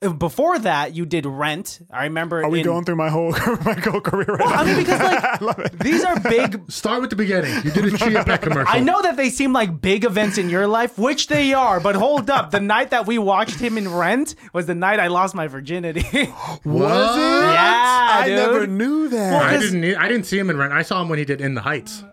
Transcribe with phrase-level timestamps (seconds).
[0.00, 1.80] Uh, before that, you did Rent.
[1.90, 2.44] I remember.
[2.44, 3.32] Are we in- going through my whole
[3.64, 4.60] my whole career right Well, now?
[4.60, 6.62] I mean, because like these are big.
[6.70, 7.52] Start with the beginning.
[7.64, 8.72] You did a Chia Pet commercial.
[8.72, 11.80] I know that they seem like big events in your life, which they are.
[11.80, 15.08] But hold up, the night that we watched him in Rent was the night I
[15.08, 16.02] lost my virginity.
[16.64, 17.20] Was it?
[17.52, 18.36] Yeah, I dude.
[18.36, 19.42] never knew that.
[19.42, 19.96] I didn't.
[19.96, 20.72] I didn't see him in Rent.
[20.72, 22.04] I saw him when he did In the Heights.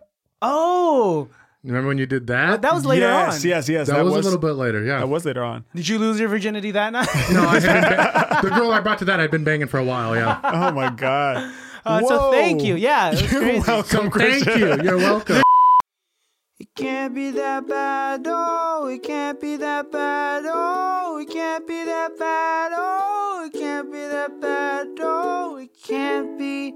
[0.41, 1.29] oh,
[1.65, 2.61] Remember when you did that?
[2.61, 3.49] that was later yes, on.
[3.49, 3.87] yes, yes.
[3.87, 4.83] That, was, a little bit later.
[4.83, 4.99] Yeah.
[4.99, 5.65] That was later on.
[5.73, 7.07] Did you lose your virginity that night?
[7.31, 9.79] no, I had been ba- the girl I brought to that I'd been banging for
[9.79, 10.15] a while.
[10.15, 10.39] Yeah.
[10.43, 11.51] Oh my god.
[11.83, 12.75] Uh, so thank you.
[12.75, 13.67] Yeah, it was You're crazy.
[13.67, 14.83] welcome, So thank you.
[14.83, 15.41] You're welcome.
[16.57, 21.83] It can't be that bad, oh, it can't be that bad, oh, it can't be
[21.83, 26.73] that bad, oh, it can't be that bad, oh, it can't be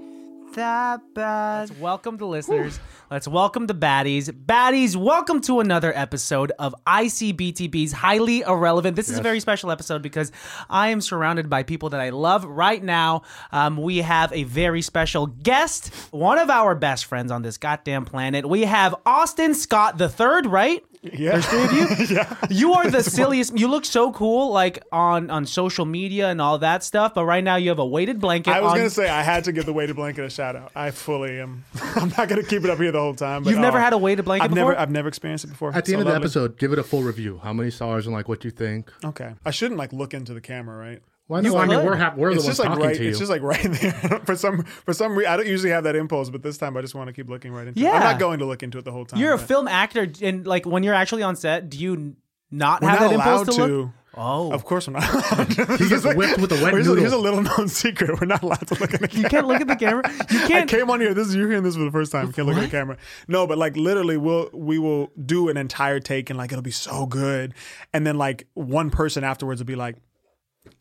[0.54, 1.80] that bad.
[1.80, 2.78] Welcome the listeners.
[3.10, 4.30] Let's welcome the baddies.
[4.30, 8.94] Baddies, welcome to another episode of ICBTB's Highly Irrelevant.
[8.94, 10.30] This is a very special episode because
[10.68, 13.22] I am surrounded by people that I love right now.
[13.50, 18.04] Um, we have a very special guest, one of our best friends on this goddamn
[18.04, 18.48] planet.
[18.48, 20.84] We have Austin Scott the third, right?
[21.02, 21.38] Yeah.
[21.38, 22.06] There's three of you.
[22.16, 22.36] yeah.
[22.50, 23.56] You are the silliest.
[23.58, 27.14] You look so cool, like on on social media and all that stuff.
[27.14, 28.50] But right now, you have a weighted blanket.
[28.50, 28.76] I was on.
[28.78, 30.72] gonna say I had to give the weighted blanket a shout out.
[30.74, 31.64] I fully am.
[31.96, 33.44] I'm not gonna keep it up here the whole time.
[33.44, 34.70] But, You've never had a weighted blanket I've before.
[34.72, 34.78] never.
[34.80, 35.70] I've never experienced it before.
[35.74, 36.24] At the So end of the lovely.
[36.26, 37.40] episode, give it a full review.
[37.42, 38.92] How many stars and like what you think?
[39.02, 39.32] Okay.
[39.44, 41.00] I shouldn't like look into the camera, right?
[41.30, 41.56] Why not?
[41.56, 42.96] I mean, we're ha- we're the ones like talking right.
[42.96, 43.10] to you.
[43.10, 43.92] It's just like right there.
[44.24, 46.80] for some for some reason, I don't usually have that impulse, but this time I
[46.80, 47.86] just want to keep looking right into it.
[47.86, 49.20] I'm not going to look into it the whole time.
[49.20, 52.16] You're a film actor, and like when you're actually on set, do you
[52.50, 53.66] not We're have not that impulse to, to.
[53.66, 53.90] look?
[54.16, 55.04] Oh, Of course, we're not.
[55.78, 56.96] he gets whipped with a wet here's, a, noodle.
[56.96, 58.20] here's a little known secret.
[58.20, 60.02] We're not allowed to look at the you can't look at the camera.
[60.28, 60.68] You can't.
[60.68, 61.14] came on here.
[61.14, 62.26] This is you're hearing this for the first time.
[62.26, 62.96] You can't look at the camera.
[63.28, 66.72] No, but like literally, we'll we will do an entire take and like it'll be
[66.72, 67.54] so good,
[67.92, 69.94] and then like one person afterwards will be like,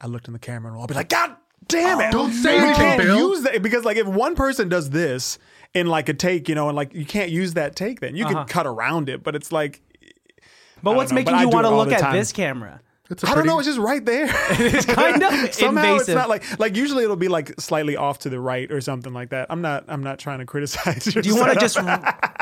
[0.01, 1.35] "I looked in the camera," and I'll be like, "God
[1.67, 2.11] damn it!
[2.11, 5.37] Don't say we anything, can't Bill." use that because like if one person does this
[5.73, 8.25] in like a take, you know, and like you can't use that take, then you
[8.25, 8.35] Uh-huh.
[8.39, 9.81] can cut around it, but it's like
[10.81, 12.01] but what's know, making but I you do want it to all look the at
[12.01, 12.15] time.
[12.15, 12.81] this camera?
[13.11, 13.57] It's a I don't pretty- know.
[13.59, 14.25] It's just right there.
[14.51, 16.09] It's kind of Somehow invasive.
[16.09, 19.11] it's not like like usually it'll be like slightly off to the right or something
[19.13, 19.47] like that.
[19.49, 21.03] I'm not I'm not trying to criticize.
[21.05, 21.97] do you want to just re-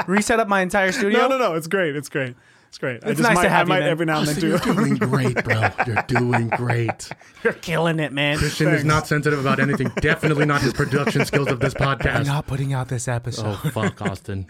[0.08, 1.20] reset up my entire studio?
[1.22, 1.54] No, no, no.
[1.56, 1.96] It's great.
[1.96, 2.36] It's great.
[2.68, 3.04] It's great.
[3.04, 3.90] I It's just nice might, to have I you, might man.
[3.90, 4.48] every now and then do.
[4.50, 5.70] You're doing great, bro.
[5.86, 7.10] You're doing great.
[7.44, 8.38] You're killing it, man.
[8.38, 9.90] Christian is not sensitive about anything.
[10.02, 12.26] Definitely not his production skills of this podcast.
[12.26, 13.58] not putting out this episode.
[13.64, 14.48] Oh fuck, Austin.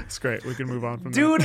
[0.00, 0.44] It's great.
[0.44, 1.44] We can move on from dude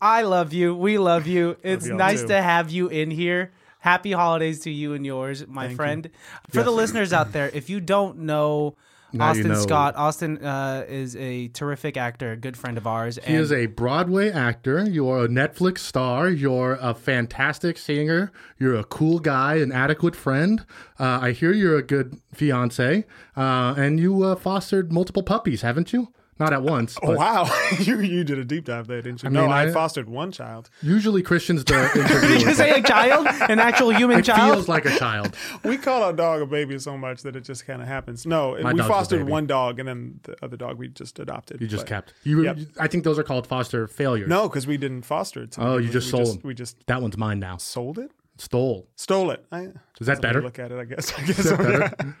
[0.00, 2.28] i love you we love you it's y'all nice too.
[2.28, 3.50] to have you in here
[3.80, 6.08] happy holidays to you and yours my friend
[6.50, 8.76] for the listeners out there if you don't know
[9.12, 9.60] Now you austin know.
[9.60, 13.66] scott austin uh, is a terrific actor a good friend of ours He is a
[13.66, 14.84] Broadway actor.
[14.88, 16.28] You're a Netflix star.
[16.28, 18.32] You're a fantastic singer.
[18.58, 20.64] You're a cool guy, an adequate friend.
[20.98, 23.04] Uh, I hear you're a good fiance,
[23.36, 26.12] uh, and you uh, fostered multiple puppies, haven't you?
[26.38, 26.96] Not at once.
[27.02, 27.44] Oh, wow,
[27.80, 29.30] you you did a deep dive there, didn't you?
[29.30, 30.68] no, mean, I, I- fostered one child.
[30.82, 31.90] Usually, Christian's the
[32.28, 35.34] did you say a child an actual human it child feels like a child.
[35.64, 38.26] We call our dog a baby so much that it just kind of happens.
[38.26, 41.60] No, My we fostered one dog, and then the other dog we just adopted.
[41.60, 42.14] You just but- kept.
[42.24, 42.44] You.
[42.44, 42.58] Yep.
[42.78, 44.28] I think those are called foster failures.
[44.28, 45.56] No, because we didn't foster it.
[45.58, 46.48] Oh, you just we sold just, them.
[46.48, 47.56] We just That one's mine now.
[47.56, 48.86] sold it, Stole.
[48.96, 49.44] stole it.
[49.50, 50.42] I, Is that that's the way better?
[50.42, 51.12] Look at it, I guess.
[51.18, 52.14] I guess.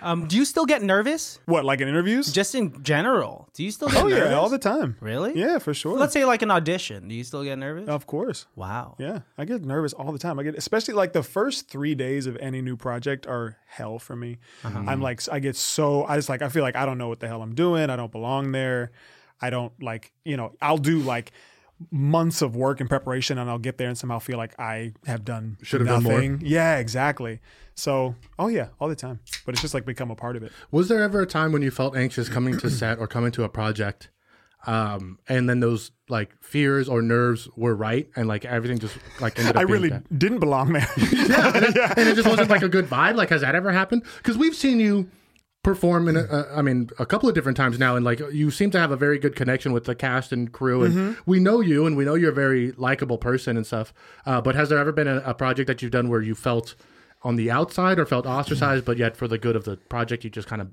[0.00, 2.32] Um, do you still get nervous what, like in interviews?
[2.32, 4.96] just in general do you still get oh nervous yeah, all the time.
[5.00, 5.98] really Yeah, for sure.
[5.98, 8.46] let's say like an audition do you still get nervous of course.
[8.54, 10.38] wow Yeah, I get nervous all the time.
[10.38, 14.16] I get, especially like the first three days of any new project are hell for
[14.16, 14.38] me.
[14.64, 14.84] Uh-huh.
[14.86, 17.20] I'm like, I get so, I just like, I feel like I don't know what
[17.20, 17.90] the hell I'm doing.
[17.90, 18.92] I don't belong there.
[19.40, 21.32] I don't like, you know, I'll do like
[21.90, 25.24] months of work and preparation and I'll get there and somehow feel like I have
[25.24, 26.14] done Should have done more.
[26.14, 26.42] nothing.
[26.44, 27.40] Yeah, exactly.
[27.74, 29.20] So, oh yeah, all the time.
[29.46, 30.50] But it's just like become a part of it.
[30.70, 33.44] Was there ever a time when you felt anxious coming to set or coming to
[33.44, 34.10] a project,
[34.66, 39.38] um, and then those like fears or nerves were right, and like everything just like
[39.38, 40.88] ended up I really didn't belong there.
[40.96, 43.14] Yeah, and it just wasn't like a good vibe.
[43.14, 44.02] Like, has that ever happened?
[44.16, 45.08] Because we've seen you
[45.68, 48.70] perform in, a, I mean, a couple of different times now, and like you seem
[48.70, 51.20] to have a very good connection with the cast and crew, and Mm-hmm.
[51.26, 53.92] we know you, and we know you're a very likable person and stuff.
[54.24, 56.74] Uh, but has there ever been a, a project that you've done where you felt
[57.22, 60.30] on the outside or felt ostracized, but yet for the good of the project, you
[60.30, 60.68] just kind of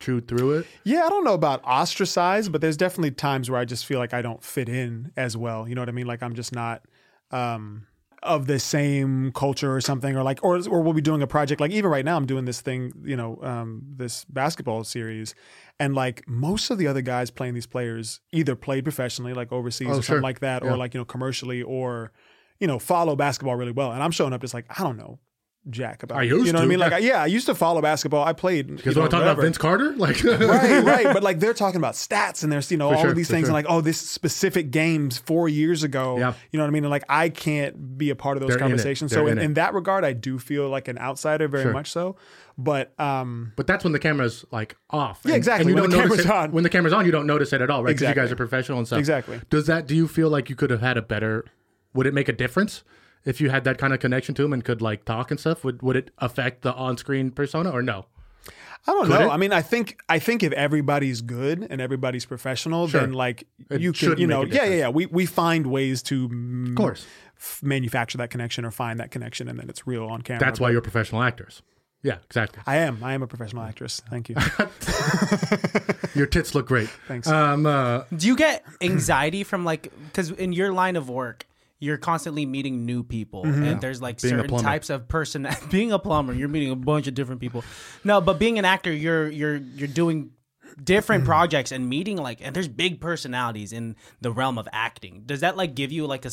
[0.00, 0.66] chewed through it?
[0.84, 4.12] Yeah, I don't know about ostracized, but there's definitely times where I just feel like
[4.12, 5.66] I don't fit in as well.
[5.68, 6.06] You know what I mean?
[6.06, 6.82] Like I'm just not
[7.30, 7.86] um,
[8.22, 11.60] of the same culture or something, or like, or or we'll be doing a project.
[11.60, 15.34] Like even right now, I'm doing this thing, you know, um, this basketball series,
[15.78, 19.88] and like most of the other guys playing these players either played professionally, like overseas
[19.88, 20.02] Oh, or sure.
[20.02, 20.70] something like that, Yeah.
[20.72, 22.12] or like you know commercially, or
[22.60, 23.92] you know follow basketball really well.
[23.92, 25.20] And I'm showing up just like I don't know
[25.70, 26.18] jack about.
[26.18, 26.78] I used you know what I mean?
[26.78, 26.96] Like, yeah.
[26.96, 28.24] I- yeah, I used to follow basketball.
[28.24, 28.68] I played.
[28.76, 30.40] Because when I'm talking about Vince Carter, like right,
[30.84, 31.04] right.
[31.12, 33.42] But like they're talking about stats and there's you know all sure, of these things
[33.46, 33.48] sure.
[33.48, 36.18] and like oh this specific games four years ago.
[36.18, 36.34] Yeah.
[36.50, 36.84] You know what I mean?
[36.84, 39.10] And like I can't be a part of those They're conversations.
[39.10, 41.72] They're So in, in in that regard, I do feel like an outsider, very Sure.
[41.72, 42.16] much so.
[42.56, 45.20] But um, But that's when the camera's like off.
[45.24, 45.70] Yeah, exactly.
[45.70, 46.52] you When don't the notice camera's it- on.
[46.52, 47.90] When the camera's on, you don't notice it at all, right?
[47.90, 48.22] Because Exactly.
[48.22, 48.98] you guys are professional and stuff.
[48.98, 49.40] Exactly.
[49.48, 49.86] Does that?
[49.86, 51.44] Do you feel like you could have had a better?
[51.94, 52.82] Would it make a difference
[53.24, 55.64] if you had that kind of connection to him and could like talk and stuff?
[55.64, 58.06] Would Would it affect the on-screen persona or no?
[58.86, 59.26] I don't Could know.
[59.26, 59.30] it?
[59.30, 63.00] I mean, I think I think if everybody's good and everybody's professional, Sure.
[63.00, 64.88] then like It you should can, you know, yeah, yeah, yeah.
[64.88, 66.30] We we find ways to,
[66.70, 67.04] Of course.
[67.36, 70.40] f- manufacture that connection or find that connection, and then it's real on camera.
[70.40, 71.60] That's why you're professional actors.
[72.04, 72.62] Yeah, exactly.
[72.66, 73.02] I am.
[73.02, 74.00] I am a professional actress.
[74.08, 74.36] Thank you.
[76.14, 76.88] Your tits look great.
[77.08, 77.26] Thanks.
[77.28, 81.46] Um, uh, Do you get anxiety from like because in your line of work
[81.78, 83.62] you're constantly meeting new people mm-hmm.
[83.62, 87.06] and there's like Being certain types of person being a plumber you're meeting a bunch
[87.06, 87.64] of different people.
[88.04, 90.30] No but being an actor you're you're you're doing
[90.82, 91.30] different mm-hmm.
[91.30, 95.22] projects and meeting like and there's big personalities in the realm of acting.
[95.26, 96.30] Does that like give you like a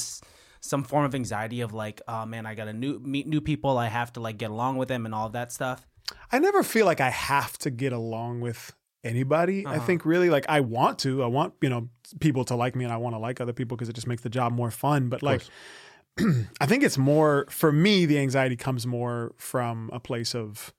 [0.61, 3.77] some form of anxiety of like oh man i gotta new meet new people.
[3.77, 5.85] I have to like get along with them and all of that stuff
[6.31, 8.73] I never feel like I have to get along with
[9.05, 9.65] anybody.
[9.65, 9.85] I Uh-huh.
[9.85, 11.23] think really like I want to.
[11.23, 13.77] I want, you know, people to like me and I want to like other people
[13.77, 15.07] because it just makes the job more fun.
[15.09, 15.43] But like
[16.61, 20.73] I think it's more for me the anxiety comes more from a place of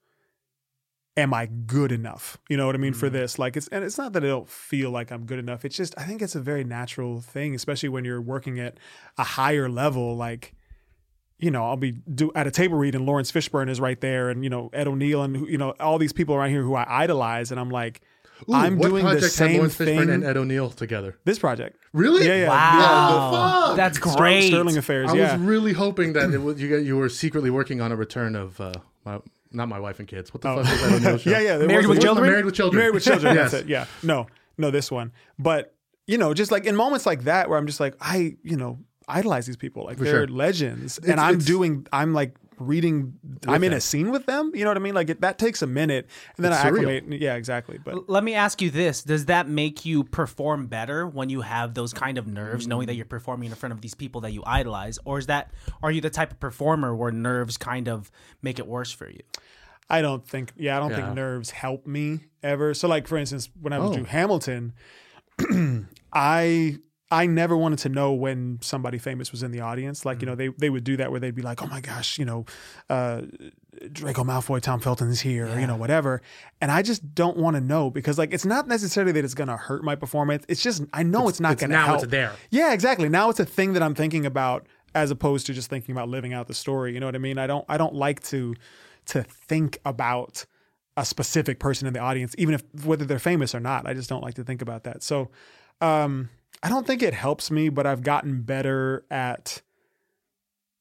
[1.15, 2.37] am I good enough?
[2.47, 2.97] You know what I mean Mm.
[2.97, 3.39] for this?
[3.39, 5.65] Like it's and it's not that I don't feel like I'm good enough.
[5.65, 8.77] It's just I think it's a very natural thing, especially when you're working at
[9.17, 10.53] a higher level like
[11.39, 14.29] you know, I'll be do at a table read and Laurence Fishburne is right there,
[14.31, 17.03] and you know Ed O'Neill and you know all these people around here who I
[17.03, 18.01] idolize, and I'm like,
[18.49, 19.99] ooh, I'm doing the project had same Laurence thing.
[19.99, 21.17] Fishburne and Ed O'Neill together.
[21.25, 22.25] this project, Really?
[22.27, 23.77] yeah, yeah, wow the fuck?
[23.77, 25.33] that's great Sterling Affairs, I yeah.
[25.37, 28.35] was really hoping that it was, you got, you were secretly working on a return
[28.35, 28.73] of uh,
[29.05, 29.19] my,
[29.51, 30.33] not my wife and kids.
[30.33, 31.29] What the fuck was that O'Neill show?
[31.29, 31.39] Oh.
[31.39, 31.65] yeah, yeah.
[31.65, 32.29] Married was- with Children?
[32.29, 32.79] Married with children.
[32.81, 33.35] Married with children.
[33.35, 33.51] yes.
[33.51, 33.69] That's it.
[33.69, 33.85] Yeah.
[34.03, 35.11] No, no, this one.
[35.39, 35.73] But
[36.05, 38.79] you know, just like in moments like that where I'm just like, I, you know,
[39.07, 39.85] idolize these people.
[39.85, 40.27] Like they're sure.
[40.27, 41.87] legends, It's- and I'm doing.
[41.93, 43.13] I'm like reading.
[43.47, 44.51] I'm in a scene with them.
[44.53, 44.93] You know what I mean?
[44.95, 46.89] Like it, that takes a minute, and then It's I surreal.
[46.97, 47.21] acclimate.
[47.21, 47.77] Yeah, exactly.
[47.77, 51.73] But Let me ask you this: Does that make you perform better when you have
[51.73, 54.43] those kind of nerves, knowing that you're performing in front of these people that you
[54.45, 55.51] idolize, or is that
[55.83, 58.11] are you the type of performer where nerves kind of
[58.41, 59.19] make it worse for you?
[59.89, 60.51] I don't think.
[60.57, 60.97] Yeah, I don't Yeah.
[60.97, 62.73] think nerves help me ever.
[62.73, 63.93] So, like for instance, when I was Oh.
[63.93, 64.73] doing Hamilton,
[66.13, 66.77] I
[67.09, 70.05] I never wanted to know when somebody famous was in the audience.
[70.05, 72.19] Like, you know, they they would do that where they'd be like, "Oh my gosh,
[72.19, 72.45] you know,
[72.89, 73.21] uh,
[73.93, 76.21] Draco Malfoy, Tom Felton is here," or, you know, whatever.
[76.59, 79.47] And I just don't want to know because, like, it's not necessarily that it's going
[79.47, 80.43] to hurt my performance.
[80.49, 81.87] It's just I know it's, not going to help.
[81.87, 82.33] now it's there.
[82.49, 83.07] Yeah, exactly.
[83.07, 86.33] Now it's a thing that I'm thinking about as opposed to just thinking about living
[86.33, 86.93] out the story.
[86.93, 87.37] You know what I mean?
[87.37, 88.55] I don't I don't like to
[89.07, 90.45] to think about
[90.97, 93.87] a specific person in the audience, even if whether they're famous or not.
[93.87, 95.03] I just don't like to think about that.
[95.03, 95.29] So
[95.79, 96.29] um
[96.63, 99.61] I don't think it helps me, but I've gotten better at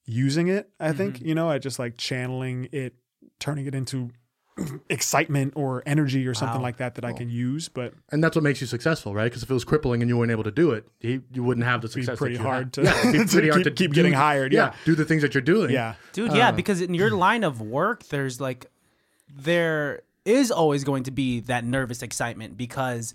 [0.06, 2.94] using it, I think, you know, at just like channeling it,
[3.40, 4.10] turning it into
[4.88, 6.62] excitement or energy or something Wow.
[6.62, 7.68] like that that I can use.
[7.68, 9.24] But And that's what makes you successful, right?
[9.24, 11.66] Because if it was crippling and you weren't able to do it, you, you wouldn't
[11.66, 12.18] have the it'd be success.
[12.18, 12.72] pretty that you hard had.
[12.74, 14.52] to, yeah, it'd to hard keep, to keep do- getting hired.
[14.52, 14.74] Yeah.
[14.84, 15.70] do the things that you're doing.
[15.70, 15.94] Yeah.
[16.12, 18.66] Dude, yeah, Uh, because in your line of work, there's like,
[19.34, 23.12] there is always going to be that nervous excitement because,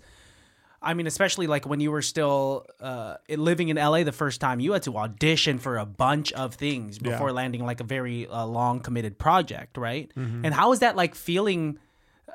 [0.82, 4.60] I mean, especially like when you were still uh, living in LA the first time,
[4.60, 8.44] you had to audition for a bunch of things before landing like a very uh,
[8.44, 10.12] long committed project, right?
[10.16, 10.44] Mm-hmm.
[10.44, 11.78] And how is that like feeling?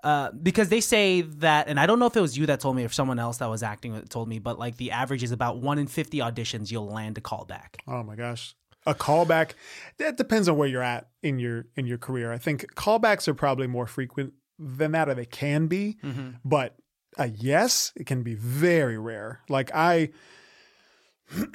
[0.04, 2.76] Uh, because they say that, and I don't know if it was you that told
[2.76, 5.32] me or someone else that was acting that told me, but like the average is
[5.32, 7.78] about one in 50 auditions you'll land a callback.
[7.88, 8.56] Oh my gosh.
[8.86, 9.52] A callback
[9.98, 12.32] that depends on where you're at in your in your career.
[12.32, 15.98] I think callbacks are probably more frequent than that or they can be.
[16.46, 16.76] But
[17.18, 19.42] a yes, it can be very rare.
[19.50, 20.10] Like I
[21.36, 21.48] I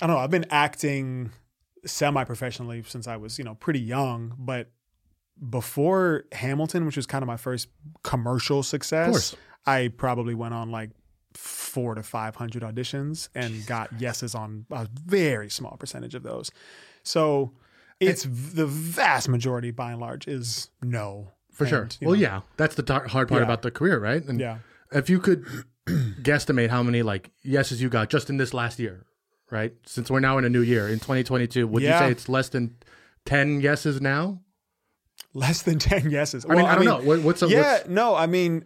[0.00, 1.30] don't know, I've been acting
[1.84, 4.70] semi-professionally since I was, you know, pretty young, but
[5.50, 7.68] before Hamilton, which was kind of my first
[8.02, 9.34] commercial success.
[9.66, 10.90] I probably went on like
[11.34, 16.50] four to 500 auditions and got yeses on a very small percentage of those.
[17.02, 17.52] So
[18.00, 21.32] it's the vast majority by and large is no.
[21.56, 21.82] For sure.
[21.82, 23.44] And, you Well, know, yeah, that's the tar- hard part Yeah.
[23.44, 24.24] about the career, right?
[24.24, 24.58] And Yeah.
[24.92, 25.44] if you could
[26.22, 29.04] guesstimate how many like yeses you got just in this last year,
[29.50, 29.72] right?
[29.86, 32.76] Since we're now in a new year in 2022, would you say it's less than
[33.24, 34.40] 10 yeses now?
[35.34, 36.44] Less than 10 yeses.
[36.48, 37.20] I mean, I don't know.
[37.20, 38.64] What's a, Yeah, no, I mean,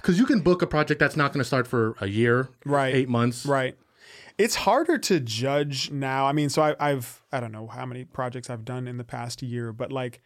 [0.00, 2.94] because you can book a project that's not going to start for a year, Right.
[2.94, 3.76] Eight months, Right.
[4.38, 6.26] It's harder to judge now.
[6.26, 9.04] I mean, so I, I've I don't know how many projects I've done in the
[9.04, 10.20] past year, but like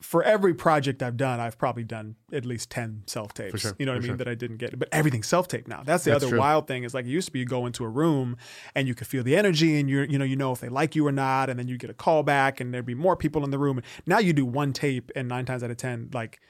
[0.00, 3.60] for every project I've done, I've probably done at least 10 self tapes.
[3.62, 4.08] sure, You know what I mean?
[4.10, 4.16] sure.
[4.18, 4.78] That I didn't get.
[4.78, 5.82] But everything's self tape now.
[5.84, 6.38] That's the That's other true.
[6.38, 8.36] wild thing is like it used to be you go into a room
[8.76, 10.94] and you could feel the energy and you're, you know, you know if they like
[10.94, 11.50] you or not.
[11.50, 13.82] And then you get a call back and there'd be more people in the room.
[14.06, 16.40] Now you do one tape and nine times out of 10, like,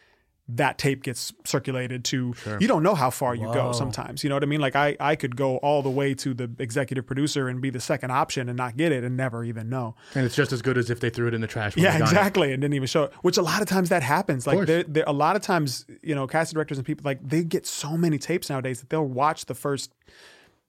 [0.50, 4.37] that tape gets circulated to you don't know how far you go sometimes you know
[4.37, 7.49] what i mean like I, I could go all the way to the executive producer
[7.49, 10.35] and be the second option and not get it and never even know And it's
[10.35, 11.76] just as good as if they threw it in the trash.
[11.76, 12.12] when yeah they got it.
[12.12, 14.67] exactly and didn't even show it which a lot of times that happens like course.
[14.67, 17.67] there there- a lot of times you know casting directors and people like they get
[17.67, 19.93] so many tapes nowadays that they'll watch the first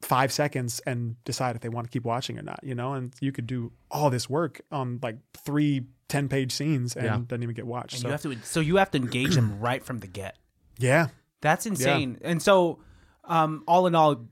[0.01, 3.13] five seconds and decide if they want to keep watching or not you know and
[3.21, 7.19] you could do all this work on like three 10 page scenes and Yeah.
[7.27, 9.59] doesn't even get watched And so you have to so you have to engage them
[9.61, 10.37] right from the get.
[10.77, 11.07] yeah
[11.41, 12.17] That's insane.
[12.21, 12.79] And so,
[13.23, 14.25] um, all in all,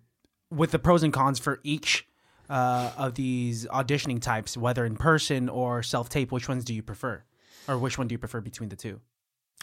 [0.51, 2.05] with the pros and cons for each
[2.49, 6.81] uh, of these auditioning types, whether in person or self tape, which ones do you
[6.83, 7.23] prefer,
[7.67, 8.99] or which one do you prefer between the two?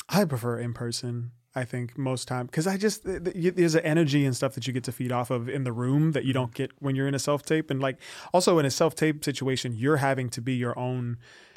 [0.09, 1.33] I prefer in person.
[1.57, 4.55] I think most time because I just th- th- you- there's an energy and stuff
[4.55, 6.97] that you get to feed off of in the room that you don't get when
[6.97, 7.97] you're in a self tape and like
[8.33, 11.54] also in a self tape situation you're having to be your own s-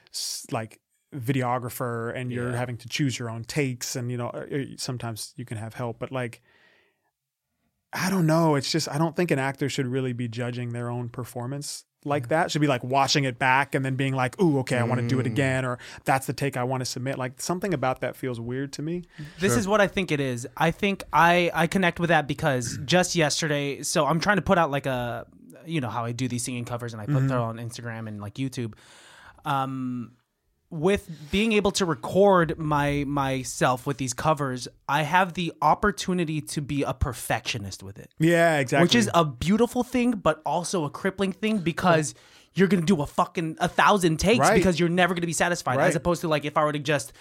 [0.51, 0.79] like
[1.15, 2.57] videographer and you're Yeah.
[2.57, 4.45] having to choose your own takes and you know uh,
[4.77, 6.41] sometimes you can have help but like
[7.93, 8.55] I don't know.
[8.55, 12.27] It's just I don't think an actor should really be judging their own performance like
[12.27, 12.51] that.
[12.51, 15.07] Should be like watching it back and then being like ooh okay I want to
[15.07, 17.17] do it again or that's the take I want to submit.
[17.17, 19.03] Like something about that feels weird to me.
[19.39, 20.45] This is what I think it is.
[20.57, 24.57] I think I I connect with that because just yesterday, so I'm trying to put
[24.57, 25.25] out like a,
[25.65, 28.19] you know how I do these singing covers and I put them on Instagram and
[28.19, 28.73] like YouTube.
[29.47, 30.11] Um,
[30.69, 36.61] with being able to record my myself with these covers, I have the opportunity to
[36.61, 38.83] be a perfectionist with it, Yeah, exactly.
[38.83, 42.13] which is a beautiful thing, but also a crippling thing because.
[42.53, 44.55] You're gonna do a fucking a thousand takes Right.
[44.55, 45.77] because you're never gonna be satisfied.
[45.77, 45.89] Right.
[45.89, 47.13] As opposed to like if I were to just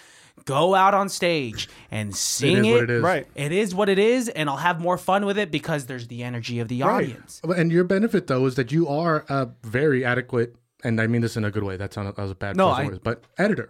[0.45, 3.03] go out on stage and sing is it, what it is.
[3.03, 3.27] right.
[3.35, 6.23] it is what it is, and I'll have more fun with it because there's the
[6.23, 6.89] energy of the Right.
[7.09, 7.39] audience.
[7.43, 11.37] And your benefit though is that you are a very adequate, and I mean this
[11.37, 11.77] in a good way.
[11.77, 13.69] That sounded that was a bad No, I- words, but editor,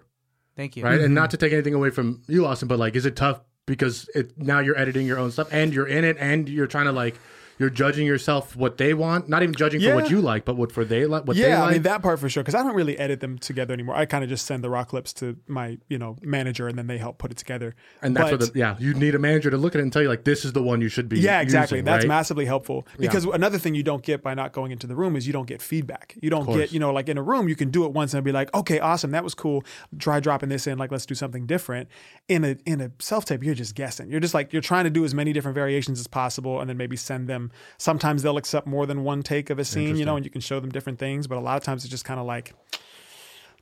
[0.56, 0.84] Thank you.
[0.84, 0.96] right?
[0.96, 1.06] Mm-hmm.
[1.06, 4.10] And not to take anything away from you, Austin, but like, is it tough because
[4.16, 6.92] it now you're editing your own stuff and you're in it and you're trying to
[6.92, 7.20] like
[7.60, 10.72] you're judging yourself what they want, not even judging for what you like, but what
[10.72, 11.70] for they like, what they yeah, like.
[11.70, 12.44] I mean that part for sure.
[12.44, 13.96] Because I don't really edit them together anymore.
[13.96, 16.88] I kind of just send the raw clips to my you know manager, and then
[16.88, 17.76] they help put it together.
[18.02, 19.94] and that's But- what the, yeah, you need a manager to look at it and
[19.94, 21.20] tell you like this is the one you should be.
[21.20, 21.78] Yeah, exactly.
[21.78, 22.08] using, That's right?
[22.08, 25.26] massively helpful because another thing you don't get by not going into the room is
[25.28, 26.16] you don't get feedback.
[26.22, 28.24] You don't get, you know, like in a room, you can do it once and
[28.24, 29.64] be like, okay, awesome, that was cool.
[30.00, 31.90] Try dropping this in, like let's do something different.
[32.28, 34.10] In a in a self tape, you're just guessing.
[34.10, 36.78] You're just like you're trying to do as many different variations as possible, and then
[36.78, 37.47] maybe send them.
[37.77, 40.42] Sometimes they'll accept more than one take of a scene, you know, and you can
[40.42, 41.27] show them different things.
[41.27, 42.54] But a lot of times it's just kind of like,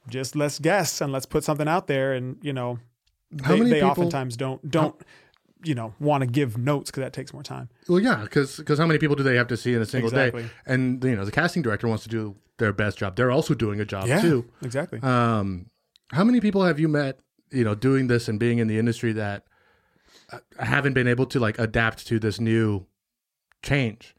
[0.09, 2.79] just let's guess and let's put something out there, and you know,
[3.43, 4.95] How they, they people- oftentimes don't don't.
[5.63, 7.69] you know, want to give notes because that takes more time.
[7.89, 10.43] Well, yeah, because how many people do they have to see in a single Exactly.
[10.43, 10.49] day?
[10.67, 13.15] And you know, the casting director wants to do their best job.
[13.15, 14.45] They're also doing a job Yeah, too.
[14.61, 14.99] exactly.
[15.01, 15.71] Um,
[16.11, 17.19] how many people have you met?
[17.49, 19.45] You know, doing this and being in the industry that
[20.31, 22.85] uh, haven't been able to like adapt to this new
[23.65, 24.15] change,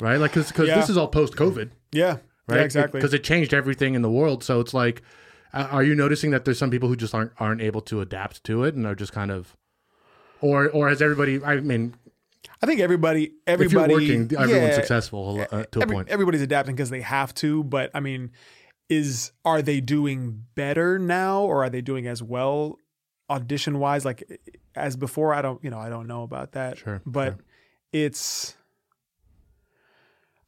[0.00, 0.16] right?
[0.16, 0.74] Like, because Yeah.
[0.80, 2.56] this is all post COVID, yeah, right?
[2.58, 2.98] yeah, exactly.
[2.98, 4.42] Because it, changed everything in the world.
[4.42, 5.02] So it's like,
[5.52, 8.64] are you noticing that there's some people who just aren't aren't able to adapt to
[8.64, 9.56] it and are just kind of,
[10.40, 11.42] or or has everybody?
[11.42, 11.94] I mean,
[12.62, 16.08] I think everybody, if you're everybody, working, everyone's yeah, successful uh, to a point.
[16.08, 17.64] Everybody's adapting because they have to.
[17.64, 18.30] But I mean,
[18.88, 22.78] is are they doing better now, or are they doing as well
[23.30, 24.40] audition wise, like
[24.74, 25.34] as before?
[25.34, 26.78] I don't, you know, I don't know about that.
[26.78, 27.44] Sure, but sure.
[27.92, 28.54] It's.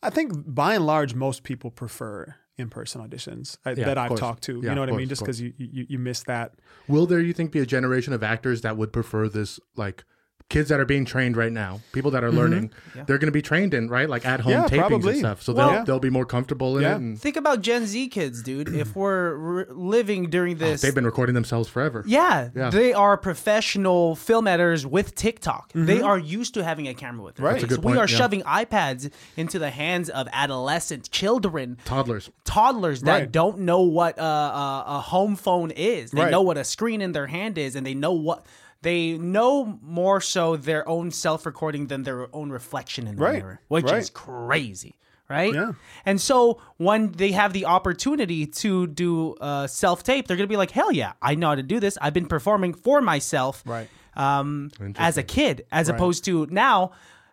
[0.02, 4.20] I think by and large, most people prefer in-person auditions uh, Yeah, that I've course.
[4.20, 4.61] talked to.
[4.62, 5.09] Yeah, you know of what I mean?
[5.09, 6.54] Just because you, you you miss that.
[6.88, 10.04] Will there, you think, be a generation of actors that would prefer this, like
[10.50, 12.38] kids that are being trained right now, people that are mm-hmm.
[12.38, 12.73] learning,
[13.07, 14.09] they're going to be trained in, right?
[14.11, 14.75] Like at home Mm-hmm.
[14.75, 15.11] Yeah, tapings probably.
[15.12, 15.42] and stuff.
[15.42, 16.95] So Well- they'll, they'll be more comfortable in Yeah.
[16.95, 16.97] it.
[16.97, 18.69] And Think about Gen Z kids, dude.
[18.75, 22.02] if we're re- living during oh, this, they've been recording themselves forever.
[22.07, 22.71] yeah, Yeah.
[22.71, 25.71] they are professional film editors with TikTok.
[25.73, 26.04] They mm-hmm.
[26.04, 27.47] are used to having a camera with them.
[27.47, 27.52] Right.
[27.61, 28.16] That's a good we are yeah.
[28.16, 32.28] shoving iPads into the hands of adolescent children Toddlers.
[32.45, 33.33] toddlers that Right.
[33.33, 36.11] don't know what a, a, a home phone is.
[36.11, 36.30] They Right.
[36.33, 38.45] know what a screen in their hand is, and they know what
[38.83, 43.35] they know more so their own self recording than their own reflection in the Right.
[43.43, 43.99] mirror, which Right.
[43.99, 44.97] is crazy.
[45.29, 45.55] Right.
[45.55, 45.73] Yeah.
[46.05, 50.57] And so when they have the opportunity to do uh, self tape, they're gonna be
[50.57, 51.97] like, "Hell yeah, I know how to do this.
[52.03, 53.89] I've been performing for myself, Right.
[54.17, 55.95] um, as a kid, as Right.
[55.95, 56.91] opposed to now."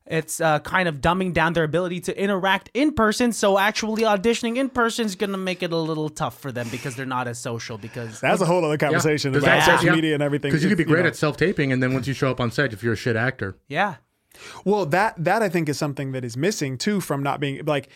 [0.09, 3.33] It's uh, kind of dumbing down their ability to interact in person.
[3.33, 6.67] So actually auditioning in person is going to make it a little tough for them
[6.69, 7.77] because they're not as social.
[7.77, 10.49] Because That's a whole other conversation Does about that- social media and everything.
[10.51, 11.07] Because you could be If, great know.
[11.09, 13.15] at self taping, and then once you show up on set, if you're a shit
[13.15, 13.95] actor, yeah,
[14.63, 17.89] Well, that that I think is something that is missing too from not being like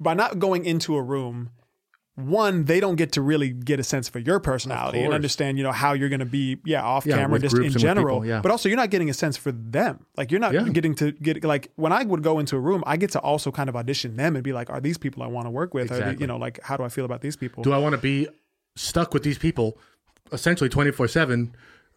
[0.00, 1.50] by not going into a room.
[2.18, 5.62] One, they don't get to really get a sense for your personality and understand, you
[5.62, 8.16] know, how you're going to be, yeah, off Yeah, camera, just in general.
[8.16, 8.40] people, yeah.
[8.40, 10.04] But also, you're not getting a sense for them.
[10.16, 10.68] Like, you're not Yeah.
[10.68, 13.52] getting to get like when I would go into a room, I get to also
[13.52, 15.92] kind of audition them and be like, are these people I want to work with?
[15.92, 17.62] Are they, you know, like, how do I feel about these people?
[17.62, 18.26] do I want to be
[18.74, 19.78] stuck with these people
[20.32, 21.54] essentially 24 7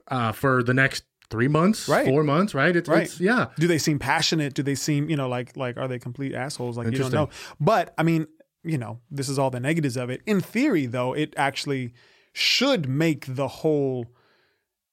[0.10, 2.06] uh, for the next three months, Right.
[2.06, 2.76] four months, right?
[2.76, 3.04] It's, Right.
[3.04, 3.48] it's yeah.
[3.58, 4.54] do they seem passionate?
[4.54, 6.78] Do they seem, you know, like like are they complete assholes?
[6.78, 7.30] Like you don't know.
[7.60, 8.28] But I mean,
[8.64, 10.22] you know, this is all the negatives of it.
[10.26, 11.94] In theory, though, it actually
[12.34, 14.06] should make the whole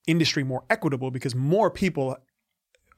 [0.06, 2.16] industry more equitable because more people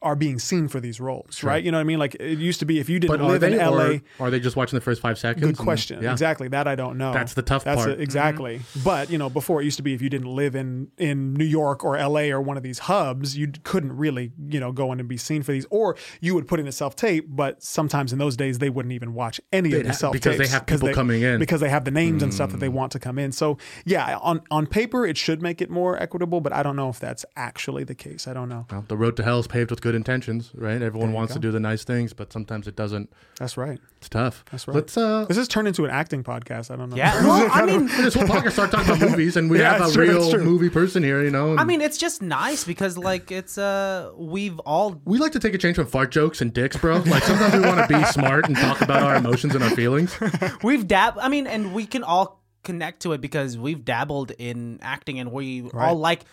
[0.02, 1.62] are being seen for these roles, right?
[1.62, 1.98] You know what I mean?
[1.98, 3.98] Like it used to be if you didn't But live they, in LA.
[4.18, 5.42] are they just watching the first five seconds?
[5.42, 6.02] Good and- question.
[6.02, 6.12] yeah.
[6.12, 6.48] Exactly.
[6.48, 7.12] That I don't know.
[7.12, 7.90] That's the tough That's part.
[7.90, 8.58] it, exactly.
[8.58, 8.80] Mm-hmm.
[8.82, 11.44] But you know, before it used to be if you didn't live in in New
[11.44, 15.00] York or LA or one of these hubs, you couldn't really you know go in
[15.00, 17.26] and be seen for these, or you would put in a self tape.
[17.28, 20.38] But sometimes in those days, they wouldn't even watch any They'd of the self because
[20.38, 21.38] they have people coming in.
[21.38, 22.74] Because they have the names and stuff that they mm.
[22.74, 23.32] want to come in.
[23.32, 26.88] So yeah, on on paper, it should make it more equitable, but I don't know
[26.88, 28.26] if that's actually the case.
[28.26, 28.66] I don't know.
[28.70, 30.80] Well, the road to hell is paved with good intentions, right?
[30.80, 33.12] Everyone wants to do the nice things, but sometimes it doesn't.
[33.38, 33.78] That's right.
[33.98, 34.44] It's tough.
[34.50, 34.74] That's right.
[34.76, 36.70] Let's uh, This has turned into an acting podcast.
[36.70, 36.96] I don't know.
[36.96, 37.24] yeah.
[37.26, 39.92] Well, I mean, this whole podcast start talking about movies, and we Yeah, have a
[39.92, 41.50] true, real movie person here, you know.
[41.52, 45.38] and I mean, it's just nice because like it's uh we've all we like to
[45.40, 46.98] take a change from fart jokes and dicks, bro.
[46.98, 50.16] Like sometimes we want to be smart and talk about our emotions and our feelings.
[50.62, 54.78] we've dab i mean and we can all connect to it because we've dabbled in
[54.82, 56.24] acting and we all like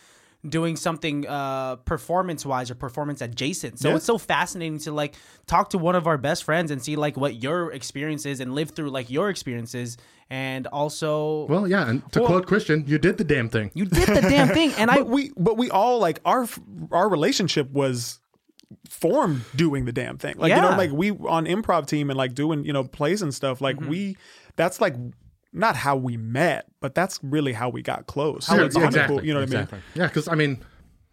[0.50, 3.96] doing something uh performance wise or performance adjacent so Yeah.
[3.98, 7.18] it's so fascinating to like talk to one of our best friends and see like
[7.18, 9.98] what your experience is and live through like your experiences
[10.30, 13.72] and also Well, yeah, and to Well- quote Christian, you did the damn thing.
[13.74, 16.48] you did the damn thing and i but we but we all like our
[16.92, 18.20] our relationship was
[18.89, 22.34] formed doing the damn thing like you know like we on improv team and like
[22.34, 23.89] doing you know plays and stuff like Mm-hmm.
[23.89, 24.17] we
[24.58, 24.95] that's like
[25.54, 29.26] not how we met but that's really how we got close Yeah, Like, behind exactly.
[29.28, 29.78] you know what exactly.
[29.78, 30.02] I mean?
[30.02, 30.60] Yeah, because I mean,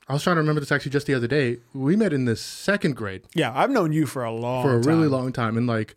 [0.09, 1.59] I was trying to remember this actually just the other day.
[1.73, 4.79] We met in the second grade yeah i've known you for a long for a
[4.79, 5.95] really long time, and like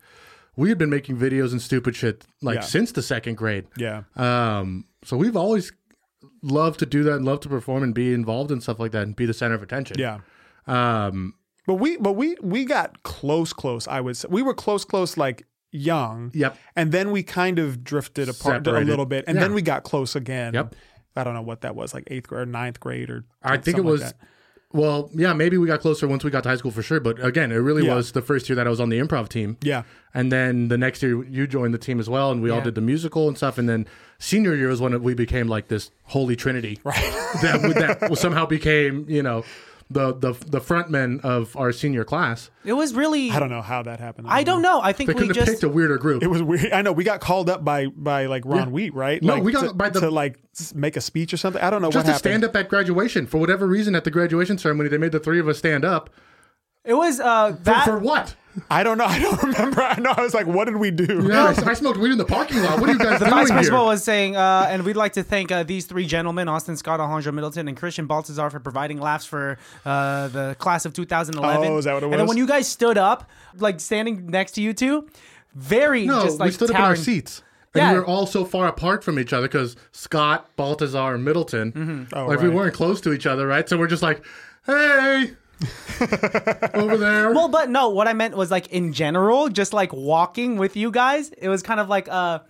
[0.56, 2.60] we had been making videos and stupid shit like Yeah.
[2.62, 3.66] since the second grade.
[3.76, 5.72] yeah Um, so we've always
[6.42, 9.02] loved to do that and love to perform and be involved in stuff like that
[9.02, 9.98] and be the center of attention.
[9.98, 10.18] yeah
[10.66, 11.34] Um,
[11.66, 15.16] but we but we we got close close i would say we were close close
[15.18, 16.56] like young Yep.
[16.76, 19.42] and then we kind of drifted apart a little bit and Yeah.
[19.42, 20.74] then we got close again Yep.
[21.16, 23.60] i don't know what that was like eighth grade or ninth grade or I think
[23.60, 24.00] it something like was.
[24.02, 24.16] that.
[24.72, 27.00] well, yeah, maybe we got closer once we got to high school for sure.
[27.00, 27.94] But again, it really Yeah.
[27.94, 29.56] was the first year that I was on the improv team.
[29.62, 32.60] yeah And then the next year you joined the team as well, and we all
[32.60, 33.56] did the musical and stuff.
[33.56, 33.86] And then
[34.18, 36.94] senior year was when we became like this holy trinity, right?
[37.42, 39.42] that that somehow became you know
[39.90, 42.50] the the the front men of our senior class.
[42.64, 44.26] it was really I don't know how that happened.
[44.28, 46.22] i don't know i think They we couldn't have just picked a weirder group.
[46.22, 46.72] It was weird.
[46.72, 48.68] I know we got called up by by like Ron Yeah.
[48.68, 49.22] Wheat, right?
[49.22, 51.62] No, like, we got to, by the- to like s- make a speech or something.
[51.62, 52.30] I don't know just what to happened.
[52.32, 55.40] stand up at graduation for whatever reason at the graduation ceremony they made the three
[55.40, 56.10] of us stand up
[56.84, 58.34] it was uh for, for what
[58.70, 59.04] I don't know.
[59.08, 59.82] I don't remember.
[59.82, 60.12] I know.
[60.16, 61.26] I was like, what did we do?
[61.28, 63.30] yeah, I, I smoked weed in the parking lot what are you guys The doing
[63.38, 66.48] vice here principal was saying, uh, and we'd like to thank uh, these three gentlemen,
[66.48, 70.92] Austin Scott, Alejandro Middleton, and Christian Baltazar, for providing laughs for uh, the class of
[70.92, 71.66] 2011.
[71.70, 72.12] Oh, is that what it was?
[72.12, 75.08] And then when you guys stood up, like standing next to you two,
[75.54, 77.42] very no just like we stood up in our seats
[77.74, 77.92] and Yeah.
[77.92, 82.04] we were all so far apart from each other because Scott, Baltazar, and Middleton, Mm-hmm.
[82.18, 83.68] Oh, like we weren't close to each other, right?
[83.68, 84.24] So we're just like,
[84.66, 85.32] hey,
[86.74, 87.32] over there.
[87.32, 90.90] Well, but no, what I meant was like in general, just like walking with you
[90.90, 91.30] guys.
[91.30, 92.40] It was kind of like uh,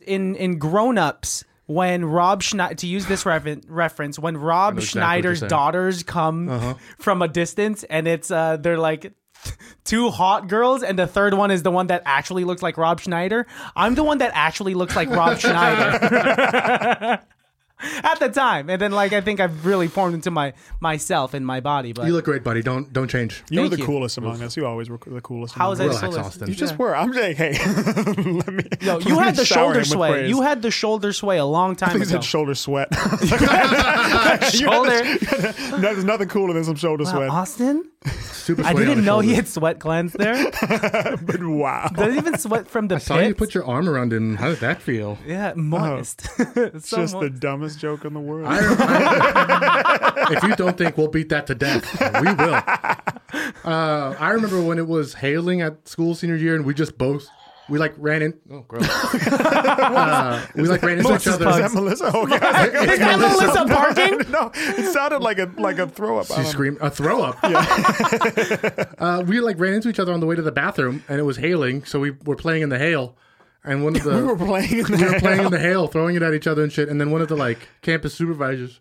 [0.00, 5.00] in in Grown Ups when Rob Schneider to use this refer- reference when Rob exactly
[5.00, 9.12] Schneider's daughters come from a distance and it's uh they're like
[9.84, 13.00] two hot girls and the third one is the one that actually looks like Rob
[13.00, 13.46] Schneider.
[13.76, 17.20] I'm the one that actually looks like Rob Schneider.
[18.04, 21.46] At the time, and then like I think I've really formed into my myself and
[21.46, 21.92] my body.
[21.92, 22.62] But you look great, buddy.
[22.62, 23.42] Don't don't change.
[23.50, 23.84] You were the you.
[23.84, 24.56] coolest among us.
[24.56, 25.54] You always were the coolest.
[25.54, 26.02] how among was us.
[26.02, 26.06] I?
[26.08, 26.48] Relax, Austin.
[26.48, 26.94] You just were.
[26.94, 27.52] I'm just hey.
[28.22, 28.64] let me.
[28.80, 30.28] Yo, you had the shower shoulder sway.
[30.28, 32.04] You had the shoulder sway a long time He ago.
[32.04, 32.88] said shoulder sweat.
[34.52, 35.02] shoulder.
[35.80, 37.30] There's nothing cooler than some shoulder Wow, sweat.
[37.30, 37.84] Austin,
[38.32, 38.64] Super.
[38.64, 40.34] I didn't the know he had sweat glands there.
[41.22, 41.88] But wow.
[41.94, 43.02] Does it even sweat from the pit.
[43.02, 44.36] I saw you put your arm around him.
[44.36, 45.18] How did that feel?
[45.26, 46.26] yeah, moist.
[46.56, 48.48] It's so just mo- the dumbest joke in the world.
[50.30, 51.84] if you don't think we'll beat that to death,
[52.20, 52.60] we will.
[53.64, 57.28] Uh, I remember when it was hailing at school senior year, and we just both
[57.68, 58.34] we like ran in.
[58.50, 58.88] Oh, gross.
[59.26, 61.48] uh, we like ran into each other.
[61.50, 62.10] Is that Melissa?
[62.12, 62.34] Oh, Okay.
[62.92, 64.30] Is that Melissa barking?
[64.30, 66.26] no, it sounded like a like a throw up.
[66.26, 67.38] She screamed a throw up.
[68.98, 71.24] uh, we like ran into each other on the way to the bathroom, and it
[71.24, 73.16] was hailing, so we were playing in the hail.
[73.64, 74.78] And one of the we were playing.
[74.78, 76.88] In the we were playing in the hail, throwing it at each other and shit.
[76.88, 78.80] And then one of the like campus supervisors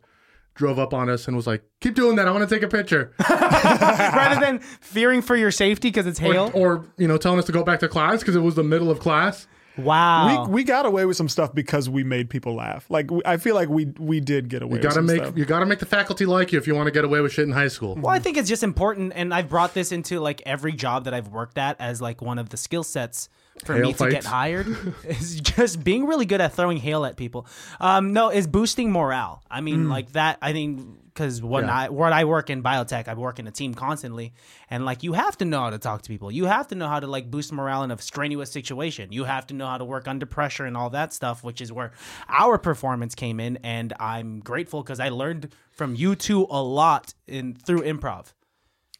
[0.56, 2.28] drove up on us and was like, "Keep doing that.
[2.28, 6.52] I want to take a picture." Rather than fearing for your safety because it's hail.
[6.54, 8.90] or you know, telling us to go back to class because it was the middle
[8.92, 9.48] of class.
[9.78, 10.46] wow.
[10.46, 12.86] We, we got away with some stuff because we made people laugh.
[12.90, 14.78] Like we, I feel like we we did get away.
[14.78, 15.38] You gotta with some make stuff.
[15.38, 17.46] you gotta make the faculty like you if you want to get away with shit
[17.46, 17.96] in high school.
[17.96, 21.14] Well, I think it's just important, and I've brought this into like every job that
[21.14, 23.30] I've worked at as like one of the skill sets
[23.66, 24.68] for Hail me to get hired
[25.04, 27.46] is just being really good at throwing hail at people.
[27.80, 29.44] Um, no, is boosting morale.
[29.52, 30.38] I mean, like that.
[30.42, 31.76] I think because when Yeah.
[31.76, 34.34] I when I work in biotech, I work in a team constantly,
[34.70, 36.32] and like you have to know how to talk to people.
[36.32, 39.12] You have to know how to like boost morale in a strenuous situation.
[39.12, 41.72] You have to know how to work under pressure and all that stuff, which is
[41.72, 41.92] where
[42.30, 43.58] our performance came in.
[43.58, 48.34] And I'm grateful because I learned from you two a lot in through improv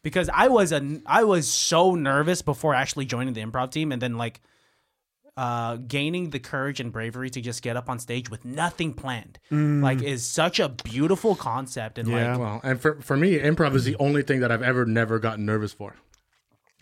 [0.02, 4.00] because I was a I was so nervous before actually joining the improv team, and
[4.02, 4.40] then like
[5.36, 9.38] uh gaining the courage and bravery to just get up on stage with nothing planned
[9.50, 9.82] mm.
[9.82, 12.32] like is such a beautiful concept and Yeah.
[12.32, 15.18] like Well, and for for me, improv is the only thing that I've ever never
[15.18, 15.96] gotten nervous for.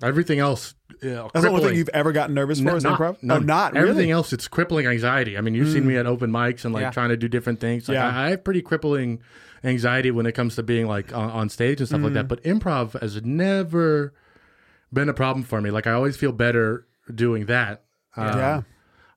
[0.02, 2.82] Everything else, you know, That's the only thing you've ever gotten nervous for No, is
[2.82, 3.22] not, improv.
[3.22, 4.10] no, oh, not everything really.
[4.10, 4.32] else.
[4.32, 5.36] It's crippling anxiety.
[5.36, 6.00] I mean, you've seen me mm.
[6.00, 6.90] at open mics and like Yeah.
[6.90, 7.86] trying to do different things.
[7.86, 8.08] Like, Yeah.
[8.08, 9.20] I, I have pretty crippling
[9.64, 12.26] anxiety when it comes to being like on, on stage and stuff like that.
[12.26, 12.28] Mm.
[12.28, 14.14] But improv has never
[14.92, 15.70] been a problem for me.
[15.70, 17.84] Like I always feel better doing that.
[18.16, 18.62] Um, Yeah.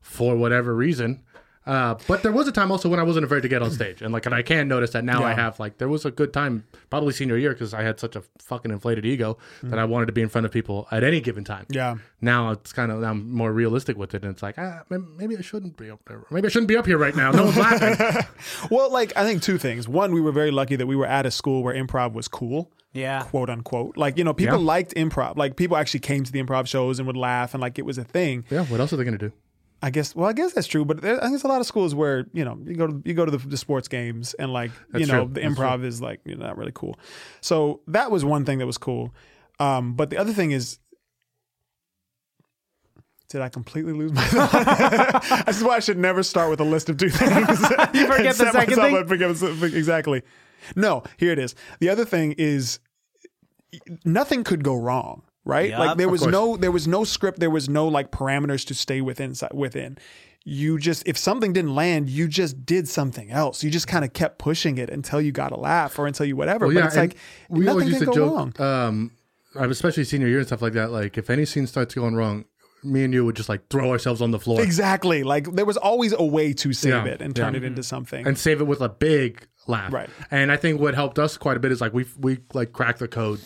[0.02, 1.24] For whatever reason.
[1.66, 4.02] Uh, but there was a time also when I wasn't afraid to get on stage,
[4.02, 5.24] and like, and I can notice that now.
[5.24, 8.16] I have like, there was a good time, probably senior year, because I had such
[8.18, 11.22] a fucking inflated ego that I wanted to be in front of people at any
[11.22, 11.66] given time.
[11.70, 11.96] Yeah.
[12.22, 15.42] now it's kind of I'm more realistic with it, and it's like ah, maybe I
[15.42, 16.24] shouldn't be up there.
[16.32, 17.32] Maybe I shouldn't be up here right now.
[17.32, 18.24] No one's laughing.
[18.70, 19.88] Well, like I think two things.
[19.88, 22.72] One, we were very lucky that we were at a school where improv was cool.
[22.94, 23.96] yeah quote unquote.
[23.98, 24.66] Like, you know, people Yeah.
[24.66, 25.38] liked improv.
[25.38, 27.98] Like people actually came to the improv shows and would laugh and like it was
[27.98, 28.44] a thing.
[28.50, 29.32] yeah, what else are they gonna do?
[29.84, 31.68] I guess well, I guess that's true, but there, I think there's a lot of
[31.68, 34.54] schools where, you know, you go to you go to the, the sports games and
[34.54, 35.34] like, you know, true.
[35.34, 36.98] the That's improv is like, you know, not really cool.
[37.42, 39.14] So that was one thing that was cool.
[39.60, 40.80] Um, but the other thing is
[43.28, 44.24] did I completely lose my
[45.48, 47.32] this is why I should never start with a list of two things.
[47.94, 49.76] you forget the second thing?
[49.76, 50.22] exactly.
[50.78, 51.56] No, here it is.
[51.82, 52.80] The other thing is
[54.06, 55.70] nothing could go wrong, right?
[55.70, 55.80] Yup.
[55.80, 59.02] like there was no there was no script, there was no like parameters to stay
[59.02, 59.98] within within.
[60.46, 63.64] You just if something didn't land, you just did something else.
[63.64, 66.36] You just kind of kept pushing it until you got a laugh or until you
[66.36, 66.68] whatever.
[66.68, 67.16] Well, but it's like
[67.50, 68.62] we nothing always used to go joke, wrong.
[68.62, 69.12] um,
[69.56, 70.92] especially senior year and stuff like that.
[70.92, 72.44] Like if any scene starts going wrong,
[72.84, 75.24] me and you would just like throw ourselves on the floor Exactly.
[75.24, 77.60] Like there was always a way to save Yeah, it and turn yeah.
[77.60, 78.28] it into something.
[78.28, 79.94] and save it with a big laugh.
[79.94, 80.10] Right.
[80.30, 83.00] And I think what helped us quite a bit is like we we like cracked
[83.00, 83.40] the code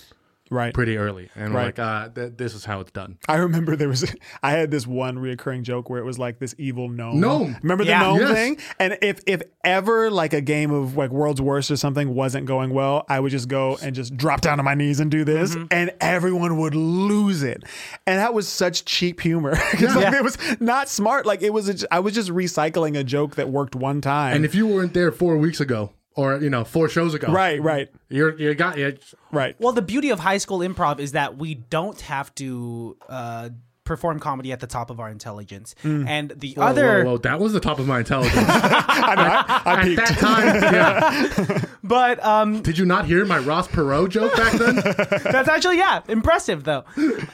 [0.49, 0.73] right.
[0.73, 1.65] pretty early, and we're Right.
[1.77, 3.17] like, uh, th- this is how it's done.
[3.27, 6.55] I remember there was I had this one reoccurring joke where it was like this
[6.57, 7.19] evil gnome.
[7.19, 7.57] Gnome.
[7.61, 7.99] Remember the Yeah.
[8.01, 8.31] gnome Yes.
[8.31, 8.57] thing?
[8.79, 12.69] And if if ever like a game of like World's Worst or something wasn't going
[12.71, 15.55] well, I would just go and just drop down on my knees and do this,
[15.55, 15.65] Mm-hmm.
[15.71, 17.63] and everyone would lose it.
[18.05, 19.55] And that was such cheap humor.
[19.71, 20.17] 'Cause, like, Yeah.
[20.17, 21.25] It was not smart.
[21.25, 21.69] Like it was.
[21.83, 24.35] A, I was just recycling a joke that worked one time.
[24.35, 27.61] And if you weren't there four weeks ago, or you know, four shows ago, right,
[27.61, 28.97] right, You're you got you.
[29.31, 29.55] right.
[29.59, 33.49] well the beauty of high school improv is that we don't have to uh
[33.87, 36.05] perform comedy at the top of our intelligence mm.
[36.07, 38.35] and the Whoa, other whoa, whoa, that was the top of my intelligence.
[38.47, 39.23] I know.
[39.23, 39.97] I, I At peaked.
[39.97, 41.65] that time, yeah.
[41.83, 44.75] but um Did you not hear my Ross Perot joke back then?
[45.31, 46.83] That's actually yeah, impressive though.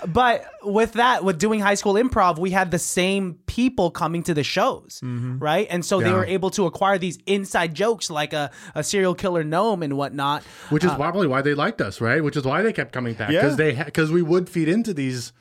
[0.08, 4.34] But with that, with doing high school improv, we had the same people coming to
[4.34, 5.40] the shows, mm-hmm.
[5.40, 5.68] right?
[5.70, 9.44] And so they were able to acquire these inside jokes like a, a serial killer
[9.44, 10.44] gnome and whatnot.
[10.70, 12.24] Which is uh, probably why they liked us, right?
[12.24, 13.42] Which is why they kept coming back Yeah.
[13.42, 15.34] because they because we would feed into these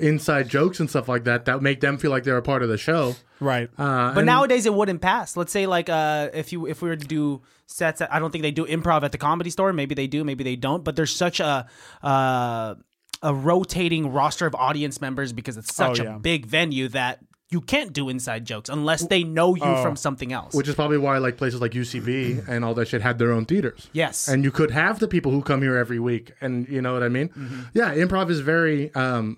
[0.00, 2.68] inside jokes and stuff like that that make them feel like they're a part of
[2.68, 3.14] the show.
[3.40, 3.68] right.
[3.78, 5.36] Uh, But and- nowadays it wouldn't pass.
[5.36, 8.30] Let's say like uh if you if we were to do sets, at, I don't
[8.32, 9.72] think they do improv at the comedy store.
[9.72, 10.82] Maybe they do, maybe they don't.
[10.84, 11.66] But there's such a
[12.02, 12.74] uh,
[13.22, 16.16] a rotating roster of audience members because it's such Oh, yeah.
[16.16, 17.18] a big venue that
[17.50, 20.54] you can't do inside jokes unless they know you from something else.
[20.54, 23.44] which is probably why like places like UCB and all that shit had their own
[23.44, 23.88] theaters.
[23.92, 24.28] Yes.
[24.28, 27.02] and you could have the people who come here every week, and you know what
[27.02, 27.28] I mean.
[27.30, 27.60] Mm-hmm.
[27.74, 29.36] Yeah, improv is very um,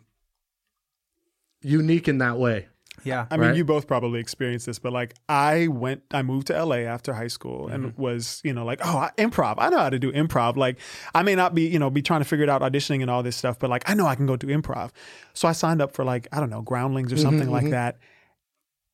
[1.62, 2.66] unique in that way.
[3.04, 3.26] Yeah.
[3.32, 3.56] I mean, Right.
[3.56, 7.26] you both probably experienced this, but like I went, I moved to LA after high
[7.28, 8.00] school and Mm-hmm.
[8.02, 9.54] was, you know, like, oh, I, improv.
[9.58, 10.56] I know how to do improv.
[10.56, 10.78] Like,
[11.14, 13.24] I may not be, you know, be trying to figure it out auditioning and all
[13.24, 14.90] this stuff, but like, I know I can go do improv.
[15.34, 17.96] So I signed up for like, I don't know, Groundlings or Mm-hmm, something like that,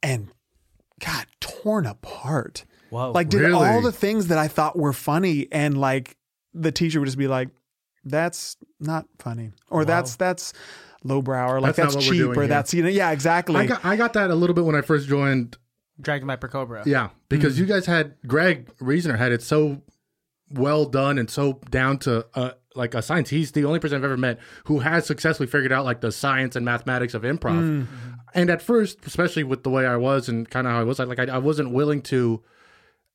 [0.02, 0.28] and
[1.00, 2.64] got torn apart.
[2.90, 3.12] Whoa.
[3.12, 3.52] Like, did Really?
[3.68, 6.16] all the things that I thought were funny, and like
[6.54, 7.50] the teacher would just be like,
[8.04, 10.54] "That's not funny," or "That's that's."
[11.04, 12.46] Lowbrow or like That's that's, cheap or here.
[12.48, 14.80] that's you know yeah exactly I got I got that a little bit when I
[14.82, 15.56] first joined.
[16.00, 16.84] Dragon Viper Cobra.
[16.86, 17.58] Yeah, because Mm.
[17.60, 19.82] you guys had Greg Reasoner had it so
[20.50, 23.30] well done and so down to uh, like a science.
[23.30, 26.54] He's the only person I've ever met who has successfully figured out like the science
[26.54, 27.60] and mathematics of improv.
[27.60, 27.86] Mm.
[28.34, 31.00] And at first, especially with the way I was and kind of how I was,
[31.00, 32.42] like I, I wasn't willing to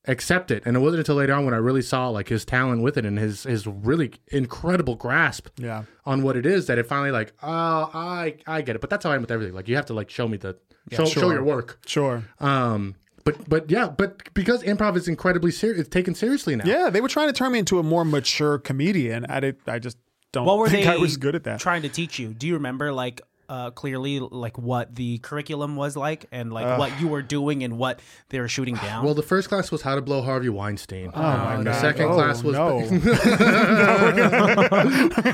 [0.08, 0.64] accept it.
[0.66, 3.06] And it wasn't until later on when I really saw like his talent with it
[3.06, 7.34] and his his really incredible grasp yeah on what it is that it finally like
[7.42, 8.82] oh I I get it.
[8.82, 9.54] But that's how I am with everything.
[9.56, 10.58] Like you have to like show me the
[10.92, 11.34] show, show sure.
[11.34, 11.80] your work.
[11.86, 16.66] sure Um, but but yeah, but because improv is incredibly serious, it's taken seriously now.
[16.66, 19.26] Yeah, they were trying to turn me into a more mature comedian.
[19.28, 19.98] I did, I just
[20.34, 21.60] don't What were think they I was good at that.
[21.62, 22.34] trying to teach you?
[22.34, 23.22] Do you remember like
[23.54, 27.78] uh, clearly like what the curriculum was like and like what you were doing and
[27.78, 29.06] what they were shooting down?
[29.06, 31.12] Well, the first class was how to blow Harvey Weinstein.
[31.14, 31.82] Oh my and the God.
[31.82, 32.80] second Oh, class was no.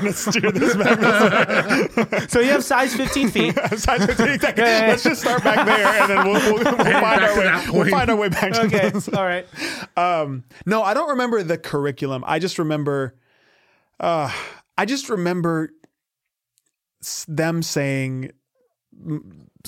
[0.02, 2.30] Let's steer this back.
[2.30, 3.54] so you have size 15 feet.
[3.76, 4.64] Size 15, exactly.
[4.64, 7.64] Let's just start back there, and then we'll, we'll, we'll find our way.
[7.72, 9.08] We'll find our way back to Okay, this.
[9.08, 9.46] all right.
[9.96, 12.22] Um, no, I don't remember the curriculum.
[12.26, 13.14] I just remember,
[13.98, 14.30] uh,
[14.76, 15.79] I just remember s-
[17.28, 18.30] them saying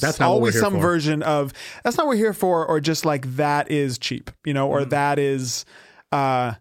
[0.01, 0.81] That's always some for.
[0.81, 1.53] version of
[1.85, 4.81] that's not what we're here for, or just like that is cheap, you know, or
[4.81, 4.91] Mm.
[4.91, 5.65] that is,
[6.11, 6.55] uh,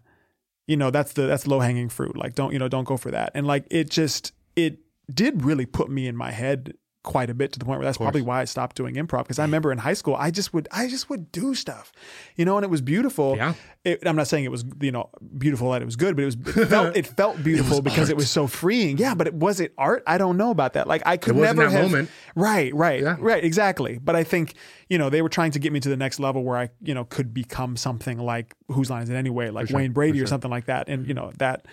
[0.66, 2.16] you know, that's the that's low hanging fruit.
[2.16, 3.32] Like don't you know, don't go for that.
[3.34, 4.78] And like it just it
[5.12, 7.98] did really put me in my head quite a bit to the point where that's
[7.98, 10.68] probably why I stopped doing improv because I remember in high school I just would
[10.70, 11.90] I just would do stuff,
[12.36, 13.36] you know, and it was beautiful.
[13.36, 13.54] Yeah.
[13.84, 16.26] It, I'm not saying it was you know beautiful that it was good, but it
[16.26, 18.98] was it felt it felt beautiful because it was so freeing.
[18.98, 20.04] Yeah, but it was it art?
[20.06, 20.86] I don't know about that.
[20.86, 22.08] Like I could It never that have moment.
[22.36, 23.16] right, right, Yeah.
[23.18, 23.98] right, exactly.
[23.98, 24.54] But I think
[24.88, 26.94] you know they were trying to get me to the next level where I you
[26.94, 30.26] know could become something like whose line is it anyway, like sure, Wayne Brady or
[30.28, 31.66] something like that, and you know that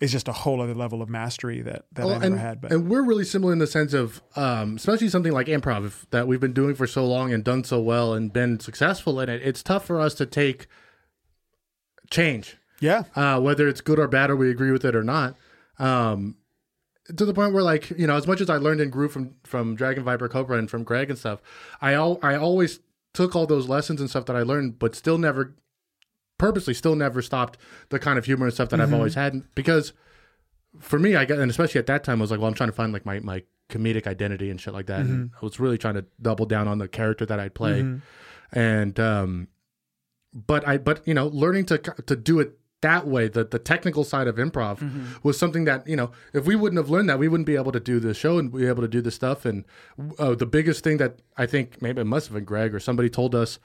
[0.00, 2.60] is just a whole other level of mastery that that Well, I never and, had.
[2.60, 6.06] But and we're really similar in the sense of, um, especially something like improv if-
[6.10, 9.28] that we've been doing for so long and done so well and been successful in
[9.28, 9.42] it.
[9.44, 10.66] It's tough for us to take
[12.10, 12.56] change.
[12.80, 15.36] yeah, uh, whether it's good or bad or we agree with it or not.
[15.78, 16.36] Um,
[17.16, 19.34] to the point where, like, you know, as much as I learned and grew from
[19.44, 21.40] from Dragon Viper Cobra and from Greg and stuff,
[21.80, 22.80] I al- I always
[23.14, 25.56] took all those lessons and stuff that I learned, but still never,
[26.38, 27.58] purposely, still never stopped
[27.90, 29.92] the kind of humor and stuff that I've always had because
[30.80, 32.68] for me, I got, and especially at that time, I was like, well, I'm trying
[32.70, 35.00] to find like my my comedic identity and shit like that.
[35.00, 37.80] And I was really trying to double down on the character that I'd play,
[38.52, 39.48] and um,
[40.32, 44.04] but I but you know, learning to to do it that way, the the technical
[44.04, 44.80] side of improv
[45.24, 47.72] was something that you know, if we wouldn't have learned that, we wouldn't be able
[47.72, 49.44] to do the show and be able to do this stuff.
[49.44, 49.64] And
[50.18, 53.10] uh, the biggest thing that I think maybe it must have been Greg or somebody
[53.10, 53.58] told us.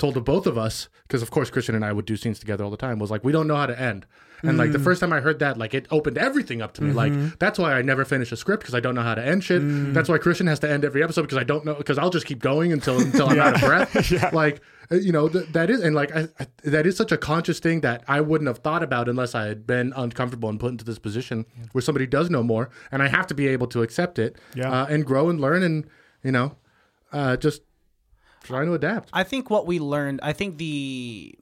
[0.00, 2.64] Told the both of us because of course Christian and I would do scenes together
[2.64, 4.06] all the time was like we don't know how to end.
[4.42, 6.92] And like the first time I heard that like it opened everything up to me
[6.94, 9.44] like that's why I never finish a script because I don't know how to end
[9.44, 9.60] shit.
[9.94, 12.24] That's why Christian has to end every episode because I don't know because I'll just
[12.24, 14.32] keep going until until I'm out of breath.
[14.32, 17.18] Like uh, you know th- that is and like I, I, that is such a
[17.18, 20.70] conscious thing that I wouldn't have thought about unless I had been uncomfortable and put
[20.70, 23.82] into this position where somebody does know more and I have to be able to
[23.82, 24.70] accept it Yeah.
[24.72, 25.86] uh, and grow and learn and
[26.24, 26.56] you know
[27.12, 27.60] uh, just
[28.42, 31.34] trying to adapt I think what we learned, I think the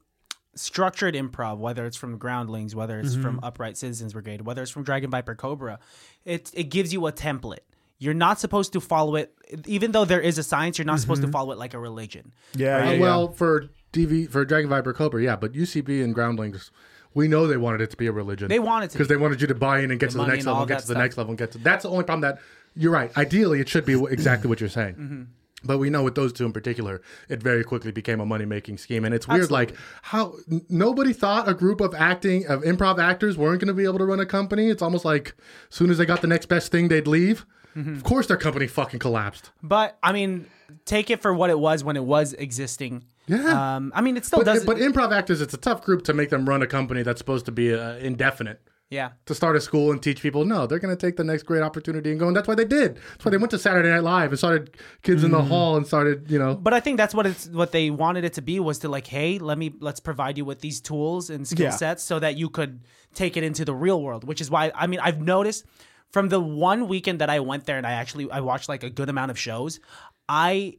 [0.55, 4.83] structured improv, whether it's from Groundlings, whether it's from Upright Citizens Brigade, whether it's from
[4.83, 5.79] Dragon Viper Cobra,
[6.25, 7.59] it it gives you a template.
[7.97, 9.33] You're not supposed to follow it,
[9.65, 10.77] even though there is a science.
[10.77, 12.31] You're not supposed to follow it like a religion.
[12.55, 12.99] yeah, Uh, yeah, yeah.
[12.99, 16.71] well, for DV for Dragon Viper Cobra, yeah, but UCB and Groundlings,
[17.13, 18.47] we know they wanted it to be a religion.
[18.47, 20.45] They wanted to because they wanted you to buy in and get to the next
[20.45, 20.97] level, and get to the stuff.
[20.97, 21.57] next level, and get to.
[21.57, 22.21] That's the only problem.
[22.21, 22.39] That
[22.75, 23.15] you're right.
[23.17, 24.95] Ideally, it should be exactly what you're saying.
[24.95, 25.23] Mm-hmm.
[25.63, 28.77] But we know with those two in particular, it very quickly became a money making
[28.77, 29.51] scheme, and it's weird.
[29.51, 33.73] Like how n- nobody thought a group of acting of improv actors weren't going to
[33.73, 34.69] be able to run a company.
[34.69, 35.35] It's almost like
[35.69, 37.45] as soon as they got the next best thing, they'd leave.
[37.75, 37.95] Mm-hmm.
[37.95, 39.51] Of course, their company fucking collapsed.
[39.61, 40.47] But I mean,
[40.85, 43.05] take it for what it was when it was existing.
[43.27, 43.75] Yeah.
[43.75, 44.65] Um, I mean, it still But, does.
[44.65, 47.45] but improv actors, it's a tough group to make them run a company that's supposed
[47.45, 48.59] to be uh, indefinite.
[48.89, 49.11] Yeah.
[49.27, 51.61] To start a school and teach people, no, they're going to take the next great
[51.61, 52.27] opportunity and go.
[52.27, 52.95] And that's why they did.
[52.95, 55.47] That's why they went to Saturday Night Live and started Kids in the mm.
[55.47, 56.55] Hall and started, you know.
[56.55, 59.05] But I think that's what it's what they wanted it to be was to like,
[59.05, 61.71] hey, let me let's provide you with these tools and skill Yeah.
[61.71, 62.81] sets so that you could
[63.13, 64.23] take it into the real world.
[64.23, 65.65] Which is why I mean I've noticed
[66.11, 68.89] from the one weekend that I went there and I actually I watched like a
[68.89, 69.79] good amount of shows,
[70.27, 70.77] I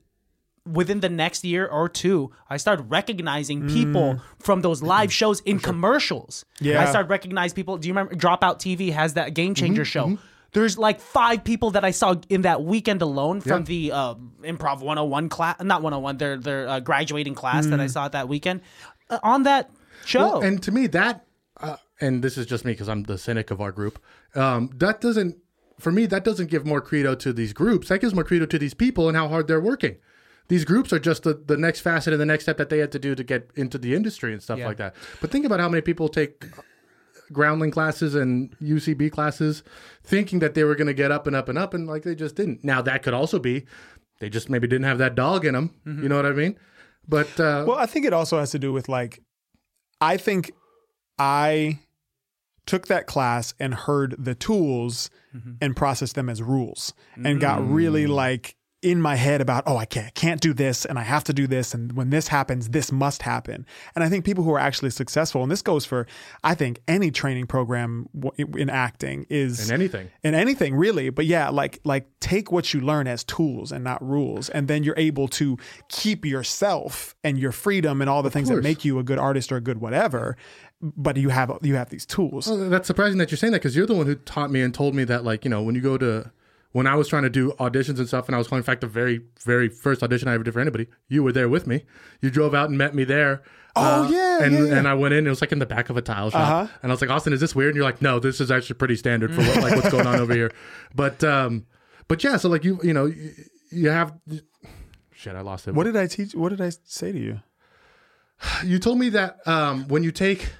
[0.66, 5.58] within the next year or two, I started recognizing people from those live shows in
[5.58, 6.44] commercials.
[6.60, 6.82] Yeah.
[6.82, 7.78] I started recognizing people.
[7.78, 10.18] Do you remember Dropout TV has that Game Changer show?
[10.52, 14.80] There's like five people that I saw in that weekend alone from the uh, Improv
[14.80, 18.62] 101 class, not 101, their their uh, graduating class that I saw that weekend
[19.08, 19.70] uh, on that
[20.04, 20.20] show.
[20.20, 21.24] Well, and to me, that,
[21.60, 24.02] uh, and this is just me because I'm the cynic of our group.
[24.34, 25.36] Um, that doesn't,
[25.78, 27.88] for me, that doesn't give more credo to these groups.
[27.88, 29.96] That gives more credo to these people and how hard they're working.
[30.50, 32.92] These groups are just the, the next facet and the next step that they had
[32.92, 34.66] to do to get into the industry and stuff Yeah.
[34.66, 34.94] like that.
[35.20, 36.44] But think about how many people take
[37.32, 39.62] groundling classes and UCB classes
[40.02, 42.14] thinking that they were going to get up and up and up and like they
[42.14, 42.64] just didn't.
[42.64, 43.64] Now that could also be
[44.18, 45.70] they just maybe didn't have that dog in them.
[45.86, 46.58] You know what I mean?
[47.08, 49.22] But uh, Well, I think it also has to do with like,
[50.00, 50.50] I think
[51.18, 51.78] I
[52.66, 55.10] took that class and heard the tools
[55.60, 59.84] and processed them as rules and got really like in my head about oh I
[59.84, 61.74] can't can't do this and I have to do this.
[61.74, 63.66] And when this happens this must happen.
[63.94, 66.06] And I think people who are actually successful and this goes for
[66.42, 70.10] I think any training program in acting is in anything.
[70.22, 71.10] in anything really.
[71.10, 74.48] But yeah like like take what you learn as tools and not rules.
[74.48, 78.62] And then you're able to keep yourself and your freedom and all the things that
[78.62, 80.36] make you a good artist or a good whatever.
[80.82, 82.46] But you have you have these tools.
[82.46, 84.72] Well, that's surprising that you're saying that because you're the one who taught me and
[84.72, 86.30] told me that, like, you know, when you go to,
[86.72, 88.80] when I was trying to do auditions and stuff, and I was calling, in fact,
[88.80, 91.84] the very, very first audition I ever did for anybody, you were there with me.
[92.20, 93.42] You drove out and met me there.
[93.76, 94.78] Oh, Uh, yeah, and yeah, yeah.
[94.78, 95.26] and I went in.
[95.26, 96.72] It was like in the back of a tile shop, Uh-huh.
[96.82, 97.70] and I was like, Austin, is this weird?
[97.70, 100.20] And you're like, no, this is actually pretty standard for what, like what's going on
[100.20, 100.50] over here.
[100.94, 101.66] But um,
[102.08, 103.32] but yeah, so like you you know you,
[103.70, 104.12] you have.
[105.12, 105.74] Shit, I lost it.
[105.74, 107.40] what did I teach what did I say to you
[108.64, 110.50] you told me that um, when you take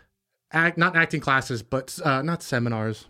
[0.52, 3.06] act not acting classes, but uh, not seminars,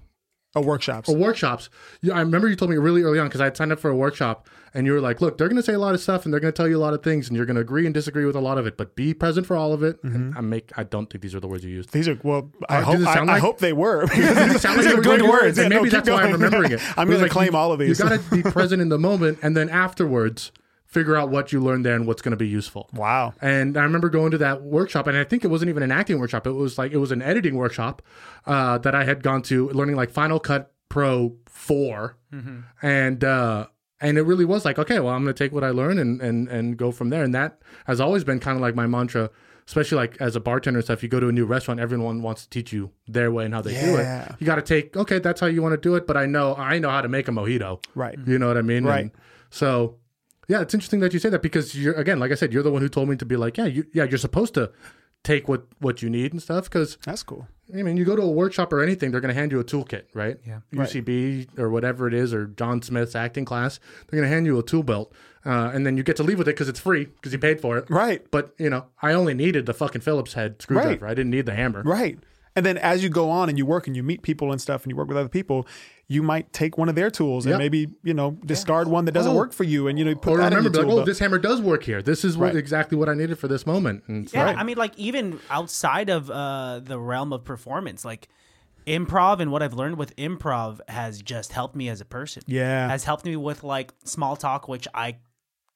[0.54, 1.70] oh workshops or workshops.
[2.02, 3.90] You, I remember you told me really early on because I had signed up for
[3.90, 6.24] a workshop, and you were like, "Look, they're going to say a lot of stuff,
[6.24, 7.84] and they're going to tell you a lot of things, and you're going to agree
[7.86, 10.36] and disagree with a lot of it, but be present for all of it." And
[10.36, 11.92] I make I don't think these are the words you used.
[11.92, 12.50] These are well.
[12.68, 12.98] I Uh, hope.
[12.98, 14.06] they I, sound I hope they were.
[14.14, 15.58] These like are good words.
[15.58, 16.80] and Yeah, no, maybe keep that's why I'm remembering it.
[16.98, 17.98] I'm going like, to claim you- all of these.
[17.98, 20.52] You got to be present in the moment, and then afterwards,
[20.90, 22.88] figure out what you learned there and what's going to be useful.
[22.92, 23.32] wow.
[23.40, 26.18] And I remember going to that workshop, and I think it wasn't even an acting
[26.18, 26.46] workshop.
[26.46, 28.02] It was like it was an editing workshop
[28.46, 32.16] uh, that I had gone to, learning like Final Cut Pro 4
[32.82, 33.66] and uh,
[34.00, 36.20] and it really was like, okay, well, I'm going to take what I learned and
[36.20, 37.22] and and go from there.
[37.22, 39.30] And that has always been kind of like my mantra.
[39.68, 42.42] Especially like as a bartender and stuff, you go to a new restaurant, everyone wants
[42.42, 44.34] to teach you their way and how they do it.
[44.40, 46.56] You got to take, okay, that's how you want to do it, but I know
[46.56, 47.80] I know how to make a mojito.
[47.94, 48.18] Right.
[48.26, 48.82] You know what I mean?
[48.82, 49.02] Right.
[49.02, 49.10] And
[49.50, 49.99] so,
[50.50, 52.72] yeah, it's interesting that you say that because you're again, like I said, you're the
[52.72, 54.72] one who told me to be like, yeah, you, yeah, you're supposed to
[55.22, 56.64] take what what you need and stuff.
[56.64, 57.46] Because That's cool.
[57.72, 59.64] I mean, you go to a workshop or anything, they're going to hand you a
[59.64, 60.38] toolkit, right?
[60.44, 60.58] Yeah.
[60.72, 64.58] UCB or whatever it is, or John Smith's acting class, they're going to hand you
[64.58, 65.12] a tool belt,
[65.46, 67.60] uh, and then you get to leave with it because it's free because you paid
[67.60, 67.88] for it.
[67.88, 68.28] Right.
[68.32, 71.06] But you know, I only needed the fucking Phillips head screwdriver.
[71.06, 71.84] I didn't need the hammer.
[71.84, 72.18] Right.
[72.56, 74.82] And then as you go on and you work and you meet people and stuff
[74.82, 75.68] and you work with other people,
[76.12, 79.30] you might take one of their tools and maybe, you know, discard one that doesn't
[79.30, 79.36] Oh.
[79.36, 80.92] work for you and you know put Or that in remember, your be like, tool
[80.94, 81.06] oh, belt.
[81.06, 82.02] this hammer does work here.
[82.02, 82.56] This is what, Right.
[82.56, 84.02] exactly what I needed for this moment.
[84.08, 88.28] And so- Yeah, I mean, like even outside of uh, the realm of performance, like
[88.88, 92.42] improv and what I've learned with improv has just helped me as a person.
[92.46, 92.88] Yeah.
[92.88, 95.16] has helped me with like small talk, which I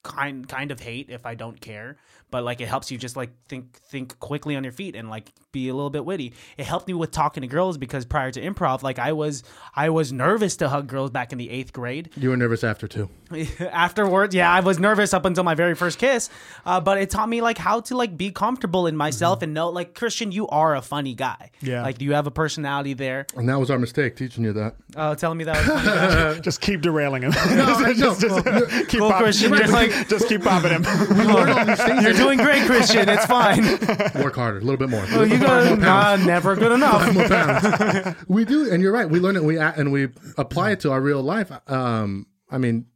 [0.04, 1.96] kind kind of hate if I don't care,
[2.30, 5.32] but like it helps you just like think think quickly on your feet and like
[5.50, 6.32] be a little bit witty.
[6.56, 9.42] It helped me with talking to girls because prior to improv, like I was
[9.74, 12.10] I was nervous to hug girls back in the eighth grade.
[12.16, 13.08] you were nervous after too.
[13.60, 16.28] afterwards yeah i was nervous up until my very first kiss
[16.66, 19.70] uh, but it taught me like how to like be comfortable in myself and know
[19.70, 21.82] like christian you are a funny guy Yeah.
[21.82, 24.76] like do you have a personality there And that was our mistake, teaching you that.
[24.94, 27.32] uh, telling me that was funny just keep derailing him.
[27.34, 30.84] I- just, no, just- keep Cool, Christian, just, like- just keep popping him.
[31.14, 32.02] We learned all these things.
[32.02, 33.64] you're doing great christian it's fine
[34.22, 35.04] Work harder, a little bit more.
[35.10, 39.08] oh, you got nah, never good enough we do, and you're right.
[39.08, 39.44] We learn it.
[39.44, 41.50] We and we apply it to our real life.
[41.70, 42.86] Um, I mean,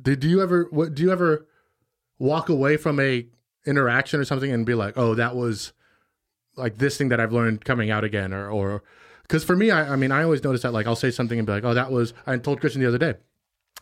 [0.00, 0.68] did you ever?
[0.70, 1.46] What do you ever
[2.18, 3.26] walk away from a
[3.66, 5.72] interaction or something and be like, "Oh, that was
[6.56, 8.82] like this thing that I've learned coming out again," or or
[9.22, 11.46] because for me, I, I mean, I always notice that like I'll say something and
[11.46, 13.14] be like, "Oh, that was." I told Christian the other day.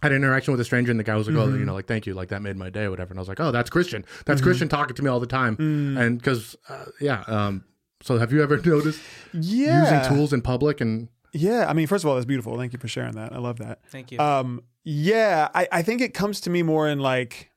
[0.03, 1.75] I had an interaction with a stranger, and the guy was like, "Oh, you know,
[1.75, 3.51] like thank you, like that made my day, or whatever." And I was like, "Oh,
[3.51, 4.05] that's Christian.
[4.27, 5.57] That's Christian talking to me all the time."
[5.99, 7.25] And because, uh, yeah.
[7.27, 7.64] Um,
[8.01, 9.01] so, have you ever noticed
[9.33, 9.83] yeah.
[10.03, 11.66] using tools in public and Yeah.
[11.68, 12.57] I mean, first of all, that's beautiful.
[12.57, 13.33] Thank you for sharing that.
[13.33, 13.81] I love that.
[13.91, 17.51] thank you Um, yeah, I, I think it comes to me more in like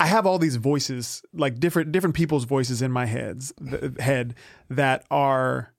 [0.00, 4.34] I have all these voices, like different different people's voices in my heads th- head
[4.70, 5.74] that are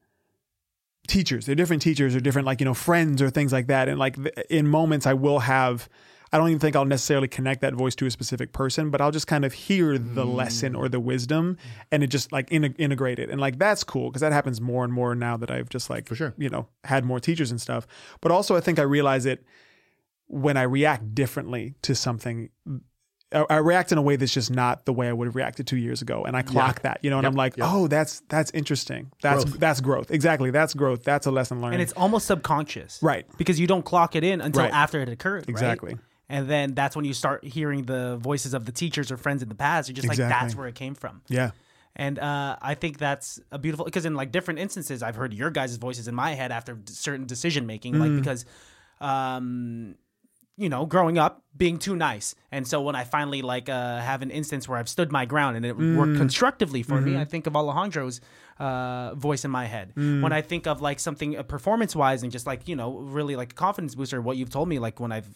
[1.10, 1.46] teachers.
[1.46, 3.90] They're different teachers or different like, you know, friends or things like that.
[3.90, 4.18] And like
[4.50, 5.90] in moments I will have
[6.32, 9.12] I don't even think I'll necessarily connect that voice to a specific person, but I'll
[9.12, 10.36] just kind of hear the mm.
[10.36, 11.58] lesson or the wisdom
[11.92, 13.30] and it just like in, integrate it.
[13.30, 16.08] And like that's cool because that happens more and more now that I've just like,
[16.08, 16.34] For sure.
[16.38, 17.88] you know, had more teachers and stuff.
[18.22, 19.44] But also, I think I realize it
[20.28, 22.50] when I react differently to something.
[23.34, 25.68] I I react in a way that's just not the way I would have reacted
[25.68, 27.68] two years ago, and I clock that, you know, and Yep, I'm like, yep.
[27.70, 29.12] oh, that's that's interesting.
[29.22, 29.60] That's Growth.
[29.60, 30.12] that's growth.
[30.12, 31.04] Exactly, that's growth.
[31.04, 31.76] That's a lesson learned.
[31.76, 33.26] and it's almost subconscious, Right.
[33.38, 34.74] Because you don't clock it in until Right.
[34.74, 35.50] after it occurred, right?
[35.50, 35.98] Exactly.
[36.32, 39.50] And then that's when you start hearing the voices of the teachers or friends in
[39.50, 39.90] the past.
[39.90, 41.22] You're just like, that's where it came from.
[41.28, 41.52] yeah,
[41.96, 45.50] And uh, I think that's a beautiful because in like different instances, I've heard your
[45.50, 48.46] guys' voices in my head after certain decision making, like because,
[49.02, 49.96] um,
[50.60, 54.22] you know, growing up being too nice, and so when I finally like uh, have
[54.22, 57.48] an instance where I've stood my ground and it worked constructively for me, I think
[57.48, 58.22] of Alejandro's
[58.60, 59.94] uh, voice in my head.
[59.96, 63.36] When I think of like something uh, performance wise and just like you know really
[63.36, 65.28] like a confidence booster, what you've told me, like when I've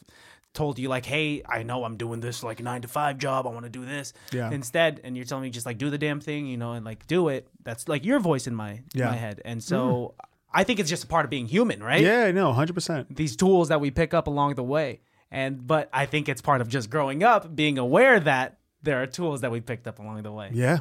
[0.53, 3.49] told you like, hey, I know I'm doing this like nine to five job, I
[3.49, 4.13] want to do this.
[4.31, 4.51] Yeah.
[4.51, 7.07] instead and you're telling me just like do the damn thing you know and like
[7.07, 7.47] do it.
[7.63, 9.09] That's like your voice in my Yeah.
[9.09, 9.41] my head.
[9.45, 10.13] And so
[10.55, 12.01] i think it's just a part of being human right?
[12.03, 13.15] Yeah, no, hundred percent.
[13.15, 15.01] these tools that we pick up along the way
[15.33, 19.07] and but i think it's part of just growing up being aware that there are
[19.07, 20.79] tools that we picked up along the way Yeah,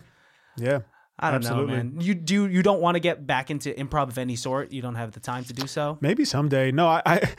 [0.56, 0.80] yeah.
[1.18, 1.76] i don't absolutely.
[1.76, 4.72] know man you do you don't want to get back into improv of any sort
[4.72, 6.72] you don't have the time to do so Maybe someday.
[6.72, 7.30] No, I, I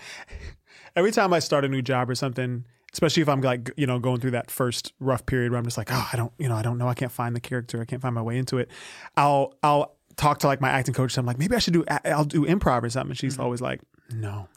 [0.96, 4.00] every time I start a new job or something, especially if I'm like you know
[4.00, 6.56] going through that first rough period where I'm just like, oh, I don't, you know,
[6.56, 8.70] I don't know, I can't find the character, I can't find my way into it.
[9.18, 11.18] I'll I'll talk to like my acting coach.
[11.18, 13.12] I'm like, maybe I should do I'll do improv or something.
[13.12, 13.44] And she's mm-hmm.
[13.44, 14.48] always like, no.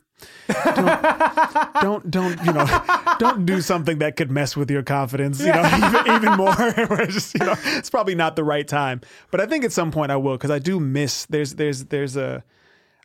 [0.49, 2.67] Don't, don't don't you know
[3.19, 7.15] don't do something that could mess with your confidence you know even, even more it's
[7.15, 9.01] just, you know it's probably not the right time
[9.31, 12.17] but i think at some point i will because i do miss there's there's there's
[12.17, 12.43] a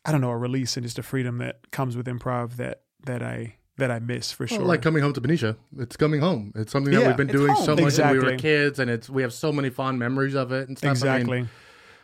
[0.03, 3.21] I don't know, a release and just a freedom that comes with improv that that
[3.21, 4.59] I that I miss for sure.
[4.59, 6.51] Well, like coming home to Benicia, it's coming home.
[6.55, 7.65] It's something that Yeah, we've been doing home.
[7.65, 10.51] so much when we were kids, and it's we have so many fond memories of
[10.51, 10.89] it and stuff.
[10.89, 11.47] I mean, exactly.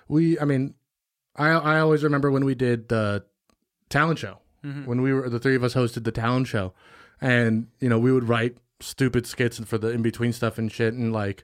[0.08, 0.76] we, I mean,
[1.36, 3.24] I I always remember when we did the
[3.89, 4.38] talent show
[4.86, 6.74] when we were the three of us hosted the talent show,
[7.22, 10.93] and you know we would write stupid skits for the in between stuff and shit,
[10.93, 11.43] and like,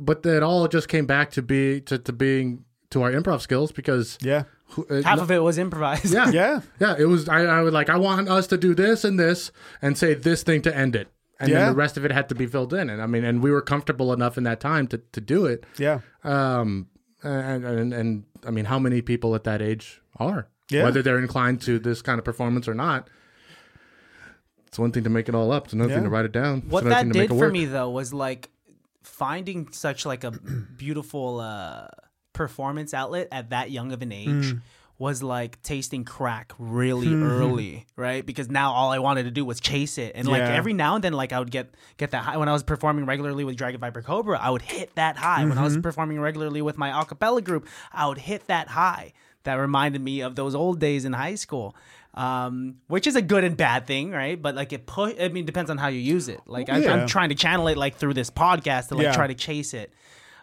[0.00, 3.72] but that all just came back to be to, to being to our improv skills
[3.72, 4.44] because yeah.
[4.70, 6.60] who- uh, half no- of it was improvised yeah Yeah.
[6.78, 7.28] yeah, it was.
[7.28, 7.88] I, I would like.
[7.90, 9.50] I want us to do this and this,
[9.82, 11.08] and say this thing to end it,
[11.40, 11.58] and Yeah.
[11.60, 12.90] then the rest of it had to be filled in.
[12.90, 15.64] And I mean, and we were comfortable enough in that time to to do it.
[15.78, 16.00] Yeah.
[16.24, 16.88] Um,
[17.22, 20.48] and and, and I mean, how many people at that age are?
[20.70, 20.84] Yeah.
[20.84, 23.08] Whether they're inclined to this kind of performance or not.
[24.66, 25.64] It's one thing to make it all up.
[25.66, 26.58] It's another thing to write it down.
[26.58, 27.52] It's what that thing to did make it for work.
[27.52, 28.50] me though was like
[29.02, 30.30] finding such like a
[30.76, 31.86] beautiful uh
[32.32, 34.58] performance outlet at that young of an age Hmm.
[34.98, 39.58] was like tasting crack really early right because now all i wanted to do was
[39.58, 42.36] chase it and like every now and then like i would get get that high
[42.36, 45.52] when i was performing regularly with dragon viper cobra i would hit that high when
[45.52, 45.64] i Mm-hmm.
[45.64, 49.14] was performing regularly with my acapella group i would hit that high
[49.46, 51.74] that reminded me of those old days in high school
[52.16, 54.40] um, which is a good and bad thing, right?
[54.40, 56.40] But like it put, I mean, it depends on how you use it.
[56.46, 56.94] Like I, Yeah.
[56.94, 59.12] I'm trying to channel it like through this podcast to like Yeah.
[59.12, 59.92] try to chase it.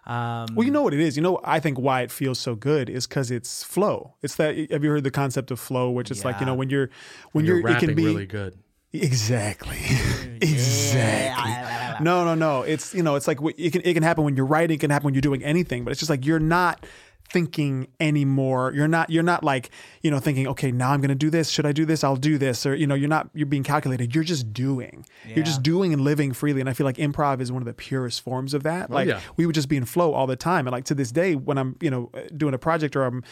[0.05, 1.15] Um, Well, you know what it is.
[1.17, 4.13] You know, I think why it feels so good is because it's flow.
[4.21, 4.55] It's that.
[4.69, 6.91] Have you heard the concept of flow, which is like you know when you're
[7.31, 8.55] when You're you're, it can be really good.
[8.91, 9.79] Exactly.
[10.41, 12.03] exactly.
[12.03, 12.61] No, no, no.
[12.61, 14.75] It's you know, it's like it can it can happen when you're writing.
[14.75, 15.83] It can happen when you're doing anything.
[15.83, 16.85] But it's just like you're not
[17.29, 18.71] thinking anymore.
[18.75, 19.09] You're not.
[19.09, 19.71] You're not like
[20.01, 20.47] you know thinking.
[20.47, 21.49] Okay, now I'm gonna do this.
[21.49, 22.03] Should I do this?
[22.03, 22.65] I'll do this.
[22.65, 23.29] Or you know, you're not.
[23.33, 24.13] You're being calculated.
[24.13, 25.05] You're just doing.
[25.25, 26.61] You're just doing and living freely.
[26.61, 28.89] And I feel like improv is one of the purest forms of that.
[28.89, 29.21] Oh, like yeah.
[29.37, 30.67] we would just be in flow all the time.
[30.67, 33.23] And like to this day, when I'm you know uh, doing a project or I'm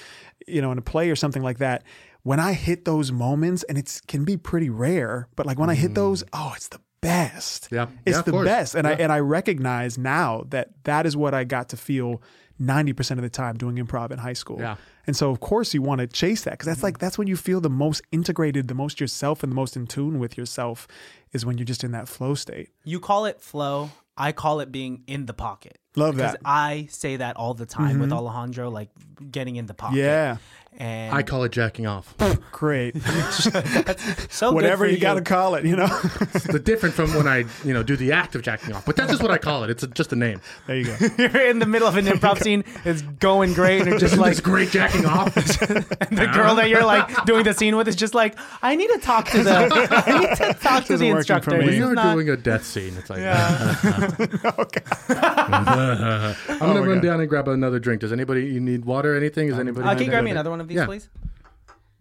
[0.48, 1.84] you know in a play or something like that.
[2.24, 5.76] When I hit those moments, and it's can be pretty rare, but like when I
[5.76, 6.30] hit those, mm.
[6.34, 7.68] oh, it's the best.
[7.72, 7.88] Yeah.
[8.06, 8.46] it's Yeah, the course.
[8.46, 12.22] best, and I and I recognize now that that is what I got to feel
[12.60, 14.60] ninety percent of the time doing improv in high school.
[14.60, 14.76] Yeah.
[15.08, 17.36] and so of course you want to chase that because that's like that's when you
[17.36, 20.88] feel the most integrated, the most yourself, and the most in tune with yourself
[21.32, 22.70] is when you're just in that flow state.
[22.84, 23.90] you call it flow.
[24.18, 25.80] I call it being in the pocket.
[25.96, 26.22] Love that.
[26.22, 26.42] because that.
[26.46, 28.20] I say that all the time with mm-hmm.
[28.20, 28.90] Alejandro, like
[29.32, 29.98] getting in the pocket.
[29.98, 30.38] Yeah,
[30.78, 32.16] and I call it jacking off.
[32.52, 32.96] great.
[34.30, 35.88] so Whatever for you got to call it, you know.
[35.88, 38.86] the different from when I, you know, do the act of jacking off.
[38.86, 39.70] But that's just what I call it.
[39.70, 40.42] It's a, just a name.
[40.68, 40.96] there you go.
[41.18, 42.64] You're in the middle of an improv scene.
[42.86, 45.34] It's going great, and you're just Isn't like this great jacking off?
[45.36, 49.00] the girl that you're like doing the scene with is just like, I need to
[49.00, 51.52] talk to the, I need to talk to the working for instructor.
[51.52, 51.66] me.
[51.66, 52.94] This we is are not- doing a death scene.
[52.98, 54.12] It's like, yeah.
[54.58, 54.82] okay.
[55.10, 57.02] I'm gonna Oh run God.
[57.04, 58.02] down and grab another drink.
[58.02, 59.16] Does anybody you need water?
[59.16, 59.50] Anything?
[59.50, 59.88] Is anybody?
[59.88, 60.86] Uh, can you grab me another one of these, Yeah.
[60.86, 61.10] please?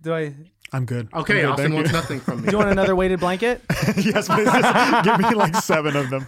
[0.02, 0.34] Do I?
[0.72, 1.08] I'm good.
[1.12, 1.96] Okay, I'm good, Austin thank wants you.
[1.96, 2.46] nothing from me.
[2.46, 3.60] Do you want another weighted blanket?
[3.96, 4.44] yes, please.
[4.46, 6.26] Just give me like seven of them.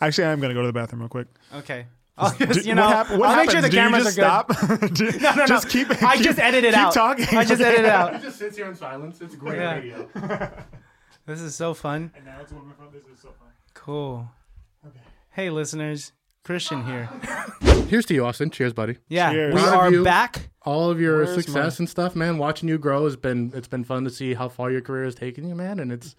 [0.00, 1.28] Actually, I'm gonna go to the bathroom real quick.
[1.54, 1.86] Okay.
[2.18, 3.70] I'll Do- you know, what hap- what I'll make sure the happens?
[3.70, 4.78] Do you cameras are just good.
[4.88, 4.94] stop?
[4.94, 5.90] Do- No, no, just keep.
[6.02, 6.92] I keep- just edited keep out.
[6.94, 7.26] talking.
[7.38, 8.20] I just edited out.
[8.22, 9.20] just sits here in silence.
[9.20, 9.74] It's great Yeah.
[9.74, 10.08] radio.
[11.26, 12.12] This is so fun.
[12.14, 12.92] And now it's one of my phone.
[12.92, 13.48] This is so fun.
[13.74, 14.28] Cool.
[15.30, 16.12] Hey, listeners.
[16.44, 17.08] Christian here.
[17.88, 18.50] Here's to you, Austin.
[18.50, 18.98] Cheers, buddy.
[19.08, 19.54] Yeah, Cheers.
[19.54, 20.04] we Proud of are you.
[20.04, 20.50] back.
[20.62, 22.38] All of your Where's success and stuff, man.
[22.38, 25.14] Watching you grow has been it's been fun to see how far your career has
[25.14, 25.78] taken you, man.
[25.78, 26.14] And it's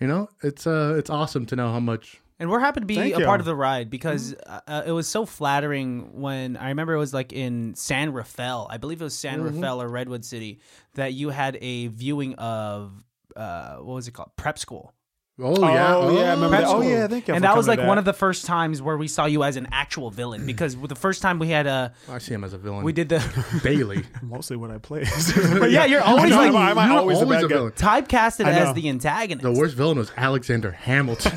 [0.00, 2.20] you know it's uh it's awesome to know how much.
[2.38, 3.26] And we're happy to be Thank a you.
[3.26, 6.98] part of the ride because uh, uh, it was so flattering when I remember it
[6.98, 10.58] was like in San Rafael, I believe it was San Rafael or Redwood City,
[10.94, 12.92] that you had a viewing of
[13.36, 14.30] uh, what was it called?
[14.36, 14.94] Prep school.
[15.42, 16.64] Oh, yeah, oh, oh, yeah, I remember that.
[16.64, 16.84] Oh school.
[16.84, 17.34] yeah, thank you.
[17.34, 19.56] and that was like to one of the first times where we saw you as
[19.56, 22.52] an actual villain because the first time we had uh, a I see him as
[22.52, 22.84] a villain.
[22.84, 24.04] we did the Bailey.
[24.22, 25.04] mostly what I play.
[25.58, 27.72] but yeah you're always I like know, I'm, I'm you're always, always the a villain.
[27.72, 29.42] typecasted as the antagonist.
[29.42, 31.32] The worst villain was Alexander Hamilton.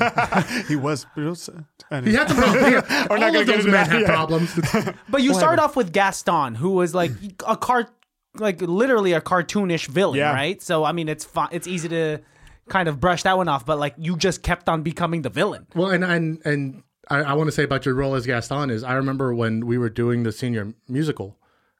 [0.68, 1.06] He was.
[1.14, 2.66] He was uh, he had some problems.
[2.66, 4.06] He not all of those men that, had yeah.
[4.06, 4.60] problems.
[5.08, 7.12] But you start off with Gaston, who was like
[7.46, 7.88] a car,
[8.36, 10.32] like literally a cartoonish villain, Yeah.
[10.32, 10.60] right?
[10.60, 11.48] So I mean, it's fun.
[11.52, 12.20] It's easy to
[12.68, 15.66] kind of brush that one off, but like you just kept on becoming the villain.
[15.74, 18.82] Well, and and and I, I want to say about your role as Gaston is
[18.82, 21.38] I remember when we were doing the senior musical,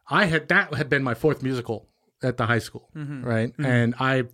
[0.08, 1.88] I had that had been my fourth musical
[2.22, 3.24] at the high school, mm-hmm.
[3.24, 3.52] right?
[3.52, 3.64] Mm-hmm.
[3.64, 4.24] And I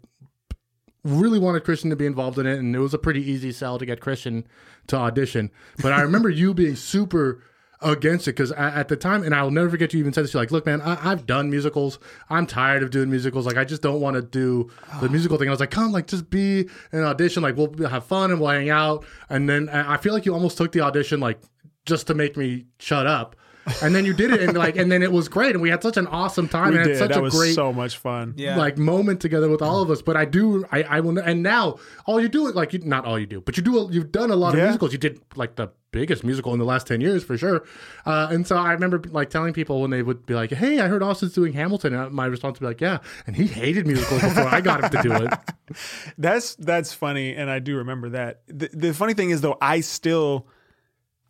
[1.05, 3.79] really wanted Christian to be involved in it, and it was a pretty easy sell
[3.79, 4.47] to get Christian
[4.89, 5.51] to audition.
[5.83, 7.43] But I remember you being super
[7.83, 10.35] against it because at the time, and I'll never forget you even said this.
[10.35, 11.99] You're like, "Look, man, I, I've done musicals.
[12.29, 13.47] I'm tired of doing musicals.
[13.47, 14.71] Like, I just don't want to do
[15.01, 15.11] the ah.
[15.11, 17.43] musical thing." I was like, "Come, like, just be an audition.
[17.43, 20.35] Like, we'll have fun and we'll hang out." And then I I feel like you
[20.35, 21.41] almost took the audition like
[21.87, 23.37] just to make me shut up.
[23.83, 25.83] And then you did it, and like, and then it was great, and we had
[25.83, 26.99] such an awesome time, We and did.
[26.99, 28.35] such That a was great so much fun.
[28.37, 28.57] Yeah.
[28.57, 30.03] like moment together with all of us.
[30.03, 33.05] But I do, I, I will, and now all you do is like you, not
[33.05, 34.65] all you do, but you do, you've done a lot of Yeah.
[34.65, 34.93] musicals.
[34.93, 37.65] You did like the biggest musical in the last ten years for sure.
[38.07, 40.89] Uh, and so I remember like telling people when they would be like, "Hey, I
[40.89, 44.23] heard Austin's doing Hamilton," and my response would be like, "Yeah," and he hated musicals
[44.23, 45.33] before I got him to do it.
[46.19, 48.41] That's that's funny, and I do remember that.
[48.49, 50.49] The, the funny thing is, though, I still,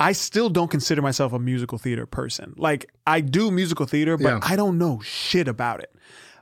[0.00, 2.54] I still don't consider myself a musical theater person.
[2.56, 4.40] Like I do musical theater, but Yeah.
[4.42, 5.94] I don't know shit about it.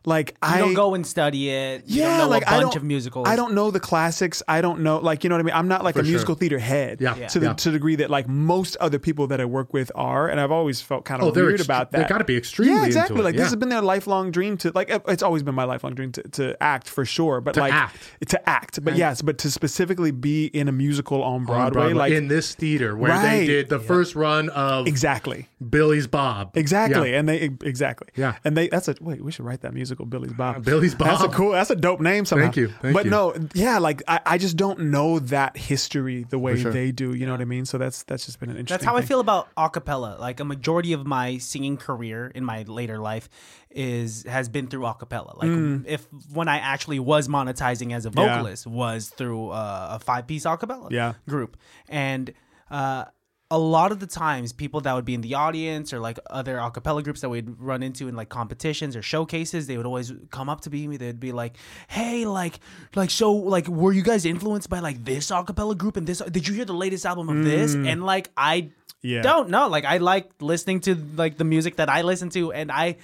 [0.09, 1.83] Like You I don't go and study it.
[1.87, 3.29] You yeah, don't know like a I bunch don't, of musicals.
[3.29, 4.43] I don't know the classics.
[4.49, 5.55] I don't know, like you know what I mean.
[5.55, 6.11] I'm not like For a sure.
[6.11, 7.15] musical theater head Yeah.
[7.17, 7.27] Yeah.
[7.29, 7.53] to the Yeah.
[7.53, 10.51] to the degree that like most other people that I work with are, and I've
[10.51, 12.03] always felt kind of Oh, weird ext- about that.
[12.03, 13.21] they gotta be extremely yeah, into exactly.
[13.21, 13.41] it, Like yeah.
[13.43, 14.89] this has been their lifelong dream to like.
[15.09, 17.97] It's always been my lifelong dream to, to act for sure, but like act.
[18.29, 18.83] to act.
[18.83, 22.29] But yes, but to specifically be in a musical on Broadway, On Broadway, like in
[22.29, 23.41] this theater where Right.
[23.41, 25.49] they did the first run of exactly.
[25.67, 26.57] Billy's Bob.
[26.57, 27.19] Exactly, Yeah.
[27.19, 28.37] and they exactly, Yeah.
[28.45, 29.23] and they that's a wait.
[29.25, 30.65] We should write that musical, Billy's Bob.
[30.71, 31.09] Billy's Bob.
[31.09, 31.53] That's a cool.
[31.53, 32.25] That's a dope name.
[32.25, 32.45] Somehow.
[32.45, 33.11] Thank you, thank but you.
[33.11, 36.71] no, yeah, like I, I just don't know that history the way sure.
[36.73, 37.15] they do.
[37.15, 37.65] You know what I mean?
[37.65, 38.85] So that's that's just been an interesting.
[38.85, 40.19] That's how I feel about acapella.
[40.19, 43.29] Like a majority of my singing career in my later life
[43.71, 45.37] is has been through acapella.
[45.37, 48.17] Like if when I actually was monetizing as a Mm.
[48.25, 48.37] Yeah.
[48.37, 51.15] vocalist was through uh, a five piece acapella Yeah.
[51.29, 51.57] group,
[51.89, 52.33] and
[52.71, 53.05] uh,
[53.51, 56.57] a lot of the times people that would be in the audience or like other
[56.57, 60.51] acapella groups that we'd run into in like competitions or showcases, they would always come
[60.51, 60.97] up to me.
[60.99, 61.57] They'd be like,
[61.89, 62.61] "Hey, like,
[62.95, 66.19] like so, like, were you guys influenced by like this acapella group and this?
[66.19, 68.73] Did you hear the latest album of this?" And like, I Mm.
[69.01, 69.23] Yeah.
[69.23, 69.69] don't know.
[69.69, 72.97] Like, I like listening to like the music that I listen to, and I.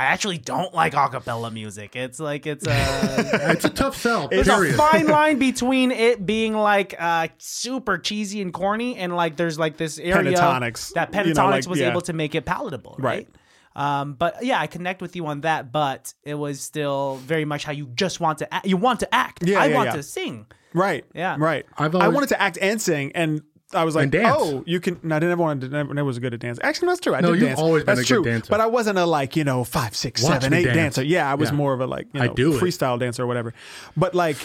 [0.00, 1.94] I actually don't like acapella music.
[1.94, 2.70] It's like it's a
[3.52, 4.28] It's a tough sell.
[4.28, 4.74] there's period.
[4.74, 9.58] a fine line between it being like uh, super cheesy and corny, and like there's
[9.58, 10.94] like this area Pentatonix.
[10.94, 11.90] that You Pentatonix know, like, was yeah.
[11.90, 13.28] able to make it palatable, right?
[13.76, 14.00] Right.
[14.00, 15.70] Um, but yeah, I connect with you on that.
[15.70, 18.66] But it was still very much how you just want to act.
[18.66, 19.46] You want to act.
[19.46, 19.96] Yeah, I yeah, want yeah.
[19.96, 20.46] to sing.
[20.72, 21.04] Right.
[21.14, 21.36] Yeah.
[21.38, 21.66] Right.
[21.76, 23.42] I've I wanted to act and sing, and
[23.72, 24.12] I was like.
[24.16, 25.68] "Oh, you can." No, I never wanted to.
[25.76, 26.58] Never, never was good at dance.
[26.62, 27.14] Actually, that's true.
[27.14, 27.60] I No, did you've dance.
[27.60, 28.32] always been that's a good true.
[28.32, 28.50] dancer.
[28.50, 30.76] But I wasn't a like you know five, six, Watch seven, eight dance.
[30.76, 31.02] dancer.
[31.04, 31.56] Yeah, I was Yeah.
[31.56, 32.60] more of a like you I know do it.
[32.60, 33.54] freestyle dancer or whatever.
[33.96, 34.36] But like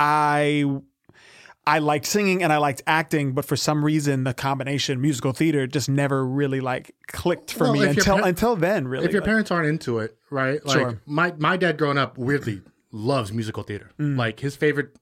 [0.00, 0.64] I.
[1.68, 5.66] I liked singing and I liked acting, but for some reason the combination musical theater
[5.66, 8.86] just never really like clicked for Well, me until par- until then.
[8.86, 10.64] Really, if your Like, parents aren't into it, right?
[10.64, 11.00] Like Sure.
[11.06, 12.62] my my dad growing up weirdly
[12.92, 13.90] loves musical theater.
[13.98, 14.16] Mm.
[14.16, 14.96] Like his favorite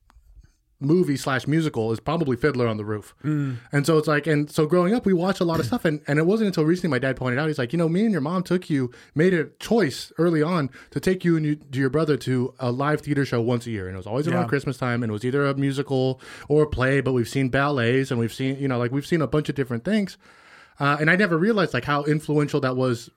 [0.81, 3.15] movie slash musical is probably Fiddler on the Roof.
[3.25, 3.57] Mm.
[3.73, 5.85] And so it's like, and so growing up, we watched a lot of stuff.
[5.85, 8.03] And, and it wasn't until recently my dad pointed out, he's like, you know, me
[8.03, 11.59] and your mom took you, made a choice early on to take you and you,
[11.73, 13.87] your brother to a live theater show once a year.
[13.87, 14.49] And it was always around Yeah.
[14.49, 15.03] Christmas time.
[15.03, 18.33] And it was either a musical or a play, but we've seen ballets and we've
[18.33, 20.19] seen, you know, like we've seen a bunch of different things.
[20.81, 23.11] Uh, and I never realized like how influential that was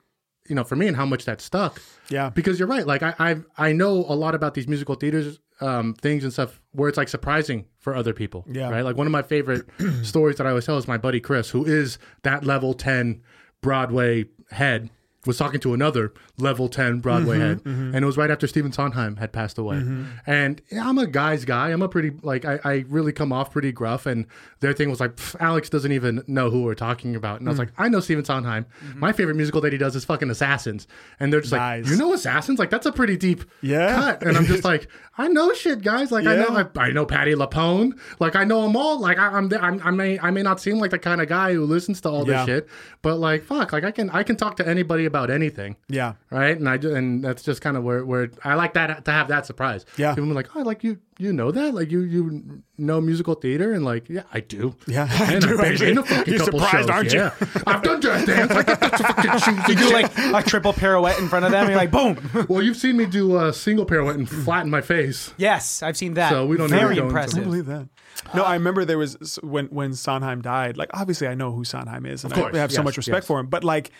[0.48, 1.82] you know, for me and how much that stuck.
[2.08, 2.30] Yeah.
[2.30, 2.86] Because you're right.
[2.86, 6.60] Like I I I know a lot about these musical theaters um things and stuff
[6.72, 8.44] where it's like surprising for other people.
[8.48, 8.70] Yeah.
[8.70, 8.84] Right.
[8.84, 9.68] Like one of my favorite
[10.02, 13.22] stories that I always tell is my buddy Chris, who is that level ten
[13.60, 14.90] Broadway head.
[15.26, 17.94] Was talking to another level 10 Broadway mm-hmm, head, mm-hmm.
[17.94, 19.76] and it was right after Stephen Sondheim had passed away.
[19.76, 20.04] Mm-hmm.
[20.26, 21.70] And I'm a guy's guy.
[21.70, 24.06] I'm a pretty, like, I, I really come off pretty gruff.
[24.06, 24.26] And
[24.60, 27.40] their thing was like, Alex doesn't even know who we're talking about.
[27.40, 27.62] And I was mm.
[27.62, 28.66] like, I know Stephen Sondheim.
[28.94, 30.86] My favorite musical that he does is fucking Assassins.
[31.20, 31.84] And they're just Nice.
[31.84, 32.58] like, You know Assassins?
[32.58, 33.94] Like, that's a pretty deep Yeah.
[33.94, 34.22] cut.
[34.22, 36.12] And I'm just like, I know shit, guys.
[36.12, 37.98] Like, I know, I, I know Patti LuPone.
[38.20, 39.00] Like, I know them all.
[39.00, 41.52] Like, I, I'm, I'm, I may, I may not seem like the kind of guy
[41.54, 42.44] who listens to all Yeah.
[42.44, 42.68] this shit,
[43.02, 46.14] but like, fuck, like, I can, I can talk to anybody about anything Yeah.
[46.30, 46.56] Right?
[46.56, 49.28] And I ju- and that's just kind of where where I like that to have
[49.28, 49.84] that surprise.
[49.96, 50.14] Yeah.
[50.14, 53.72] people are like, oh, like you you know that, like you you know musical theater,
[53.72, 54.74] and like yeah, I do.
[54.86, 56.94] Yeah, I and do, I've been in a fucking You're couple surprised, shows.
[56.94, 57.18] aren't you?
[57.20, 57.62] yeah.
[57.66, 58.52] I've done jazz dance.
[58.52, 59.68] Like that's a fucking shoes.
[59.68, 61.62] You do like a triple pirouette in front of them.
[61.62, 62.46] And you're like, boom.
[62.48, 65.32] well, you've seen me do a single pirouette and flatten my face.
[65.36, 66.30] Yes, I've seen that.
[66.30, 67.44] So we don't very into- I impressive.
[67.44, 67.88] believe that.
[68.34, 70.76] No, I remember there was when when Sondheim died.
[70.76, 73.22] Like, obviously, I know who Sondheim is, and course, I have so yes, much respect
[73.22, 73.26] yes.
[73.26, 73.46] for him.
[73.46, 73.90] But like,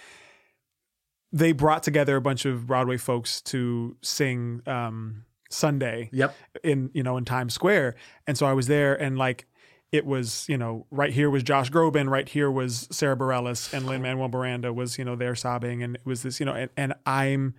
[1.33, 6.11] they brought together a bunch of Broadway folks to sing um, Sunday.
[6.12, 6.35] Yep.
[6.64, 9.47] In you know in Times Square, and so I was there, and like.
[9.91, 13.87] It was, you know, right here was Josh Groban, right here was Sara Bareilles, and
[13.87, 16.68] Lin Manuel Miranda was, you know, there sobbing, and it was this, you know, and,
[16.76, 17.55] and I'm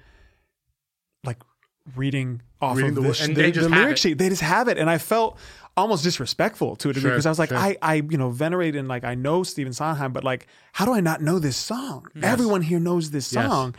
[1.24, 1.41] like
[1.95, 3.97] reading off Reading of the the, wo- sh- and the, just the lyric it.
[3.97, 4.17] sheet.
[4.20, 5.39] They just have it, and I felt
[5.80, 7.57] almost disrespectful to a degree Sure, because I was like, sure.
[7.57, 10.93] I, I, you know, venerate and like I know Stephen Sondheim, but like, how do
[10.93, 12.07] I not know this song?
[12.21, 13.49] Everyone here knows this Yes.
[13.49, 13.75] song.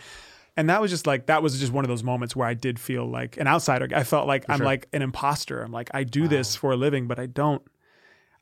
[0.57, 2.79] And that was just like that was just one of those moments where I did
[2.79, 3.89] feel like an outsider.
[3.95, 4.67] I felt like I'm sure.
[4.67, 5.63] like an imposter.
[5.63, 7.63] I'm like I do this for a living, but I don't.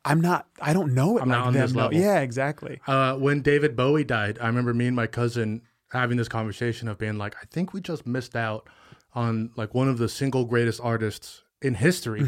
[0.04, 0.46] I'm not.
[0.60, 1.22] I don't know it.
[1.22, 1.98] I'm like not on them this level.
[1.98, 2.80] Yeah, exactly.
[2.86, 6.98] Uh, when David Bowie died, I remember me and my cousin having this conversation of
[6.98, 8.68] being like, I think we just missed out
[9.14, 12.24] on like one of the single greatest artists in history.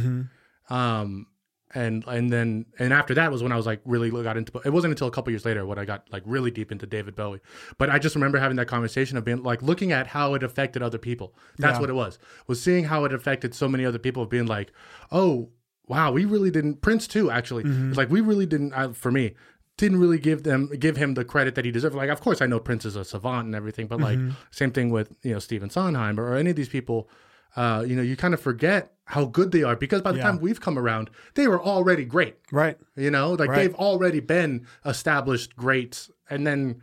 [0.70, 1.26] Um,
[1.72, 4.60] and and then and after that was when I was like really got into.
[4.64, 7.14] It wasn't until a couple years later when I got like really deep into David
[7.14, 7.40] Bowie.
[7.78, 10.82] But I just remember having that conversation of being like looking at how it affected
[10.82, 11.34] other people.
[11.58, 11.80] That's Yeah.
[11.80, 12.18] what it was.
[12.48, 14.72] Was seeing how it affected so many other people of being like,
[15.12, 15.50] oh
[15.86, 16.82] wow, we really didn't.
[16.82, 17.64] Prince too actually.
[17.66, 18.72] It's like we really didn't.
[18.72, 19.34] Uh, for me,
[19.76, 21.94] didn't really give them give him the credit that he deserved.
[21.94, 24.18] Like, of course, I know Prince is a savant and everything, but like
[24.50, 27.08] same thing with you know Stephen Sondheim or, any of these people.
[27.56, 30.24] Uh, you know, you kind of forget how good they are because by the Yeah.
[30.24, 32.36] time we've come around, they were already great.
[32.52, 32.78] Right.
[32.96, 33.56] You know, like Right.
[33.56, 36.82] they've already been established greats, and then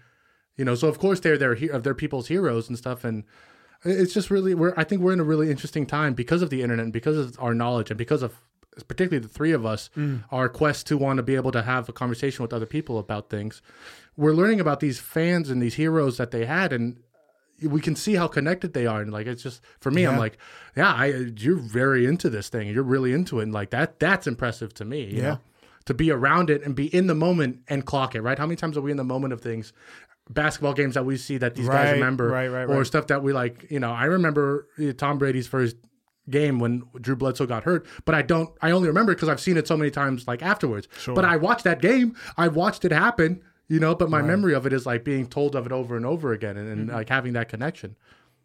[0.57, 3.23] you know, so of course they're their he- they're people's heroes and stuff, and
[3.83, 6.61] it's just really we're I think we're in a really interesting time because of the
[6.63, 8.33] internet and because of our knowledge and because of
[8.87, 10.23] particularly the three of us mm.
[10.31, 13.27] our quest to want to be able to have a conversation with other people about
[13.29, 13.61] things
[14.15, 16.97] we're learning about these fans and these heroes that they had and
[17.63, 20.37] we can see how connected they are and like it's just for me i'm like
[20.75, 21.05] yeah I,
[21.37, 24.85] you're very into this thing you're really into it and like that that's impressive to
[24.85, 25.23] me you Yeah.
[25.23, 25.39] know?
[25.85, 28.57] to be around it and be in the moment and clock it right how many
[28.57, 29.73] times are we in the moment of things
[30.29, 32.85] basketball games that we see that these guys remember right, right, or right.
[32.87, 35.77] stuff that we like you know i remember uh, tom brady's first
[36.29, 39.55] game when drew bledsoe got hurt but i don't i only remember because i've seen
[39.55, 41.15] it so many times like afterwards Sure.
[41.15, 44.65] but i watched that game i watched it happen you know but my memory of
[44.65, 46.95] it is like being told of it over and over again and, and mm-hmm.
[46.95, 47.95] like having that connection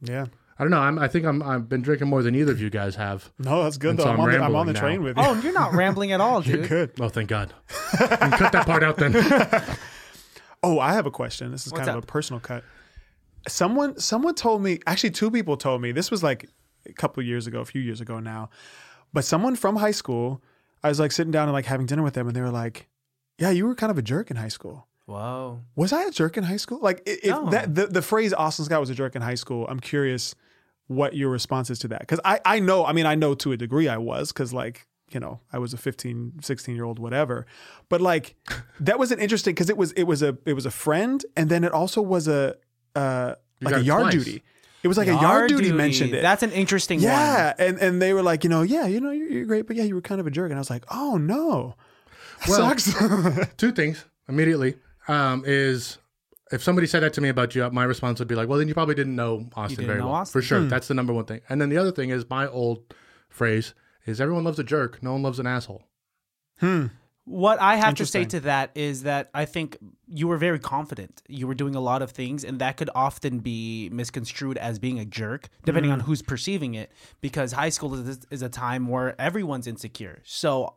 [0.01, 0.27] Yeah.
[0.59, 2.71] i don't know I'm, i think i'm i've been drinking more than either of you
[2.71, 4.05] guys have No, that's good And though.
[4.05, 4.81] so I'm, I'm on the, I'm on rambling the now.
[4.81, 5.29] train with oh, you.
[5.29, 6.59] Oh, you're not rambling at all, dude.
[6.61, 6.93] You're good.
[7.01, 7.53] oh thank god
[8.01, 9.13] You cut that part out then
[10.65, 11.51] Oh, I have a question.
[11.51, 12.63] This is What's kind of a personal cut.
[13.49, 15.91] Someone someone told me, actually two people told me.
[15.91, 16.49] This was like
[16.87, 18.49] a couple of years ago, a few years ago now.
[19.13, 20.41] But someone from high school,
[20.85, 22.89] I was like sitting down and like having dinner with them and they were like,
[23.39, 25.61] "Yeah, you were kind of a jerk in high school." Whoa.
[25.77, 26.79] Was I a jerk in high school?
[26.81, 27.51] Like if No.
[27.51, 30.35] that the, the phrase Austin Scott was a jerk in high school, I'm curious
[30.89, 32.07] what your response is to that.
[32.09, 34.87] Cuz I I know, I mean I know to a degree I was cuz like
[35.11, 37.45] you know, I was a 15, 16 year old, whatever.
[37.91, 38.35] But like,
[38.81, 41.51] that was an interesting because it was it was a it was a friend, and
[41.51, 42.57] then it also was a
[42.97, 44.15] uh like a yard twice.
[44.15, 44.43] duty.
[44.83, 46.23] It was like a yard duty, mentioned it.
[46.23, 47.05] That's an interesting one.
[47.13, 49.77] yeah, and and they were like, you know, yeah, you know, you're, you're great, but
[49.77, 51.75] yeah, you were kind of a jerk, and I was like, oh no,
[52.41, 52.95] That Well- sucks.
[53.59, 54.77] two things immediately
[55.09, 55.99] um, is
[56.53, 58.69] if somebody said that to me about you, my response would be like, well, then
[58.69, 60.17] you probably didn't know Austin didn't very know well.
[60.17, 60.41] Austin.
[60.41, 60.61] For sure.
[60.61, 60.69] Hmm.
[60.69, 61.41] That's the number one thing.
[61.49, 62.95] And then the other thing is my old
[63.29, 63.75] phrase
[64.07, 65.03] is everyone loves a jerk.
[65.03, 65.83] No one loves an asshole.
[66.61, 66.87] Hmm.
[67.25, 69.79] What I have to say to that is that I think
[70.09, 71.23] you were very confident.
[71.29, 74.99] You were doing a lot of things, and that could often be misconstrued as being
[74.99, 76.07] a jerk, depending on hmm.
[76.07, 76.91] who's perceiving it.
[77.21, 80.21] Because high school is, is a time where everyone's insecure.
[80.25, 80.75] So,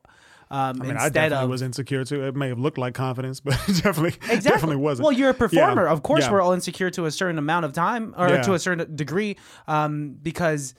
[0.52, 2.24] I Um, mean, I definitely of was insecure too.
[2.24, 4.40] It may have looked like confidence, but it definitely, Exactly.
[4.42, 5.06] definitely wasn't.
[5.06, 5.86] Well, you're a performer.
[5.86, 5.92] Yeah.
[5.92, 6.32] Of course, Yeah.
[6.34, 8.42] we're all insecure to a certain amount of time or Yeah.
[8.44, 9.38] to a certain degree,
[9.68, 10.74] um, because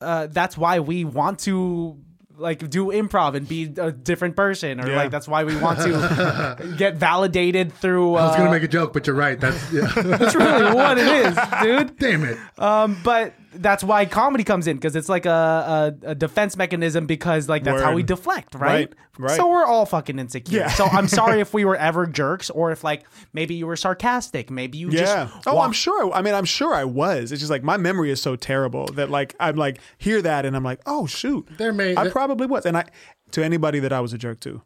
[0.00, 1.96] uh, that's why we want to
[2.38, 4.96] like do improv and be a different person, or Yeah.
[4.96, 8.16] like that's why we want to get validated through.
[8.16, 9.38] Uh, I was gonna make a joke, but you're right.
[9.38, 9.86] That's yeah.
[9.96, 11.96] that's really what it is, dude.
[11.98, 12.38] damn it.
[12.58, 17.06] Um, but that's why comedy comes in because it's like a, a, a defense mechanism
[17.06, 18.62] because like that's how we deflect, right?
[18.62, 19.36] Right, right.
[19.36, 20.60] So we're all fucking insecure.
[20.60, 20.68] Yeah.
[20.70, 24.50] So I'm sorry if we were ever jerks or if like maybe you were sarcastic,
[24.50, 25.28] maybe you Yeah.
[25.30, 26.12] just Oh, walk- I'm sure.
[26.12, 27.32] I mean, I'm sure I was.
[27.32, 30.56] It's just like my memory is so terrible that like I'm like hear that and
[30.56, 32.64] I'm like, oh shoot, There may- I probably was.
[32.66, 32.84] And I
[33.32, 34.62] to anybody that I was a jerk to,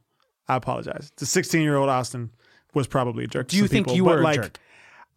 [0.49, 1.11] I apologize.
[1.17, 2.31] The 16 year old Austin
[2.75, 3.49] was probably a jerk.
[3.49, 4.59] Do you think you were a jerk?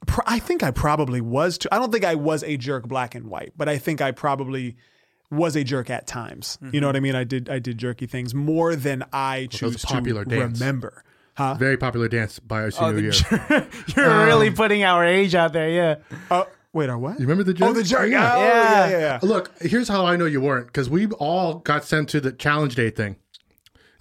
[0.08, 1.70] Pr- I think I probably was too.
[1.72, 4.78] I don't think I was a jerk black and white, but I think I probably
[5.32, 6.58] was a jerk at times.
[6.62, 6.88] You know Mm-hmm.
[6.88, 7.16] what I mean?
[7.16, 10.60] I did I did jerky things more than I was a choose popular to dance.
[10.60, 11.04] remember.
[11.36, 11.54] Huh?
[11.54, 13.12] Very popular dance by our senior Oh, year.
[13.12, 13.74] jerk.
[13.96, 15.96] You're um, really putting our age out there, yeah.
[16.30, 17.14] Oh, wait, our what?
[17.14, 17.70] You remember the jerk?
[17.70, 18.10] Oh, the jerk.
[18.10, 18.36] Yeah.
[18.36, 19.20] Oh, yeah, yeah, yeah.
[19.22, 22.76] Look, here's how I know you weren't because we all got sent to the challenge
[22.76, 23.16] day thing.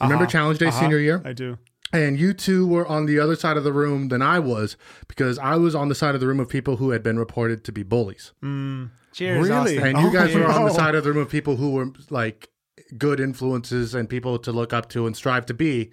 [0.01, 0.31] Remember uh-huh.
[0.33, 0.81] challenge day uh-huh.
[0.81, 1.23] senior year?
[1.25, 1.59] I do.
[1.93, 4.77] And you two were on the other side of the room than I was
[5.07, 7.65] because I was on the side of the room of people who had been reported
[7.65, 8.33] to be bullies.
[8.43, 8.91] Mm.
[9.13, 9.79] Cheers, Really?
[9.79, 9.97] Austin.
[9.97, 11.89] And you Oh, guys were on the side of the room of people who were
[12.11, 12.51] like
[12.99, 15.91] good influences and people to look up to and strive to be.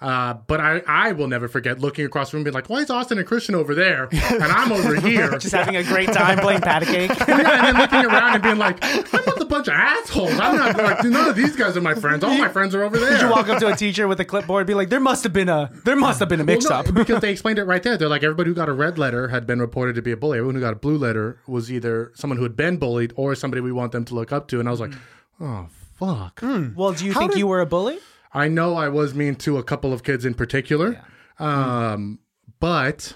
[0.00, 2.78] Uh, but I, I will never forget looking across the room and being like, why
[2.78, 4.08] is Austin and Christian over there?
[4.10, 5.30] And I'm over here.
[5.38, 7.10] Just having a great time playing pat a cake.
[7.28, 10.32] Yeah, and then looking around and being like, I'm not a bunch of assholes.
[10.32, 12.24] I'm not like none of these guys are my friends.
[12.24, 13.10] All my friends are over there.
[13.10, 15.22] Did you walk up to a teacher with a clipboard and be like, there must
[15.24, 16.94] have been a there must have been a Well, mix no, up.
[16.94, 17.96] because they explained it right there.
[17.98, 20.38] They're like everybody who got a red letter had been reported to be a bully.
[20.38, 23.60] Everyone who got a blue letter was either someone who had been bullied or somebody
[23.60, 24.60] we want them to look up to.
[24.60, 24.92] And I was like,
[25.40, 26.40] oh fuck.
[26.74, 27.98] Well, do you think you were a bully?
[28.32, 31.02] I know I was mean to a couple of kids in particular,
[31.38, 32.20] um,
[32.60, 33.14] but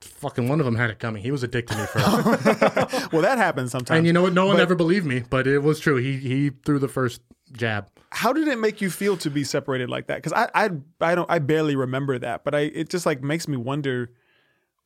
[0.00, 1.22] fucking one of them had it coming.
[1.22, 3.98] He was a dick to me first, Well, that happens sometimes.
[3.98, 4.32] and you know what?
[4.34, 5.96] No one ever believed me, but it was true.
[5.96, 7.88] He he threw the first jab.
[8.12, 10.16] How did it make you feel to be separated like that?
[10.16, 13.46] Because I, I, I don't, I barely remember that, but I, it just like makes
[13.46, 14.10] me wonder,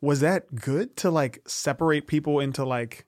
[0.02, 3.06] was that good to like separate people into like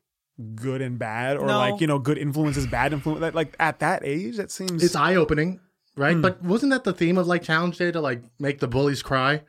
[0.55, 1.59] good and bad, or No.
[1.59, 3.35] like you know good influences, bad influence?
[3.35, 4.83] Like at that age, that seems.
[4.83, 5.61] It's eye opening,
[5.97, 6.21] right?
[6.21, 9.43] But wasn't that the theme of like Challenge Day to like make the bullies cry?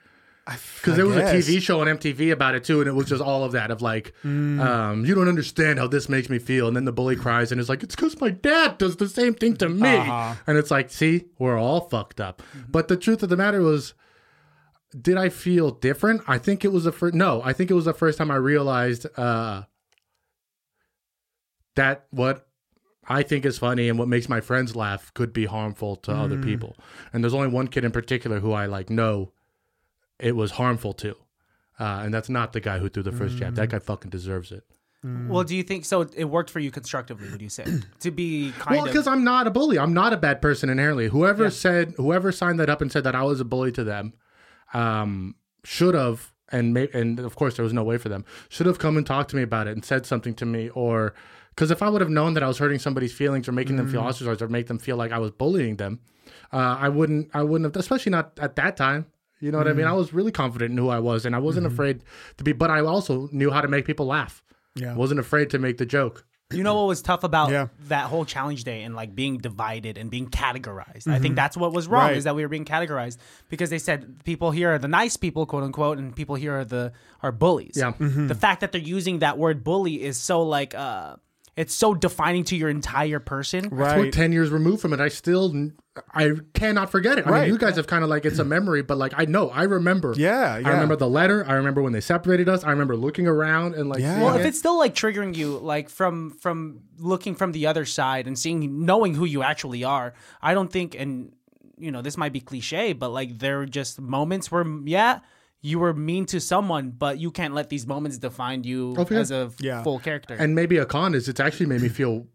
[0.77, 1.45] Because there was guess.
[1.49, 3.69] a TV show on MTV about it too, and it was just all of that
[3.69, 7.17] of like, um, you don't understand how this makes me feel, and then the bully
[7.17, 10.35] cries and is like, it's because my dad does the same thing to me, Uh-huh.
[10.47, 12.41] and it's like, see, we're all fucked up.
[12.69, 13.93] But the truth of the matter was,
[14.97, 16.21] did I feel different?
[16.29, 17.13] I think it was the first.
[17.13, 19.63] No, I think it was the first time I realized uh,
[21.77, 22.47] that what
[23.07, 26.37] I think is funny and what makes my friends laugh could be harmful to other
[26.37, 26.75] people.
[27.13, 29.31] And there's only one kid in particular who I like know
[30.19, 31.15] it was harmful to.
[31.79, 33.55] Uh, and that's not the guy who threw the first jab.
[33.55, 34.63] That guy fucking deserves it.
[35.03, 36.01] Well, do you think so?
[36.01, 37.63] It worked for you constructively, would you say?
[38.01, 39.79] to be kind Well, of because I'm not a bully.
[39.79, 41.07] I'm not a bad person inherently.
[41.07, 44.13] Whoever said, whoever signed that up and said that I was a bully to them,
[44.73, 48.65] um, should have, and may, and of course there was no way for them, should
[48.65, 51.13] have come and talked to me about it and said something to me, or
[51.57, 53.89] because if I would have known that I was hurting somebody's feelings or making them
[53.89, 54.05] feel mm.
[54.05, 55.99] ostracized or make them feel like I was bullying them,
[56.53, 59.07] uh, I wouldn't, I wouldn't have, especially not at that time.
[59.39, 59.87] You know what I mean?
[59.87, 59.97] I mm.
[59.97, 61.73] was really confident in who I was, and I wasn't mm-hmm.
[61.73, 62.03] afraid
[62.37, 62.53] to be.
[62.53, 64.43] But I also knew how to make people laugh.
[64.75, 64.93] Yeah.
[64.93, 66.23] wasn't afraid to make the joke.
[66.53, 67.67] You know what was tough about Yeah.
[67.87, 71.07] that whole challenge day and like being divided and being categorized?
[71.07, 71.35] I think mm-hmm.
[71.35, 72.17] that's what was wrong Right.
[72.17, 73.17] is that we were being categorized
[73.49, 76.63] because they said people here are the nice people, quote unquote, and people here are
[76.63, 77.73] the are bullies.
[77.75, 77.93] Yeah.
[77.93, 78.27] Mm-hmm.
[78.27, 81.17] The fact that they're using that word bully is so like uh
[81.57, 83.69] it's so defining to your entire person.
[83.69, 84.13] We're right.
[84.13, 84.99] 10 years removed from it.
[85.01, 85.71] I still,
[86.13, 87.25] I cannot forget it.
[87.27, 87.41] I Right.
[87.41, 89.63] mean, you guys have kind of like, it's a memory, but like, I know, I
[89.63, 90.13] remember.
[90.15, 91.43] Yeah, I remember the letter.
[91.47, 92.63] I remember when they separated us.
[92.63, 94.23] I remember looking around and like, Yeah.
[94.23, 94.49] Well, if it.
[94.49, 98.85] it's still like triggering you, like from from looking from the other side and seeing
[98.85, 101.33] knowing who you actually are, I don't think and
[101.79, 105.19] you know, this might be cliche, but like there are just moments where yeah,
[105.67, 109.19] you were mean to someone, but you can't let these moments define you Oh, yeah.
[109.19, 109.83] as a Yeah.
[109.83, 110.33] full character.
[110.33, 112.27] and maybe a con is it's actually made me feel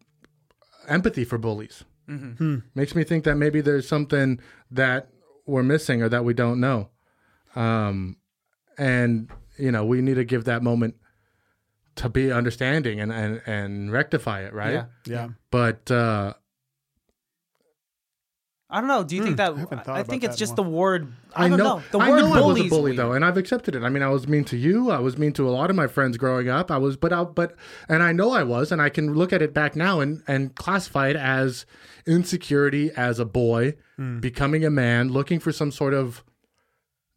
[0.88, 1.84] empathy for bullies.
[2.06, 2.58] Hmm.
[2.74, 4.38] Makes me think that maybe there's something
[4.70, 5.08] that
[5.46, 6.90] we're missing or that we don't know.
[7.56, 8.16] Um,
[8.76, 10.96] and, you know, we need to give that moment
[11.96, 14.72] to be understanding and, and, and rectify it, right?
[14.72, 14.84] Yeah.
[15.06, 15.28] yeah.
[15.50, 16.34] But, uh,
[18.72, 19.04] I don't know.
[19.04, 19.52] Do you think that?
[19.86, 21.12] I, I think it's just the word.
[21.36, 21.76] I, I don't know.
[21.76, 21.82] know.
[21.92, 22.96] The I word know I was bully a bully weird.
[22.96, 23.82] though, and I've accepted it.
[23.82, 24.90] I mean, I was mean to you.
[24.90, 26.70] I was mean to a lot of my friends growing up.
[26.70, 27.54] I was, but I, but,
[27.88, 30.54] and I know I was, and I can look at it back now and and
[30.54, 31.66] classify it as
[32.06, 34.20] insecurity as a boy, Hmm.
[34.20, 36.24] becoming a man, looking for some sort of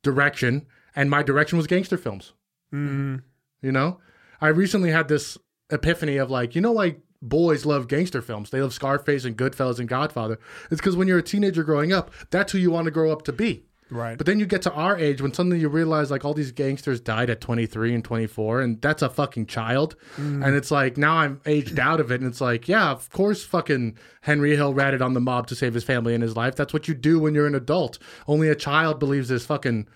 [0.04, 2.34] direction, and my direction was gangster films.
[2.74, 3.18] Mm-hmm.
[3.62, 4.00] You know,
[4.42, 5.38] I recently had this
[5.72, 6.98] epiphany of like, you know, why
[7.30, 8.50] boys love gangster films.
[8.50, 10.40] They love Scarface and Goodfellas and Godfather.
[10.72, 13.24] It's because when you're a teenager growing up, that's who you want to grow up
[13.24, 13.66] to be.
[13.92, 14.18] Right.
[14.18, 17.00] But then you get to our age when suddenly you realize like all these gangsters
[17.00, 19.96] died at 23 and 24 and that's a fucking child.
[20.18, 20.46] Mm.
[20.46, 23.44] And it's like now I'm aged out of it and it's like, yeah, of course
[23.44, 26.56] fucking Henry Hill ratted on the mob to save his family and his life.
[26.56, 28.00] That's what you do when you're an adult.
[28.28, 29.88] Only a child believes this fucking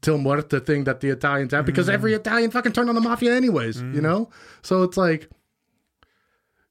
[0.00, 1.94] Till Muerta thing that the Italians have because mm-hmm.
[1.94, 4.02] every Italian fucking turned on the mafia anyways, you mm.
[4.02, 4.30] know?
[4.60, 5.30] So it's like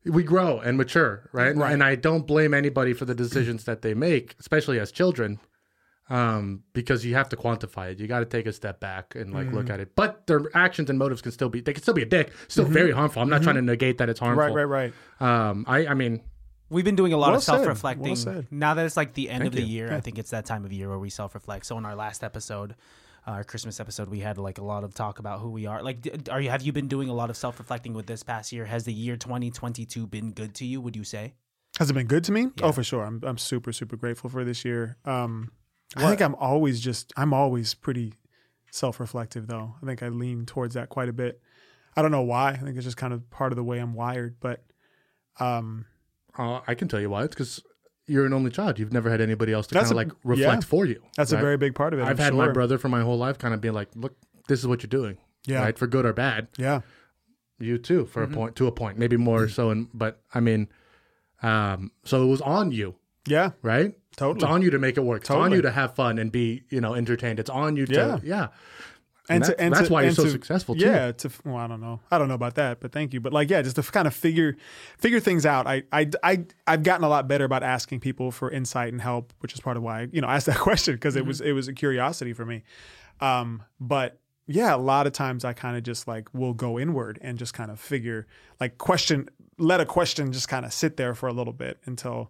[0.06, 1.56] we grow and mature, right?
[1.56, 1.72] Right.
[1.74, 5.40] And I don't blame anybody for the decisions that they make, especially as children,
[6.10, 8.00] um, because you have to quantify it.
[8.00, 9.56] You got to take a step back and like Mm-hmm.
[9.56, 9.96] look at it.
[9.96, 12.66] But their actions and motives can still be they can still be a dick, still
[12.66, 13.22] very harmful.
[13.22, 14.44] I'm not trying to negate that it's harmful.
[14.46, 14.56] Mm-hmm.
[14.56, 15.50] right, right, right.
[15.50, 16.22] Um, I I mean,
[16.70, 18.18] We've been doing a lot Well of self-reflecting.
[18.26, 19.68] Well now that it's like the end of the you.
[19.68, 19.98] year, Yeah.
[19.98, 21.66] I think it's that time of year where we self-reflect.
[21.68, 22.76] So in our last episode,
[23.26, 25.82] our Christmas episode, we had like a lot of talk about who we are.
[25.82, 28.66] Like, are you have you been doing a lot of self-reflecting with this past year?
[28.66, 30.82] Has the year 2022 been good to you?
[30.82, 31.34] Would you say?
[31.80, 32.48] Has it been good to me?
[32.62, 33.04] Oh, for sure.
[33.04, 34.98] I'm I'm super super grateful for this year.
[35.06, 35.52] Um,
[35.96, 38.14] I think I'm always just I'm always pretty
[38.72, 39.76] self-reflective though.
[39.82, 41.42] I think I lean towards that quite a bit.
[41.96, 42.52] I don't know why.
[42.52, 44.38] I think it's just kind of part of the way I'm wired.
[44.40, 44.64] But
[45.40, 45.86] um,
[46.38, 47.24] uh, I can tell you why.
[47.24, 47.62] It's because
[48.08, 48.80] you're an only child.
[48.80, 50.68] You've never had anybody else to kind of like reflect yeah.
[50.68, 51.02] for you.
[51.16, 51.40] that's right?
[51.40, 52.04] a very big part of it.
[52.04, 54.16] I've I'm had my brother for my whole life, kind of being like, look,
[54.48, 55.62] this is what you're doing, Yeah.
[55.62, 55.78] right?
[55.78, 56.48] For good or bad.
[56.58, 56.82] Yeah.
[57.60, 58.34] You too, for Mm-hmm.
[58.34, 59.70] a point, to a point, maybe more so.
[59.70, 60.68] And but I mean,
[61.42, 62.96] um, so it was on you,
[63.28, 63.52] Yeah.
[63.62, 63.94] right?
[64.16, 64.44] Totally.
[64.44, 65.24] It's on you to make it work.
[65.24, 65.40] Totally.
[65.40, 67.40] It's on you to have fun and be, you know, entertained.
[67.40, 68.20] It's on you to, yeah.
[68.24, 68.48] Yeah.
[69.30, 70.86] And, to- that's, that's why you're and so to- successful too.
[70.86, 73.22] Yeah, to well, I don't know, I don't know about that, but thank you.
[73.22, 74.58] But like, yeah, just to kind of figure
[74.98, 75.66] figure things out.
[75.66, 79.32] I I I I've gotten a lot better about asking people for insight and help,
[79.40, 81.40] which is part of why I, you know I asked that question because it was
[81.40, 82.64] it was a curiosity for me.
[83.22, 87.18] Um, but yeah, a lot of times I kind of just like will go inward
[87.22, 88.28] and just kind of figure
[88.60, 92.30] like question, let a question just kind of sit there for a little bit until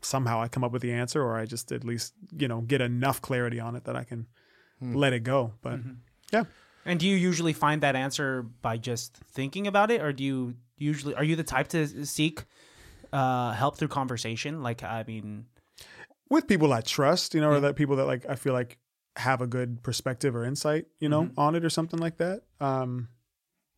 [0.00, 2.80] somehow I come up with the answer, or I just at least you know get
[2.80, 4.28] enough clarity on it that I can
[4.80, 5.52] let it go.
[5.62, 5.80] But
[6.32, 6.44] yeah.
[6.84, 10.54] And do you usually find that answer by just thinking about it, or do you
[10.78, 12.44] usually are you the type to seek
[13.12, 14.62] uh, help through conversation?
[14.62, 15.46] Like, I mean,
[16.30, 18.78] with people I trust, you know, or that people that like I feel like
[19.16, 22.42] have a good perspective or insight, you know, on it or something like that.
[22.60, 23.08] Um,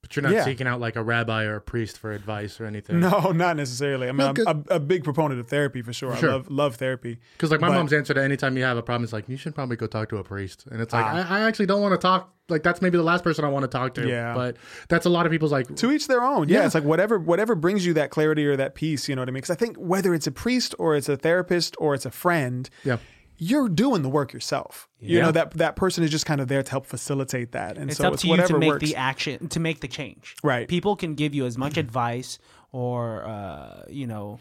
[0.02, 0.44] But you're not Yeah.
[0.44, 3.00] seeking out like a rabbi or a priest for advice or anything.
[3.00, 4.08] no, not necessarily.
[4.08, 6.16] I mean, No, I'm 'cause- a, a big proponent of therapy for sure.
[6.16, 6.30] Sure.
[6.30, 7.18] I love love therapy.
[7.36, 9.36] Because like my But- mom's answer to anytime you have a problem is like, you
[9.36, 10.64] should probably go talk to a priest.
[10.70, 11.28] And it's like, Ah.
[11.30, 12.32] I, I actually don't want to talk.
[12.48, 14.08] Like that's maybe the last person I want to talk to.
[14.08, 14.34] Yeah.
[14.34, 14.56] But
[14.88, 16.48] that's a lot of people's like, To each their own.
[16.48, 16.66] Yeah, Yeah.
[16.66, 19.08] it's like whatever whatever brings you that clarity or that peace.
[19.08, 19.42] You know what I mean?
[19.42, 22.68] Because I think whether it's a priest or it's a therapist or it's a friend,
[22.84, 22.96] yeah.
[23.40, 24.86] You're doing the work yourself.
[25.00, 27.90] You know that that person is just kind of there to help facilitate that, and
[27.90, 28.84] it's so up it's to you whatever to make works.
[28.84, 30.36] the action to make the change.
[30.44, 30.68] Right.
[30.68, 32.38] People can give you as much advice
[32.70, 34.38] or uh, you know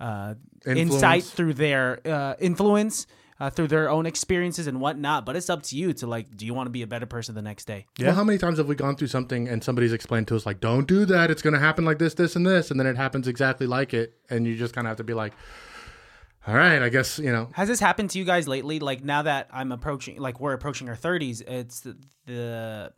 [0.00, 0.34] uh,
[0.66, 3.06] insight through their uh, influence.
[3.38, 6.36] Uh, through their own experiences and whatnot, but it's up to you to like.
[6.36, 7.86] Do you want to be a better person the next day?
[7.96, 8.08] Yeah.
[8.08, 10.60] Well, how many times have we gone through something and somebody's explained to us like,
[10.60, 11.30] don't do that.
[11.30, 13.94] It's going to happen like this, this, and this, and then it happens exactly like
[13.94, 15.32] it, and you just kind of have to be like,
[16.46, 17.50] all right, I guess you know.
[17.52, 18.80] Has this happened to you guys lately?
[18.80, 22.92] Like now that I'm approaching, like we're approaching our 30s, it's the, the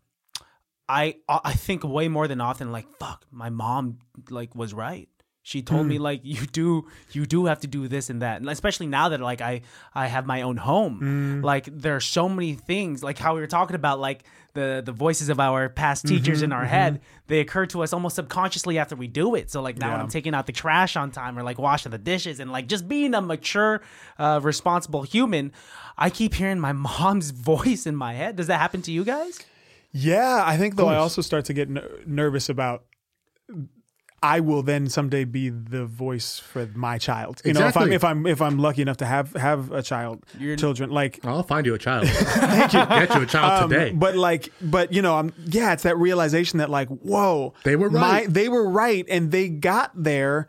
[0.89, 3.99] I I think way more than often like fuck, my mom
[4.31, 5.09] like was right.
[5.45, 6.03] She told me mm.
[6.03, 9.21] like you do you do have to do this and that, and especially now that
[9.21, 9.63] like I
[9.93, 11.01] I have my own home.
[11.43, 11.45] Mm.
[11.45, 14.23] Like there are so many things like how we were talking about like
[14.55, 16.75] the the voices of our past teachers in mm-hmm, our mm-hmm.
[16.75, 17.01] head.
[17.27, 19.51] They occur to us almost subconsciously after we do it.
[19.51, 20.03] So like now when Yeah.
[20.05, 22.87] I'm taking out the trash on time or like washing the dishes and like just
[22.87, 23.83] being a mature,
[24.21, 25.51] uh, responsible human,
[25.99, 28.37] I keep hearing my mom's voice in my head.
[28.37, 29.41] Does that happen to you guys?
[29.91, 32.85] Yeah, I think though I also start to get ner- nervous about.
[34.23, 37.43] I will then someday be the voice for my child.
[37.45, 40.25] You know, if I'm if I'm if I'm lucky enough to have have a child,
[40.39, 42.07] You're- children, like I'll find you a child.
[42.09, 42.87] Thank you.
[42.87, 43.93] Get you a child um, today.
[43.93, 47.91] But like, but you know, I'm yeah, it's that realization that like, whoa, They were
[47.91, 48.33] My, right.
[48.33, 50.49] they were right, and they got there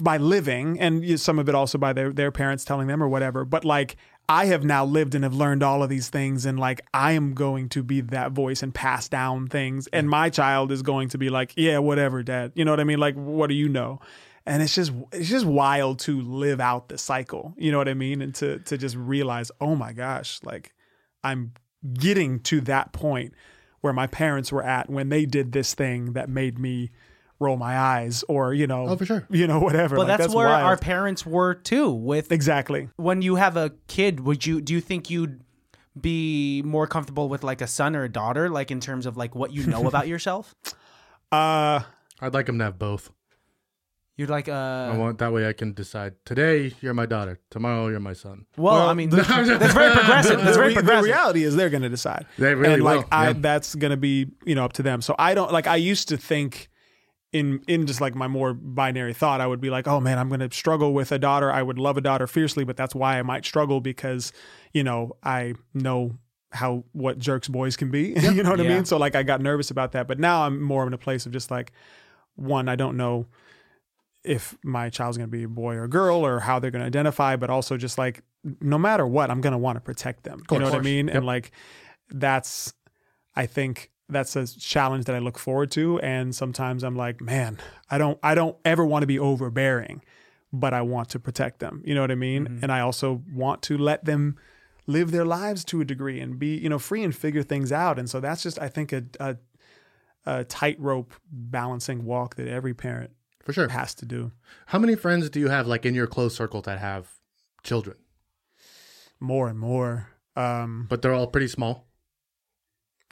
[0.00, 3.44] by living, and some of it also by their their parents telling them or whatever.
[3.44, 3.96] But like,
[4.28, 7.34] I have now lived and have learned all of these things, and like, I am
[7.34, 11.18] going to be that voice and pass down things, and my child is going to
[11.18, 12.52] be like, yeah, whatever, dad.
[12.54, 12.98] You know what I mean?
[12.98, 14.00] Like, what do you know?
[14.46, 17.54] and it's just it's just wild to live out the cycle.
[17.56, 18.20] You know what I mean?
[18.20, 20.74] And to to just realize, oh my gosh, like
[21.22, 21.52] I'm
[21.94, 23.34] getting to that point
[23.80, 26.90] where my parents were at when they did this thing that made me
[27.44, 29.26] roll my eyes or you know Oh, for sure.
[29.30, 30.64] you know whatever But Like, that's, where wild.
[30.64, 31.90] our parents were too.
[31.90, 35.40] With exactly when you have a kid, would you do you think you'd
[36.00, 39.34] be more comfortable with like a son or a daughter, like in terms of like
[39.34, 40.54] what you know about yourself?
[41.30, 41.80] uh
[42.20, 43.10] I'd like them to have both.
[44.16, 47.88] You'd like uh I want that way I can decide today you're my daughter, tomorrow
[47.88, 48.46] you're my son.
[48.56, 50.40] well, I mean that's very progressive.
[50.40, 52.24] That's very re- the reality is they're going to decide.
[52.38, 53.32] They really and like will, I, yeah.
[53.38, 55.02] that's going to be you know up to them.
[55.02, 55.66] So I don't like.
[55.66, 56.68] I used to think
[57.34, 60.28] in in just like my more binary thought, I would be like, oh man, I'm
[60.28, 61.50] going to struggle with a daughter.
[61.50, 64.32] I would love a daughter fiercely, but that's why I might struggle because
[64.72, 66.16] you know I know
[66.52, 68.14] how what jerks boys can be.
[68.22, 68.84] you know what I mean?
[68.84, 71.32] So like I got nervous about that, but now I'm more in a place of
[71.32, 71.72] just like
[72.36, 73.26] one, I don't know
[74.22, 76.80] if my child's going to be a boy or a girl or how they're going
[76.80, 78.22] to identify, but also just like
[78.60, 80.44] no matter what, I'm going to want to protect them.
[80.52, 81.08] You know what I mean?
[81.08, 81.16] Yep.
[81.16, 81.50] And like
[82.10, 82.74] that's,
[83.34, 85.98] I think that's a challenge that I look forward to.
[86.00, 87.58] And sometimes I'm like, man,
[87.90, 90.02] I don't, I don't ever want to be overbearing,
[90.52, 91.82] but I want to protect them.
[91.84, 92.44] You know what I mean?
[92.44, 92.58] Mm-hmm.
[92.62, 94.36] And I also want to let them
[94.86, 97.98] live their lives to a degree and be, you know, free and figure things out.
[97.98, 99.36] And so that's just, I think, a, a,
[100.26, 103.68] a tightrope balancing walk that every parent For sure.
[103.68, 104.32] has to do.
[104.66, 107.08] How many friends do you have like in your close circle that have
[107.62, 107.96] children?
[109.20, 110.08] more and more.
[110.36, 111.86] Um, But they're all pretty small.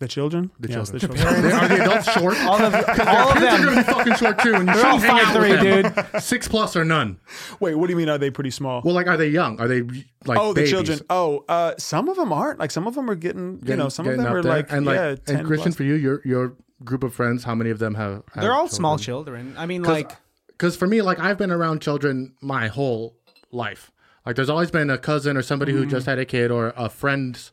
[0.02, 1.10] The children, The Yes, children.
[1.12, 1.42] the children.
[1.42, 2.36] They- are the adults short?
[2.44, 3.64] all of all of Kids are them.
[3.64, 6.20] gonna be fucking short too, and you They're all shouldn't hang out with 5'3", them.
[6.20, 7.18] Six plus or none.
[7.60, 8.08] Wait, what do you mean?
[8.10, 8.82] Are they pretty small?
[8.84, 9.58] Well, like, are they young?
[9.60, 9.80] Are they
[10.26, 10.70] like oh, babies?
[10.70, 11.00] the children.
[11.08, 12.58] Oh, uh, some of them aren't.
[12.58, 13.52] Like some of them are getting.
[13.54, 14.52] you Getting- know, some of getting them up are there?
[14.52, 14.70] like.
[14.72, 15.76] and like, yeah, 10 and Christian, plus.
[15.76, 18.22] for you, your your group of friends, how many of them have?
[18.34, 19.54] have They're all small children.
[19.56, 20.12] I mean, like
[20.48, 23.16] Because for me, like, I've been around children my whole
[23.52, 23.90] life.
[24.26, 25.82] Like, there's always been a cousin or somebody Mm-hmm.
[25.82, 27.52] who just had a kid, or a friend's,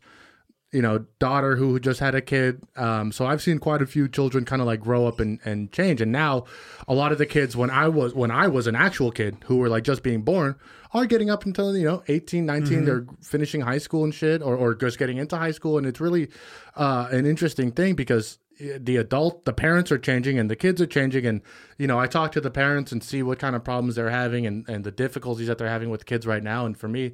[0.71, 2.61] you know, daughter who just had a kid.
[2.75, 5.71] Um, so I've seen quite a few children kind of like grow up and, and
[5.71, 5.99] change.
[5.99, 6.45] And now,
[6.87, 9.57] a lot of the kids when I was when I was an actual kid who
[9.57, 10.55] were like just being born
[10.93, 12.85] are getting up until you know 18 19 Mm-hmm.
[12.85, 15.99] they're finishing high school and shit or, or just getting into high school and it's
[15.99, 16.29] really
[16.75, 20.87] uh, an interesting thing because the adult the parents are changing and the kids are
[20.87, 21.25] changing.
[21.25, 21.41] And
[21.77, 24.45] you know i talk to the parents and see what kind of problems they're having
[24.45, 26.65] and, and the difficulties that they're having with kids right now.
[26.65, 27.13] And for me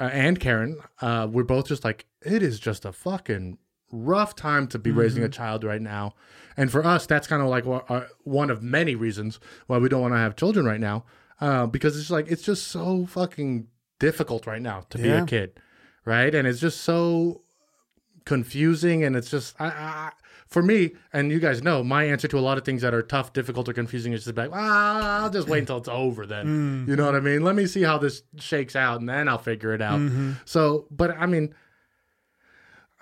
[0.00, 3.58] uh, and karen uh, we're both just like it is just a fucking
[3.92, 6.14] rough time to be raising a child right now.
[6.56, 9.88] And for us that's kind of like what, uh, one of many reasons why we
[9.88, 11.04] don't want to have children right now
[11.40, 13.68] uh, because it's like it's just so fucking
[13.98, 15.60] difficult right now to be a kid
[16.04, 16.34] right?
[16.34, 17.42] And it's just so
[18.24, 20.12] confusing and it's just I, I
[20.54, 23.02] for me and you guys know my answer to a lot of things that are
[23.02, 26.84] tough difficult or confusing is just like ah, i'll just wait until it's over then.
[26.88, 27.42] You know what i mean?
[27.42, 30.00] Let me see how this shakes out and then i'll figure it out.
[30.44, 31.54] So but i mean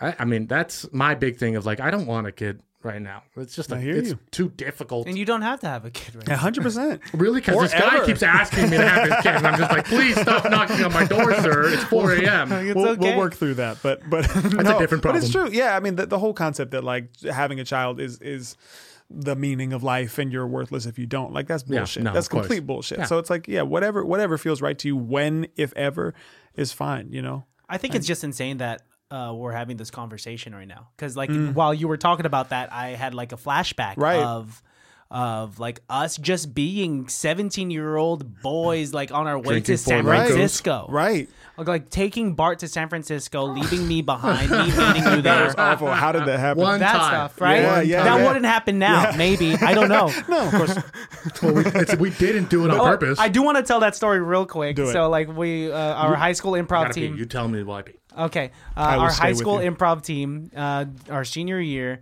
[0.00, 3.00] I, I mean that's my big thing of like i don't want a kid right
[3.02, 4.18] now it's just I like hear it's you.
[4.30, 6.36] too difficult and you don't have to have a kid right now.
[6.36, 7.00] hundred percent.
[7.14, 7.40] Really?
[7.40, 10.20] Because this guy keeps asking me to have his kid, and I'm just like, please
[10.20, 11.68] stop knocking on my door, sir.
[11.68, 12.52] It's 4 a.m.
[12.52, 13.00] It's We'll, okay.
[13.00, 15.48] we'll work through that, but but a different But it's true.
[15.50, 18.56] Yeah, I mean the, the whole concept that like having a child is is
[19.10, 21.32] the meaning of life and you're worthless if you don't.
[21.32, 22.02] Like that's Yeah, bullshit.
[22.02, 22.46] no, that's of course.
[22.46, 22.98] complete bullshit.
[22.98, 23.04] Yeah.
[23.04, 26.14] So it's like yeah, whatever whatever feels right to you when if ever
[26.56, 27.12] is fine.
[27.12, 27.44] You know.
[27.68, 28.82] I think it's just insane that
[29.12, 31.54] uh, we're having this conversation right now because, like, Mm.
[31.54, 34.22] while you were talking about that, I had like a flashback Right.
[34.22, 34.62] of
[35.14, 39.76] of like us just being seventeen year old boys, like on our way Drinking to
[39.76, 41.28] San Francisco, Right.
[41.58, 45.54] Like, like taking BART to San Francisco, leaving me behind, me meeting you That was
[45.58, 45.88] awful.
[45.88, 46.62] How did that happen?
[46.62, 47.08] One That time.
[47.10, 47.60] stuff, right?
[47.60, 48.26] Yeah, yeah, that yeah.
[48.26, 49.12] wouldn't happen now.
[49.14, 50.10] Maybe I don't know.
[50.30, 50.78] no, of course.
[51.42, 53.18] Well, we, it's, we didn't do it on Oh, purpose.
[53.18, 54.76] I do want to tell that story real quick.
[54.76, 54.92] Do it.
[54.92, 57.00] So, like, we uh, our high school improv Gotta pee.
[57.08, 57.16] team.
[57.16, 57.82] You tell me why.
[57.82, 57.92] pee.
[58.18, 58.50] Okay.
[58.76, 62.00] Uh, our high school improv team, uh, our senior year,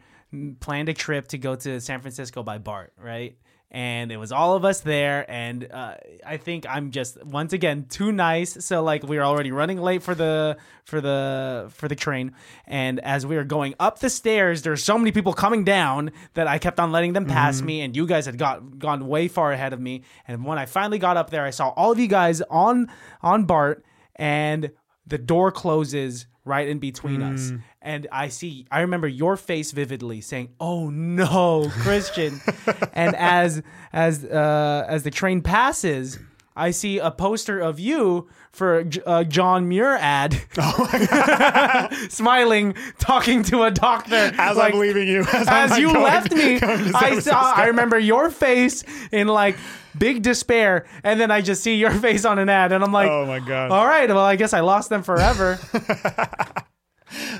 [0.60, 3.36] planned a trip to go to San Francisco by BART, right?
[3.72, 5.24] And it was all of us there.
[5.30, 5.94] And uh,
[6.26, 8.64] I think I'm just once again too nice.
[8.64, 12.32] So like we were already running late for the for the for the train.
[12.66, 16.48] And as we were going up the stairs, there's so many people coming down that
[16.48, 17.66] I kept on letting them pass Mm-hmm.
[17.66, 17.80] me.
[17.82, 20.02] And you guys had got gone way far ahead of me.
[20.26, 22.88] And when I finally got up there, I saw all of you guys on
[23.22, 23.84] on BART
[24.16, 24.72] and
[25.10, 27.52] the door closes right in between us.
[27.82, 32.40] And i see i remember your face vividly saying oh no christian.
[32.94, 36.18] And as as uh as the train passes
[36.56, 43.62] I see a poster of you for a John Muir ad, oh smiling, talking to
[43.62, 44.32] a doctor.
[44.36, 47.18] As like, I'm leaving you, as, as you going- left me, going to San I
[47.20, 47.52] saw.
[47.54, 49.56] I remember your face in like
[49.96, 53.08] big despair, and then I just see your face on an ad, and I'm like,
[53.08, 55.58] Oh my god, all right, well, I guess I lost them forever.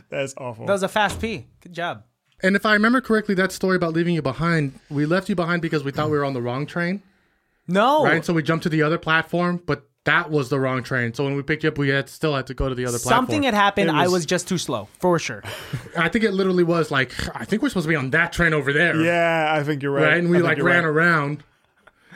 [0.08, 0.66] that's awful.
[0.66, 1.46] that was a fast P.
[1.60, 2.04] Good job.
[2.42, 5.60] And if I remember correctly, that story about leaving you behind, we left you behind
[5.62, 7.02] because we thought we were on the wrong train,
[7.70, 8.24] No, right?
[8.24, 11.12] So we jumped to the other platform, but that was the wrong train.
[11.12, 12.98] So when we picked you up, we had still had to go to the other
[12.98, 13.26] platform.
[13.26, 13.90] something had happened.
[13.90, 15.42] It I was- was just too slow for sure.
[15.96, 18.54] I think it literally was like, I think we're supposed to be on that train
[18.54, 20.04] over there, yeah, I think you're right.
[20.04, 20.18] right?
[20.18, 20.90] And we like ran right.
[20.90, 21.44] around,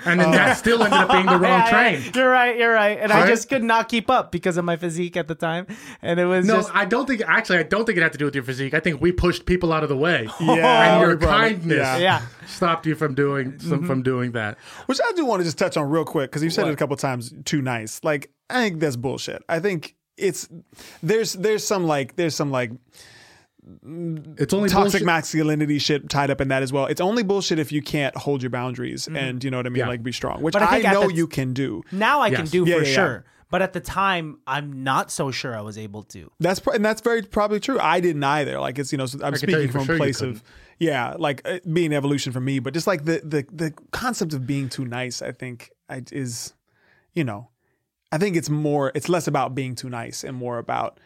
[0.04, 0.54] and then that oh.
[0.54, 2.12] still ended up being the wrong Yeah, yeah, train.
[2.14, 2.58] You're right.
[2.58, 2.98] You're right.
[2.98, 5.66] And I just could not keep up because of my physique at the time,
[6.02, 7.22] and it was No, just I don't think.
[7.26, 8.74] Actually, I don't think it had to do with your physique.
[8.74, 11.96] I think we pushed people out of the way, Yeah, and your kindness yeah.
[11.98, 12.22] yeah.
[12.46, 13.86] stopped you from doing some, mm-hmm.
[13.86, 14.58] from doing that.
[14.86, 16.76] Which I do want to just touch on real quick because you've said it a
[16.76, 17.32] couple times.
[17.44, 18.02] Too nice.
[18.02, 19.42] Like I think that's bullshit.
[19.48, 20.48] I think it's
[21.02, 22.70] there's there's some like there's some like
[24.38, 25.06] It's only toxic bullshit.
[25.06, 26.86] masculinity shit tied up in that as well.
[26.86, 29.80] It's only bullshit if you can't hold your boundaries and you know what I mean,
[29.80, 29.88] Yeah.
[29.88, 31.82] like be strong, which But I I, know the- you can do.
[31.92, 32.94] Now I can do Yeah, for yeah, yeah.
[32.94, 33.24] sure.
[33.50, 36.28] But at the time, I'm not so sure I was able to.
[36.40, 37.78] That's pr- and that's very probably true.
[37.78, 38.58] I didn't either.
[38.58, 40.42] Like it's you know I'm speaking from a sure place of
[40.80, 44.44] yeah, like uh, being evolution for me, but just like the the the concept of
[44.46, 46.54] being too nice, I think I, is
[47.12, 47.50] you know,
[48.10, 50.98] I think it's more it's less about being too nice and more about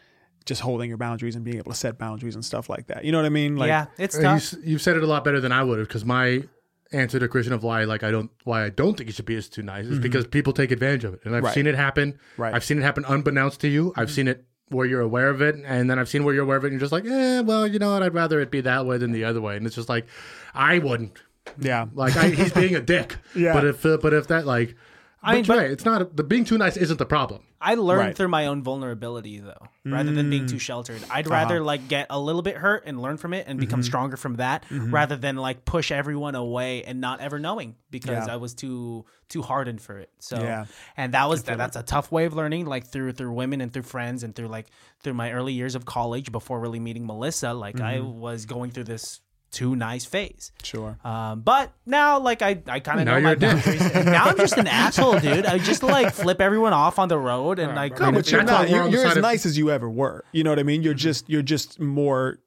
[0.45, 3.05] just holding your boundaries and being able to set boundaries and stuff like that.
[3.05, 3.55] You know what I mean?
[3.57, 4.37] Like yeah, it's And you, tough.
[4.37, 6.43] s- you've said it a lot better than I would have because my
[6.91, 9.35] answer to Christian of why like I don't why I don't think it should be
[9.35, 11.45] is too nice is because people take advantage of it, and I've Mm-hmm.
[11.45, 11.53] Right.
[11.55, 12.19] seen it happen.
[12.37, 12.53] Right.
[12.53, 13.93] I've seen it happen unbeknownst to you.
[13.95, 16.57] I've seen it where you're aware of it, and then I've seen where you're aware
[16.57, 18.03] of it, and you're just like, eh, well, you know what?
[18.03, 20.05] I'd rather it be that way than the other way, and it's just like,
[20.53, 21.17] I wouldn't.
[21.59, 21.85] yeah.
[21.93, 23.17] Like I, he's being a dick.
[23.35, 23.53] Yeah.
[23.53, 24.75] But if uh, but if that like,
[25.21, 27.43] I mean, but, but- right, it's not the being too nice isn't the problem.
[27.61, 28.15] I learned Right.
[28.15, 30.61] through my own vulnerability though, rather than being too mm.
[30.61, 31.03] sheltered.
[31.11, 33.85] I'd rather like get a little bit hurt and learn from it and become mm-hmm.
[33.87, 34.93] stronger from that, mm-hmm.
[34.93, 38.33] rather than like push everyone away and not ever knowing because Yeah.
[38.33, 40.09] I was too too hardened for it.
[40.19, 40.65] So Yeah.
[40.95, 43.73] and that was that, that's a tough way of learning, like through through women and
[43.73, 44.67] through friends and through like
[45.01, 47.53] through my early years of college before really meeting Melissa.
[47.53, 48.19] Like I mm-hmm.
[48.19, 49.19] was going through this
[49.51, 50.51] too nice phase.
[50.63, 50.97] Sure.
[51.03, 53.49] Um, but now, like I, I kind of Now know my you're a dick.
[53.65, 53.81] boundaries.
[53.93, 55.45] And now I'm just an asshole, dude.
[55.45, 57.99] I just like flip everyone off on the road and like.
[57.99, 58.69] No, mean, but if you're not.
[58.69, 60.23] You're, you're as of- nice as you ever were.
[60.31, 60.83] You know what I mean?
[60.83, 62.39] You're just you're just more,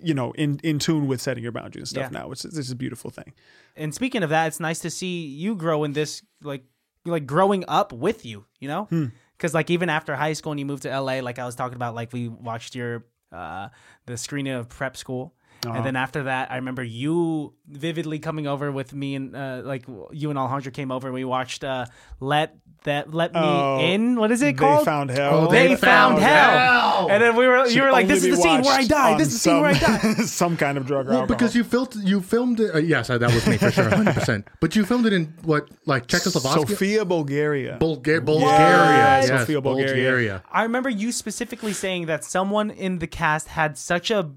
[0.00, 2.18] you know, in in tune with setting your boundaries and stuff Yeah.
[2.20, 3.32] now, which is, this is a beautiful thing.
[3.76, 6.64] and speaking of that, it's nice to see you grow in this, like,
[7.04, 8.44] like growing up with you.
[8.60, 9.06] You know, Hmm.
[9.36, 11.76] because like even after high school and you moved to LA, like I was talking
[11.76, 13.68] about, like we watched your uh
[14.06, 15.34] the screening of prep school.
[15.64, 15.74] Uh-huh.
[15.76, 19.84] And then after that, I remember you vividly coming over with me and uh, like
[20.10, 21.84] you and Alejandro came over and we watched uh,
[22.18, 24.80] "Let That Let Me Oh, In." What is it called?
[24.80, 25.34] They found hell.
[25.48, 26.58] Oh, They, They found, found hell.
[26.58, 27.08] hell.
[27.10, 29.18] And then we were, you were like, "This is the scene where I watched die.
[29.18, 31.36] This is the scene where I some- die." some kind of drug or Well, alcohol.
[31.36, 32.74] because you filmed you filmed it.
[32.74, 34.48] Uh, yes, that was me for sure, hundred percent.
[34.64, 37.76] But you filmed it in what like Czechoslovakia, Sofia, Bulgaria.
[37.78, 40.42] Bulga- Bulgaria, yes, Sofia, Bulgaria.
[40.50, 44.30] I remember you specifically saying that someone in the cast had such a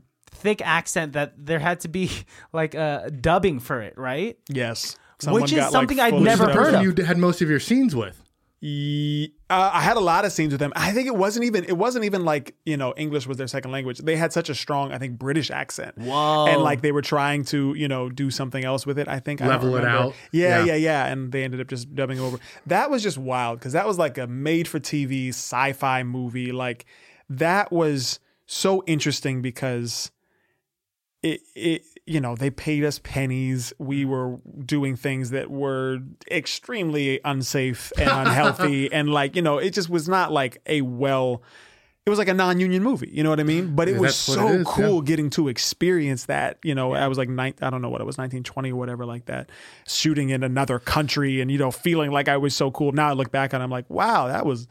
[0.43, 2.11] thick accent that there had to be
[2.53, 4.37] like a dubbing for it, right?
[4.47, 4.97] yes.
[5.25, 6.83] Which is got, like, something I'd never heard of.
[6.83, 8.21] you had most of your scenes with.
[8.59, 10.71] Ye- uh, I had a lot of scenes with them.
[10.75, 13.71] I think it wasn't even it wasn't even like you know English was their second
[13.71, 13.99] language.
[13.99, 15.97] They had such a strong I think British accent.
[15.97, 16.47] Whoa.
[16.47, 19.07] And like they were trying to you know do something else with it.
[19.09, 20.13] I think I Level it out.
[20.31, 20.65] Yeah, Yeah.
[20.65, 21.05] yeah, yeah.
[21.07, 22.37] And they ended up just dubbing over.
[22.67, 26.51] That was just wild because that was like a made for TV sci-fi movie.
[26.53, 26.85] Like
[27.29, 30.09] that was so interesting because
[31.23, 33.73] it it you know they paid us pennies.
[33.79, 35.99] We were doing things that were
[36.29, 38.91] extremely unsafe and unhealthy.
[38.91, 41.41] And like you know it just was not like a well
[42.05, 43.75] it was like a non-union movie you know what i mean?
[43.75, 45.05] But it Yeah, was so it is, cool yeah.
[45.05, 48.03] getting to experience that you know i was like nine, i don't know what it
[48.03, 49.49] was 1920 or whatever like that
[49.87, 52.91] shooting in another country and you know feeling like i was so cool.
[52.91, 54.67] Now i look back and i'm like wow that was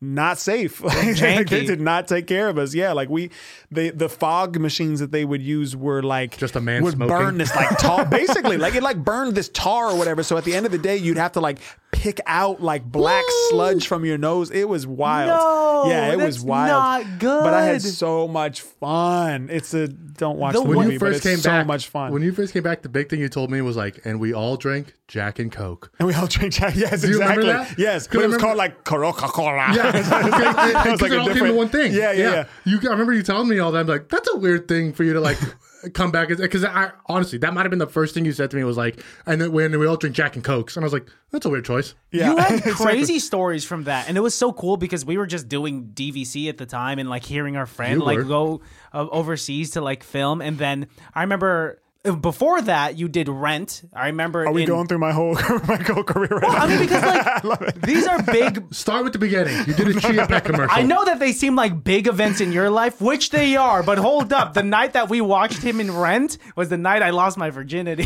[0.00, 0.82] not safe.
[0.82, 1.16] Like,
[1.48, 2.74] they did not take care of us.
[2.74, 3.30] Yeah, like we,
[3.70, 7.16] the the fog machines that they would use were like Just a man would smoking.
[7.16, 10.22] burn this like tar, basically like it like burned this tar or whatever.
[10.22, 11.58] So at the end of the day, you'd have to like
[11.92, 14.50] pick out like black sludge from your nose.
[14.50, 15.28] It was wild.
[15.28, 16.68] No, yeah, it was wild.
[17.06, 17.42] not good.
[17.42, 19.48] But I had so much fun.
[19.50, 21.66] It's a don't watch The the, When movie, you but first it's came so back,
[21.66, 22.12] much fun.
[22.12, 24.32] When you first came back, the big thing you told me was like, and we
[24.32, 25.90] all drank Jack and Coke.
[25.98, 26.74] and we all drank Jack.
[26.76, 27.74] Yes, you remember exactly.
[27.74, 27.78] that?
[27.78, 29.72] Yes, 'Cause but it was remember- called like Coca Cola.
[29.74, 31.92] Yeah, because like it all came different- to one thing.
[31.92, 32.44] Yeah, yeah, yeah.
[32.64, 33.80] You, I remember you telling me all that.
[33.80, 35.38] I'm like, that's a weird thing for you to like.
[35.94, 38.56] come back because I honestly that might have been the first thing you said to
[38.56, 40.92] me was like, and then when we all drink Jack and Cokes, and I was
[40.92, 41.94] like, that's a weird choice.
[42.10, 42.30] Yeah.
[42.32, 42.72] You had Exactly.
[42.86, 46.48] crazy stories from that, and it was so cool because we were just doing DVC
[46.48, 48.24] at the time and like hearing our friend You like were.
[48.24, 51.80] go uh, overseas to like film, and then I remember
[52.20, 53.82] before that you did Rent.
[53.92, 54.46] I remember.
[54.46, 55.34] Are we in- going through my whole
[55.68, 56.48] my whole career right now?
[56.58, 58.64] I mean, because like these are big.
[58.74, 59.56] Start with the beginning.
[59.66, 60.76] You did a Chia Pet commercial.
[60.76, 63.82] I know that they seem like big events in your life, which they are.
[63.82, 67.10] But hold up, the night that we watched him in Rent was the night I
[67.10, 68.04] lost my virginity.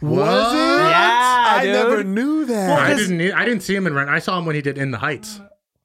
[0.00, 0.56] Was it?
[0.56, 1.72] Yeah, I dude.
[1.74, 2.78] never knew that.
[2.78, 3.32] I didn't.
[3.32, 4.10] I didn't see him in Rent.
[4.10, 5.40] I saw him when he did In the Heights.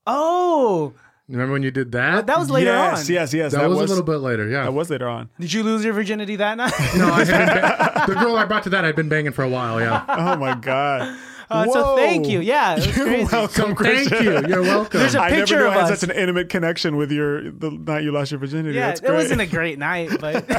[0.07, 0.93] oh,
[1.27, 2.27] Remember when you did that?
[2.27, 3.13] that was later yes, on.
[3.13, 3.51] yes, yes.
[3.53, 4.47] That, was, a little bit later.
[4.47, 4.63] Yeah.
[4.63, 5.29] That was later on.
[5.39, 6.73] Did you lose your virginity that night?
[6.95, 9.43] no, I had been ba- the girl I brought to that I'd been banging for
[9.43, 9.79] a while.
[9.79, 10.05] Yeah.
[10.07, 11.17] Oh my god.
[11.49, 12.39] Uh, so thank you.
[12.41, 13.31] Yeah, it was You're crazy.
[13.35, 14.23] welcome, Thank Christian.
[14.23, 14.47] you.
[14.47, 14.99] You're welcome.
[14.99, 15.99] There's a I never picture knew of I had us.
[15.99, 18.75] such an intimate connection with your the night you lost your virginity.
[18.77, 19.15] Yeah, That's it great.
[19.15, 20.45] wasn't a great night, but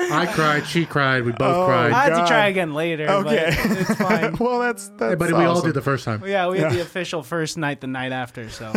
[0.00, 0.66] I cried.
[0.66, 1.24] She cried.
[1.24, 1.92] We both Oh, I cried.
[1.92, 2.28] had to God.
[2.28, 3.08] try again later.
[3.08, 3.54] Okay.
[3.68, 4.36] but it's fine.
[4.38, 5.16] well, that's that's.
[5.16, 5.66] but we all awesome.
[5.66, 6.22] did the first time.
[6.26, 8.48] Yeah, we had the official first night the night after.
[8.48, 8.72] So,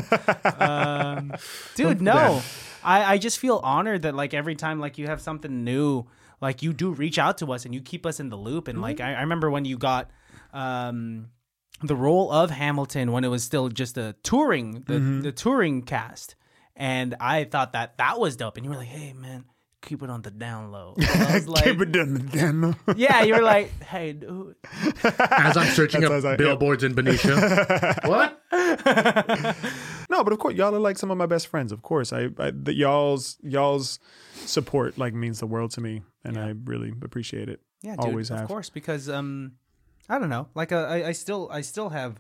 [0.60, 1.34] um,
[1.76, 2.42] dude, no,
[2.84, 6.06] I, I just feel honored that like every time like you have something new,
[6.42, 8.68] like you do reach out to us and you keep us in the loop.
[8.68, 10.10] And like I, I remember when you got
[10.54, 11.30] um,
[11.84, 16.36] the role of Hamilton when it was still just a touring the the touring cast,
[16.76, 18.58] and I thought that that was dope.
[18.58, 19.46] And you were like, hey man.
[19.84, 20.94] Keep it on the down low.
[20.96, 22.76] And like, Keep it down the den.
[22.96, 24.56] yeah, you were like, hey, dude.
[25.04, 27.98] As I'm searching That's up as I- billboards in Benicia.
[28.06, 28.40] what?
[30.08, 31.72] No, but of course, y'all are like some of my best friends.
[31.72, 33.98] Of course, I, I the, y'all's y'all's
[34.46, 37.60] support like means the world to me, and I really appreciate it.
[37.82, 38.48] Yeah, dude, always of have.
[38.48, 39.54] course, because um,
[40.10, 42.20] I don't know, like uh, I, I still, I still have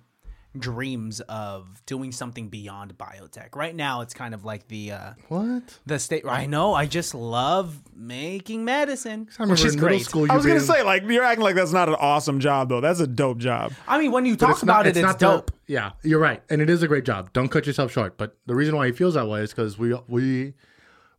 [0.58, 3.56] dreams of doing something beyond biotech.
[3.56, 5.78] Right now, it's kind of like the uh, What?
[5.86, 6.24] the state.
[6.28, 10.06] I know, I just love making medicine, I which is in middle great.
[10.06, 10.24] school.
[10.30, 12.82] I you was gonna say like you're acting like that's not an awesome job though.
[12.82, 13.72] That's a dope job.
[13.88, 15.52] I mean, when you But talk about it, it's not the- dope.
[15.68, 17.32] yeah, you're right, and it is a great job.
[17.34, 18.18] Don't cut yourself short.
[18.18, 20.53] But the reason why he feels that way is because we we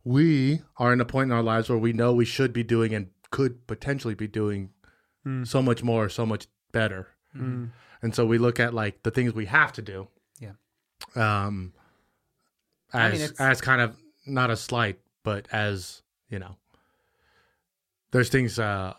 [0.03, 2.93] we are in a point in our lives where we know we should be doing
[2.93, 4.69] and could potentially be doing
[5.23, 5.43] Hmm.
[5.45, 7.07] so much more, so much better.
[7.35, 10.07] And so we look at like the things we have to do.
[10.39, 10.53] Yeah.
[11.15, 11.73] Um.
[12.93, 13.95] As mean, as kind of
[14.27, 16.57] not a slight, but as you know,
[18.11, 18.59] there's things.
[18.59, 18.93] uh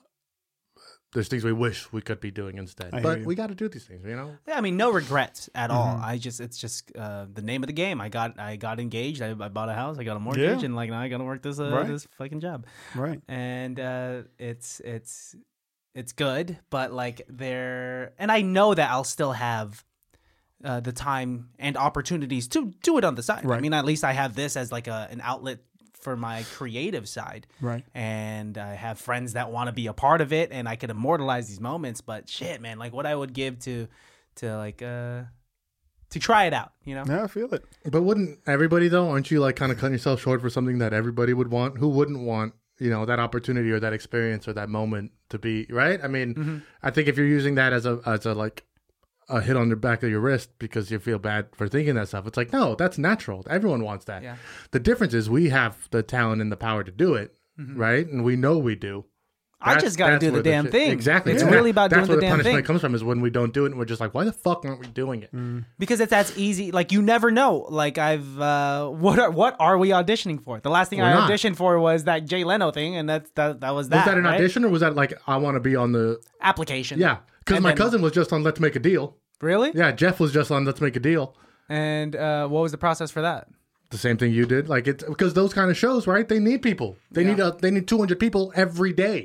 [1.12, 3.68] there's things we wish we could be doing instead, I but we got to do
[3.68, 4.36] these things, you know.
[4.48, 5.94] Yeah, I mean, no regrets at all.
[5.94, 6.04] Mm-hmm.
[6.04, 8.00] I just, it's just uh, the name of the game.
[8.00, 9.22] I got, I got engaged.
[9.22, 9.96] I, I bought a house.
[9.96, 10.64] I got a mortgage, Yeah.
[10.64, 11.86] and like now I got to work this, uh, Right.
[11.86, 12.66] this fucking job.
[12.96, 13.20] Right.
[13.28, 15.36] and uh, it's it's
[15.94, 19.84] it's good, but like there, and I know that I'll still have
[20.64, 23.44] uh, the time and opportunities to do it on the side.
[23.44, 23.58] Right.
[23.58, 25.58] I mean, at least I have this as like a an outlet
[25.94, 27.82] for my creative side, Right.
[27.94, 30.90] and I have friends that want to be a part of it, and I could
[30.90, 32.00] immortalize these moments.
[32.02, 33.88] But shit, man, like what I would give to
[34.36, 35.22] to like uh
[36.10, 37.04] to try it out, you know?
[37.08, 37.64] Yeah, I feel it.
[37.90, 39.08] But wouldn't everybody though?
[39.10, 41.78] Aren't you like kind of cutting yourself short for something that everybody would want?
[41.78, 45.66] Who wouldn't want you know that opportunity or that experience or that moment to be
[45.70, 46.00] right?
[46.02, 46.58] I mean, Mm-hmm.
[46.82, 48.64] I think if you're using that as a as a like
[49.28, 52.08] a hit on the back of your wrist because you feel bad for thinking that
[52.08, 53.44] stuff, it's like no, that's natural.
[53.48, 54.22] Everyone wants that.
[54.22, 54.36] Yeah.
[54.70, 58.06] The difference is we have the talent and the power to do it, right?
[58.06, 59.04] And we know we do.
[59.64, 60.90] I just got to do the where damn shit- thing.
[60.92, 61.32] Exactly.
[61.32, 62.64] It's And really that- about doing that's the where damn punishment thing.
[62.64, 64.64] comes from is when we don't do it and we're just like, why the fuck
[64.64, 65.30] aren't we doing it?
[65.78, 66.70] because it's as easy.
[66.70, 67.66] Like you never know.
[67.68, 70.60] Like I've uh, what are what are we auditioning for?
[70.60, 71.30] The last thing We're I not.
[71.30, 73.96] auditioned for was that Jay Leno thing, and that's that that was that.
[73.98, 74.34] Was that an right?
[74.34, 77.00] audition or was that like I want to be on the application?
[77.00, 79.16] Yeah, because my then- cousin was just on Let's Make a Deal.
[79.40, 79.72] really.
[79.74, 81.36] Yeah, Jeff was just on Let's Make a Deal.
[81.68, 83.48] And uh, what was the process for that?
[83.94, 86.26] The same thing you did, like it's because those kind of shows, right?
[86.28, 86.96] They need people.
[87.12, 89.18] They need a they need two hundred people every day.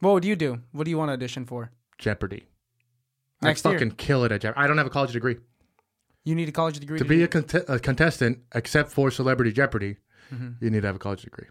[0.00, 0.60] What would you do?
[0.72, 1.70] What do you want to audition for?
[1.96, 2.44] Jeopardy.
[3.40, 3.78] Next I year.
[3.78, 4.62] fucking kill it at Jeopardy.
[4.62, 5.36] I don't have a college degree
[6.24, 9.52] You need a college degree to to, be a, cont- a contestant, except for Celebrity
[9.52, 9.96] Jeopardy.
[10.34, 10.62] Mm-hmm.
[10.62, 11.46] You need to have a college degree.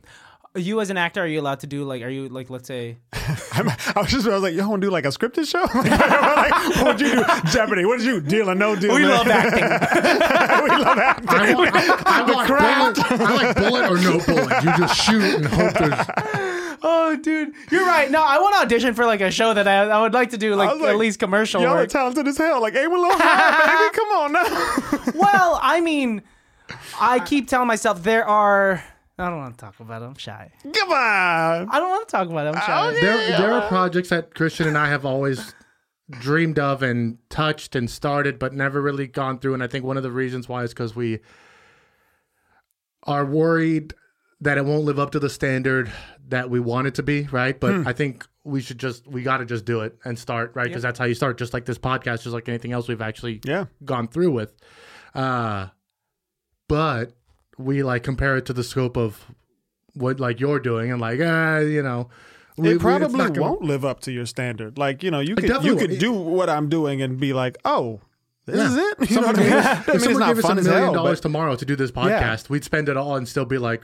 [0.56, 2.02] You as an actor, are you allowed to do like?
[2.02, 2.98] Are you like, let's say,
[3.54, 5.62] I'm, I was just, I was like, you want to do like a scripted show?
[5.76, 7.24] like, what would you do?
[7.52, 7.86] Jeopardy.
[7.86, 8.96] What did you deal or no deal?
[8.96, 9.10] we man?
[9.12, 9.64] love acting.
[10.64, 11.30] we love acting.
[11.30, 13.22] I want, I, I want bullet.
[13.22, 14.64] I like bullet or no bullet.
[14.64, 16.80] You just shoot and hope there's.
[16.82, 18.10] oh, dude, you're right.
[18.10, 20.38] No, I want to audition for like a show that I, I would like to
[20.40, 22.60] do like, like, at least commercial Y'all are talented as hell.
[22.60, 23.96] Like, hey, we're little high, baby.
[23.96, 25.14] Come on now.
[25.14, 26.24] well, I mean,
[27.00, 28.84] I keep telling myself there are.
[29.20, 30.06] I don't want to talk about it.
[30.06, 30.50] I'm shy.
[30.64, 31.70] Come on.
[31.70, 32.56] I don't want to talk about it.
[32.58, 32.88] I'm shy.
[32.92, 33.02] Okay.
[33.02, 35.54] There, there are projects that Christian and I have always
[36.10, 39.54] dreamed of and touched and started, but never really gone through.
[39.54, 41.20] And I think one of the reasons why is because we
[43.04, 43.94] are worried
[44.42, 45.92] that it won't live up to the standard
[46.30, 47.60] that we want it to be, right?
[47.60, 50.68] But I think we should just we got to just do it and start, right?
[50.68, 51.38] Because that's how you start.
[51.38, 53.66] Just like this podcast, just like anything else we've actually Yeah.
[53.84, 54.54] gone through with.
[55.14, 55.68] Uh,
[56.70, 57.14] but
[57.60, 59.26] we like compare it to the scope of
[59.94, 62.10] what like you're doing, and like, ah, you know,
[62.58, 64.78] we- we- it probably not gonna- won't live up to your standard.
[64.78, 68.02] Like you know, you could you could do what I'm doing and be like, oh,
[68.46, 68.68] this Yeah.
[68.70, 68.98] is it.
[69.12, 69.50] You know Someone what I mean?
[69.52, 70.94] gave- Doesn't if mean it's someone not gave us a million hell.
[70.94, 73.82] dollars but- tomorrow to do this podcast, we'd spend it all and still be like,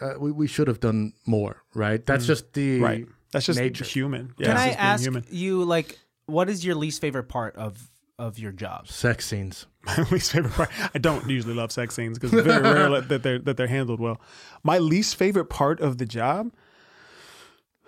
[0.00, 2.04] uh, we, we should have done more, right?
[2.04, 2.82] That's just the Mm.
[2.82, 3.06] right.
[3.32, 3.84] That's just nature.
[3.84, 4.32] human.
[4.38, 5.24] Yeah, Can I ask human.
[5.30, 8.88] you, like, what is your least favorite part of of your job?
[8.88, 9.66] sex scenes.
[9.86, 10.70] My least favorite part.
[10.94, 14.00] I don't usually love sex scenes because it's very rare that they're that they're handled
[14.00, 14.20] well.
[14.62, 16.52] My least favorite part of the job.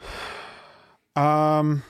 [1.16, 1.82] Um,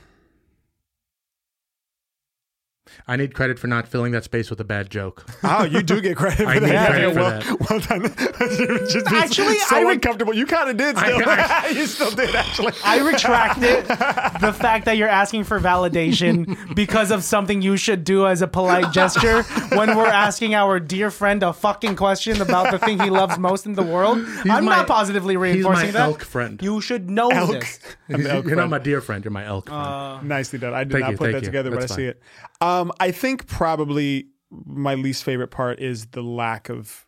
[3.08, 5.24] I need credit for not filling that space with a bad joke.
[5.44, 6.62] oh, you do get credit for I that.
[6.66, 7.70] need Yeah, credit for well, that.
[7.70, 8.86] well done.
[8.90, 10.34] Just Actually, so I would- uncomfortable.
[10.34, 11.18] You kind of did still.
[11.76, 12.72] you still did actually.
[12.84, 13.86] I retract it.
[13.88, 18.46] The fact that you're asking for validation because of something you should do as a
[18.48, 19.42] polite gesture
[19.76, 23.66] when we're asking our dear friend a fucking question about the thing he loves most
[23.66, 24.18] in the world.
[24.48, 26.00] I'm my- not positively He's reinforcing my that.
[26.08, 26.60] elk friend.
[26.62, 27.50] You should know Elk.
[27.60, 27.78] this.
[28.08, 29.24] I'm elk You're not my dear friend.
[29.24, 29.80] You're my elk friend.
[29.82, 30.74] Uh, Nicely done.
[30.74, 31.46] I did Thank not you, put that you.
[31.46, 32.20] together, but That's I see it.
[32.60, 37.06] Um, I think probably my least favorite part is the lack of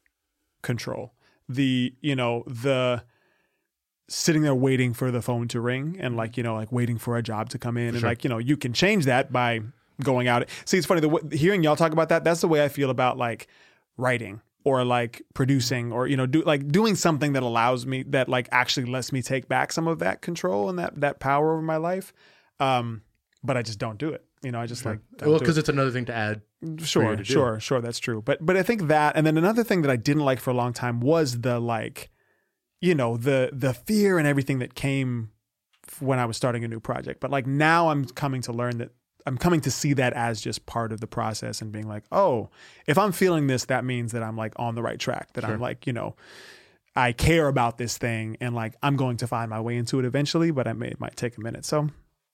[0.62, 1.14] control.
[1.48, 3.04] The you know the
[4.08, 7.16] sitting there waiting for the phone to ring and like you know like waiting for
[7.16, 8.08] a job to come in and Sure.
[8.08, 9.60] like you know you can change that by
[10.02, 10.48] going out.
[10.64, 12.24] See, it's funny the hearing y'all talk about that.
[12.24, 13.48] That's the way I feel about like
[13.96, 18.28] writing or like producing or you know do like doing something that allows me that
[18.28, 21.62] like actually lets me take back some of that control and that that power over
[21.62, 22.12] my life
[22.60, 23.02] um
[23.42, 25.60] but i just don't do it you know i just like don't well, because it.
[25.60, 26.42] it's another thing to add.
[26.78, 27.24] sure to do.
[27.24, 29.96] sure sure that's true but but i think that and then another thing that i
[29.96, 32.10] didn't like for a long time was the like
[32.80, 35.30] you know the the fear and everything that came
[36.00, 38.90] when i was starting a new project but like now i'm coming to learn that
[39.26, 42.48] i'm coming to see that as just part of the process and being like oh
[42.86, 45.60] if i'm feeling this that means that i'm like on the right track that i'm
[45.60, 46.14] like you know
[46.94, 50.04] i care about this thing and like i'm going to find my way into it
[50.04, 51.88] eventually but i may it might take a minute so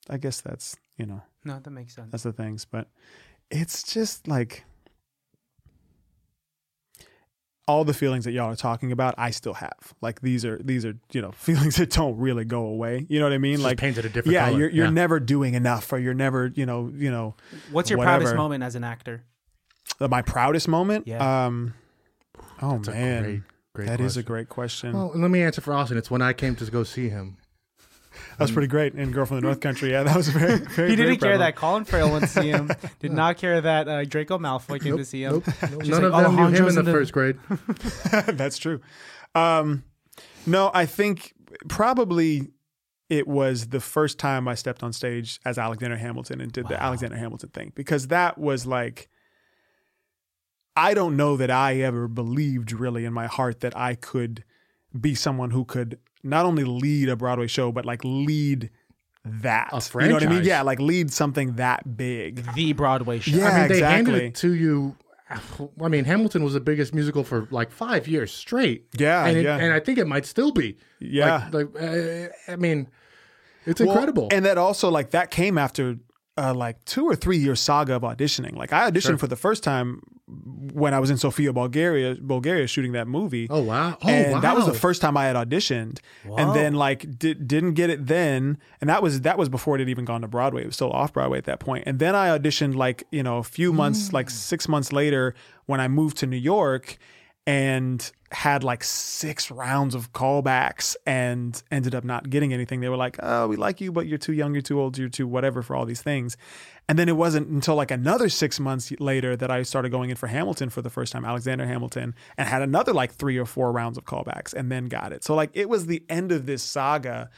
[0.09, 2.09] i guess that's you know No, that makes sense.
[2.11, 2.89] that's the things but
[3.51, 4.65] it's just like
[7.67, 10.85] all the feelings that y'all are talking about i still have like these are these
[10.85, 13.61] are you know feelings that don't really go away you know what i mean It's
[13.61, 14.59] just like painted a different yeah color.
[14.59, 14.91] you're, you're Yeah.
[14.91, 17.35] never doing enough or you're never you know you know
[17.71, 18.17] What's your whatever.
[18.19, 19.23] proudest moment as an actor?
[19.99, 21.45] Uh, my proudest moment Yeah.
[21.45, 21.73] um
[22.61, 23.41] oh That's a man great,
[23.73, 25.97] great that is a great question Well, let me answer for Austin.
[25.97, 27.37] It's when I came to go see him.
[28.37, 30.89] That was pretty great in girl from the north country yeah that was very, very
[30.89, 32.71] He didn't care that Colin Farrell went to see him.
[32.99, 35.33] Did not care that uh, Draco Malfoy came to see him.
[35.33, 35.43] Nope.
[35.47, 35.81] nope.
[35.81, 37.37] She's None like, of them knew him in the the- first grade.
[38.37, 38.79] that's true
[39.33, 39.83] um
[40.45, 41.33] no i think
[41.67, 42.49] probably
[43.09, 46.81] it was the first time I stepped on stage as Alexander Hamilton and did the
[46.81, 49.09] Alexander Hamilton thing because that was like
[50.75, 54.43] I don't know that I ever believed really in my heart that I could
[54.99, 58.69] be someone who could not only lead a Broadway show but like lead
[59.25, 59.69] that.
[59.73, 60.43] A You know what I mean?
[60.43, 62.45] Yeah, like lead something that big.
[62.53, 63.37] The Broadway show.
[63.37, 63.49] Yeah.
[63.49, 64.25] I mean, they handed exactly.
[64.27, 64.95] it to you.
[65.81, 68.85] I mean, Hamilton was the biggest musical for like five years straight.
[68.95, 69.57] Yeah, and, it, yeah.
[69.57, 70.77] and I think it might still be.
[70.99, 71.49] Yeah.
[71.51, 72.87] like, like uh, I mean,
[73.65, 74.27] it's Well, incredible.
[74.31, 75.95] And that also like that came after
[76.37, 78.55] uh, like two or three year saga of auditioning.
[78.55, 82.93] Like I auditioned for the first time when I was in Sofia, Bulgaria, Bulgaria shooting
[82.93, 83.47] that movie.
[83.49, 83.97] oh wow!
[84.01, 84.39] Oh and wow!
[84.39, 88.07] that was the first time I had auditioned, and then like di- didn't get it
[88.07, 90.63] then, and that was that was before it had even gone to Broadway.
[90.63, 91.65] It was still off Broadway at that point.
[91.65, 94.15] point, and then I auditioned like you know a few months, hmm.
[94.15, 95.35] like six months later,
[95.65, 96.97] when I moved to New York,
[97.47, 102.81] and had like six rounds of callbacks, and ended up not getting anything.
[102.81, 105.09] They were like, "Oh, we like you, but you're too young, you're too old, you're
[105.09, 106.37] too whatever for all these things."
[106.87, 110.15] And then it wasn't until like another six months later that I started going in
[110.15, 113.71] for Hamilton for the first time, Alexander Hamilton, and had another like three or four
[113.71, 115.23] rounds of callbacks and then got it.
[115.23, 117.29] So like it was the end of this saga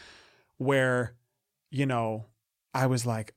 [0.57, 1.13] where,
[1.71, 2.25] you know,
[2.73, 3.33] I was like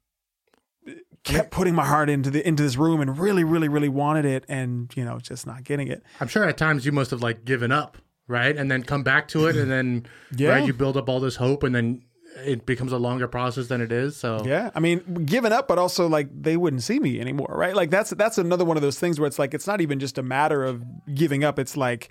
[1.24, 4.44] kept putting my heart into the into this room and really, really, really wanted it
[4.48, 6.02] and, you know, just not getting it.
[6.20, 8.56] I'm sure at times you must have like given up, right?
[8.56, 10.06] And then come back to it, and then
[10.36, 10.50] Yeah.
[10.50, 12.02] right, you build up all this hope, and then
[12.46, 14.16] it becomes a longer process than it is.
[14.16, 17.74] So Yeah, I mean, giving up, but also like they wouldn't see me anymore, right?
[17.74, 20.16] Like that's that's another one of those things where it's like it's not even just
[20.16, 20.82] a matter of
[21.14, 21.58] giving up.
[21.58, 22.10] It's like,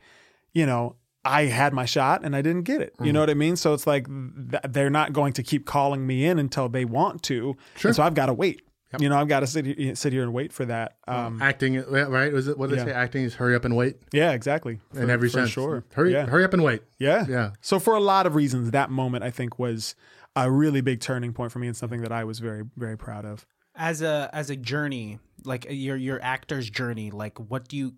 [0.53, 2.93] you know, I had my shot and I didn't get it.
[2.99, 3.13] You mm.
[3.13, 3.55] know what I mean?
[3.55, 7.23] So it's like th- they're not going to keep calling me in until they want
[7.23, 7.89] to, Sure.
[7.89, 8.61] and so I've got to wait.
[8.99, 10.95] You know, I've got to sit here, sit here and wait for that.
[11.07, 12.33] Um, acting, right?
[12.33, 12.87] Was it what did they Yeah.
[12.87, 12.93] say?
[12.93, 13.97] Acting is hurry up and wait.
[14.11, 14.79] yeah, exactly.
[14.95, 15.83] In every for sense, sure.
[15.93, 16.25] Hurry, yeah.
[16.25, 16.81] hurry up and wait.
[16.97, 17.25] Yeah.
[17.29, 17.51] Yeah.
[17.61, 19.93] So for a lot of reasons, that moment I think was
[20.35, 23.25] a really big turning point for me and something that I was very, very proud
[23.25, 23.45] of.
[23.75, 27.93] as a as a journey like your your actor's journey like what do you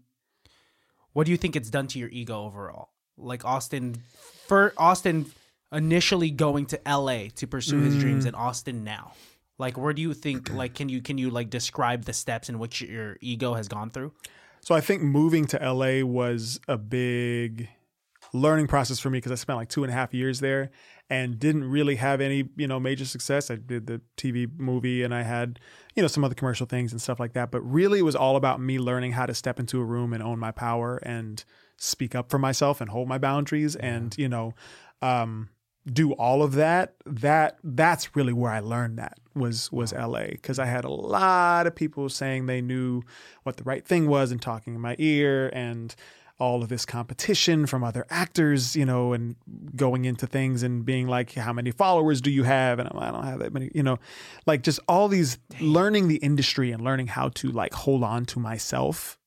[1.14, 3.96] what do you think it's done to your ego overall like austin
[4.48, 5.26] for austin
[5.72, 9.14] initially going to la to pursue his dreams and austin now
[9.62, 12.60] like where do you think like can you can you like describe the steps in
[12.60, 14.12] which your ego has gone through
[14.62, 17.70] So I think moving to LA was a big
[18.34, 20.72] learning process for me because I spent like two and a half years there
[21.10, 23.52] and didn't really have any, you know, major success.
[23.52, 25.60] I did the TV movie and I had,
[25.96, 27.52] you know, some other commercial things and stuff like that.
[27.52, 30.24] But really it was all about me learning how to step into a room and
[30.24, 31.44] own my power and
[31.78, 34.54] speak up for myself and hold my boundaries and, you know,
[35.02, 35.50] um,
[35.86, 40.60] do all of that that that's really where i learned that was was la because
[40.60, 43.02] i had a lot of people saying they knew
[43.44, 45.96] what the right thing was and talking in my ear and
[46.38, 49.36] all of this competition from other actors you know and
[49.76, 52.80] going into things and being like how many followers do you have?
[52.80, 53.98] And I'm, i don't have that many you know
[54.48, 58.40] like just all these learning the industry and learning how to like hold on to
[58.40, 59.18] myself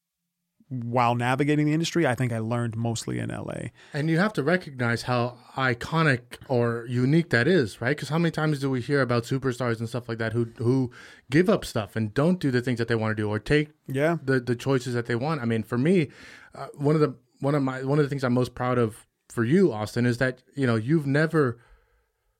[0.82, 3.54] while navigating the industry i think i learned mostly in la
[3.92, 7.90] And you have to recognize how iconic or unique that is, right?
[7.90, 10.90] Because how many times do we hear about superstars and stuff like that who who
[11.30, 13.70] give up stuff and don't do the things that they want to do or take
[13.86, 15.40] yeah the the choices that they want.
[15.40, 16.08] I mean, for me,
[16.54, 19.06] uh, one of the one of my one of the things I'm most proud of
[19.28, 21.60] for you, Austin, is that you know you've never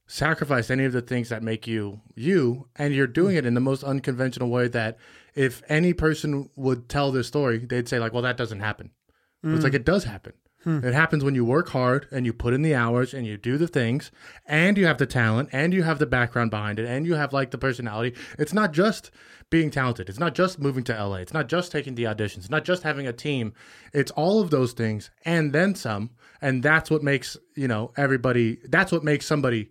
[0.07, 3.61] sacrificed any of the things that make you you, and you're doing it in the
[3.61, 4.69] most unconventional way.
[4.69, 4.99] That
[5.35, 8.91] if any person would tell this story, they'd say like, "Well, that doesn't happen."
[9.43, 9.77] But It's like hmm.
[9.77, 10.33] it does happen.
[10.65, 10.83] Hmm.
[10.83, 13.59] It happens when you work hard and you put in the hours and you do
[13.59, 14.11] the things
[14.47, 17.35] and you have the talent and you have the background behind it and you have
[17.35, 18.17] like the personality.
[18.39, 19.11] It's not just
[19.51, 20.09] being talented.
[20.09, 21.17] It's not just moving to LA.
[21.17, 22.39] It's not just taking the auditions.
[22.39, 23.53] It's not just having a team.
[23.93, 26.11] It's all of those things and then some.
[26.41, 29.71] And that's what makes, you know, everybody that's what makes somebody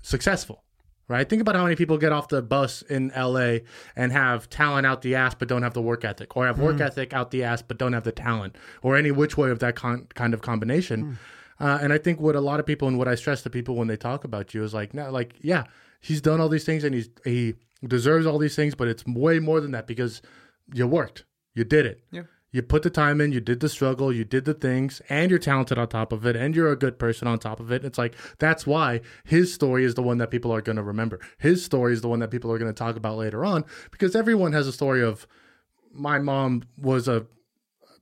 [0.00, 0.61] successful.
[1.12, 1.28] Right?
[1.28, 3.58] Think about how many people get off the bus in LA
[3.94, 6.80] and have talent out the ass but don't have the work ethic, or have work
[6.80, 9.76] ethic out the ass but don't have the talent, or any which way of that
[9.76, 11.18] con- kind of combination.
[11.60, 13.76] Uh, and I think what a lot of people and what I stress to people
[13.76, 15.64] when they talk about you is like, no, like, yeah,
[16.00, 17.54] he's done all these things and he's he
[17.86, 20.22] deserves all these things, but it's way more than that because
[20.72, 21.24] you worked,
[21.54, 22.02] you did it.
[22.10, 22.22] Yeah.
[22.52, 25.38] You put the time in, you did the struggle, you did the things, and you're
[25.38, 27.82] talented on top of it, and you're a good person on top of it.
[27.82, 31.18] It's like that's why his story is the one that people are going to remember.
[31.38, 34.14] His story is the one that people are going to talk about later on because
[34.14, 35.26] everyone has a story of
[35.94, 37.26] my mom was a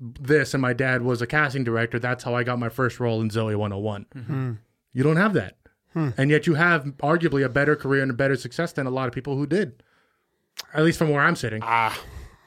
[0.00, 1.98] this and my dad was a casting director.
[1.98, 4.06] That's how I got my first role in Zoey 101.
[4.16, 4.52] Mm-hmm.
[4.92, 5.56] You don't have that.
[5.92, 6.10] Hmm.
[6.16, 9.08] And yet you have arguably a better career and a better success than a lot
[9.08, 9.82] of people who did.
[10.74, 11.60] At least from where I'm sitting.
[11.62, 11.98] Ah.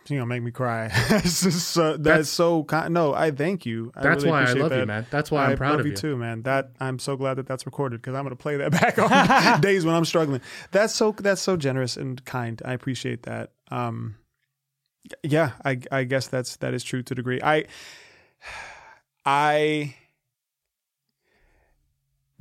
[0.09, 0.89] You're gonna make me cry.
[1.09, 2.93] that's just that's, so kind.
[2.93, 3.91] No, I thank you.
[3.95, 4.85] I That's really why I love you, that.
[4.88, 5.07] man.
[5.09, 5.97] That's why I I'm proud love of you you.
[5.97, 6.41] too, man.
[6.43, 9.85] That I'm so glad that that's recorded because I'm gonna play that back on days
[9.85, 10.41] when I'm struggling.
[10.71, 12.61] That's so that's so generous and kind.
[12.65, 13.51] I appreciate that.
[13.71, 14.15] Um,
[15.23, 17.39] yeah, I I guess that's that is true to a degree.
[17.41, 17.65] I
[19.25, 19.95] I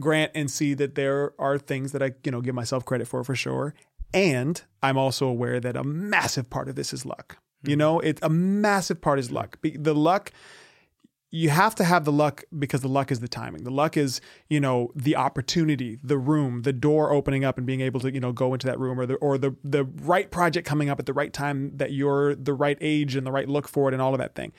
[0.00, 3.22] grant and see that there are things that I you know give myself credit for
[3.22, 3.74] for sure,
[4.12, 7.38] and I'm also aware that a massive part of this is luck.
[7.64, 9.58] You know, it's a massive part is luck.
[9.62, 10.32] The luck
[11.34, 13.64] you have to have the luck because the luck is the timing.
[13.64, 14.20] The luck is,
[14.50, 18.20] you know, the opportunity, the room, the door opening up and being able to, you
[18.20, 21.06] know, go into that room or the or the the right project coming up at
[21.06, 24.02] the right time that you're the right age and the right look for it and
[24.02, 24.52] all of that thing.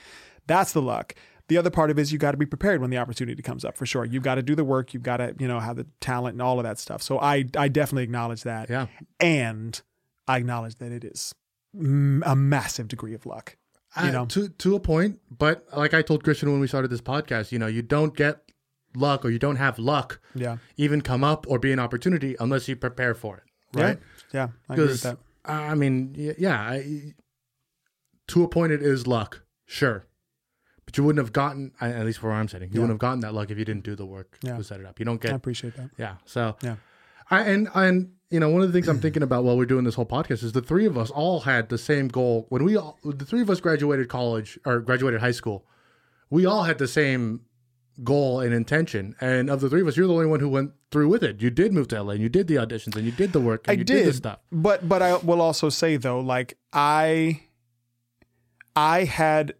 [0.48, 1.14] That's the luck.
[1.48, 3.64] The other part of it is you got to be prepared when the opportunity comes
[3.64, 4.04] up for sure.
[4.04, 4.94] You've got to do the work.
[4.94, 7.04] You've got to, you know, have the talent and all of that stuff.
[7.04, 8.72] So I I definitely acknowledge that.
[8.72, 8.88] Yeah.
[9.20, 9.80] And
[10.28, 11.36] I acknowledge that it is
[11.76, 13.58] a massive degree of luck.
[13.98, 14.26] You I- know.
[14.28, 17.60] to to a point, but like I told Christian when we started this podcast, you
[17.60, 18.52] know, you don't get
[18.96, 20.58] luck or you don't have luck Yeah.
[20.78, 24.00] even come up or be an opportunity unless you prepare for it, right?
[24.32, 24.40] Yeah.
[24.40, 24.48] Yeah.
[24.70, 25.18] I agree with that.
[25.48, 27.14] Uh, I mean, yeah, I,
[28.28, 30.06] to a point it is luck, sure,
[30.86, 32.82] but you wouldn't have gotten at least where I'm sitting, you Yeah.
[32.82, 34.58] wouldn't have gotten that luck if you didn't do the work Yeah.
[34.58, 35.00] to set it up.
[35.00, 35.32] You don't get.
[35.34, 35.90] I appreciate that.
[35.98, 36.16] yeah.
[36.26, 36.76] So Yeah.
[37.34, 39.84] I and and you know one of the things I'm thinking about while we're doing
[39.84, 42.78] this whole podcast is the three of us all had the same goal when we
[42.78, 45.66] all the three of us graduated college or graduated high school.
[46.30, 47.42] We all had the same
[48.04, 50.72] goal and intention, and of the three of us, you're the only one who went
[50.90, 51.42] through with it.
[51.42, 53.68] You did move to LA, and you did the auditions, and you did the work,
[53.68, 54.40] and I you did, the stuff.
[54.52, 57.42] But but I will also say though, like I
[58.76, 59.54] I had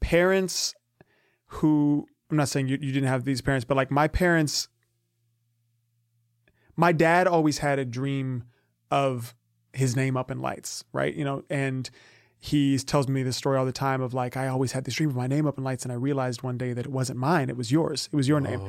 [0.00, 0.74] parents
[1.46, 4.68] who I'm not saying you, you didn't have these parents, but like my parents
[6.76, 8.44] my dad always had a dream
[8.90, 9.34] of
[9.72, 11.14] his name up in lights, right?
[11.14, 11.88] You know, and
[12.38, 15.08] he tells me this story all the time of like I always had this dream
[15.10, 17.48] of my name up in lights, and I realized one day that it wasn't mine;
[17.48, 18.08] it was yours.
[18.12, 18.68] It was your name, oh.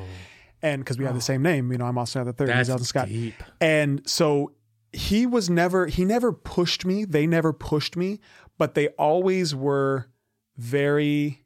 [0.62, 1.22] and because we have the oh.
[1.22, 2.50] same name, you know, I'm also the third.
[2.50, 3.36] That's Elton Scott, deep.
[3.62, 4.54] and so
[4.94, 7.06] he was never he never pushed me.
[7.06, 8.20] They never pushed me,
[8.58, 10.08] but they always were
[10.56, 11.46] very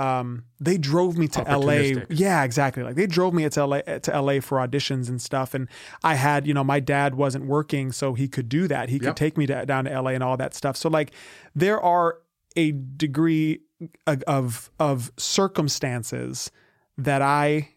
[0.00, 1.72] um they drove me to LA.
[2.08, 2.82] Yeah, exactly.
[2.82, 5.68] Like they drove me to LA to LA for auditions and stuff and
[6.02, 8.88] I had, you know, my dad wasn't working so he could do that.
[8.88, 10.76] He could take me to, down to LA and all that stuff.
[10.76, 11.12] So like
[11.54, 12.18] there are
[12.56, 13.60] a degree
[14.06, 16.50] of of, of circumstances
[16.96, 17.70] that I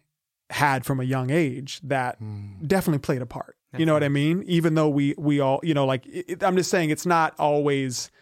[0.50, 2.18] had from a young age that
[2.66, 3.56] definitely played a part.
[3.76, 4.44] You know what I mean?
[4.46, 7.68] Even though we we all, you know, like it, I'm just saying it's not always
[7.68, 8.13] Cut and dry.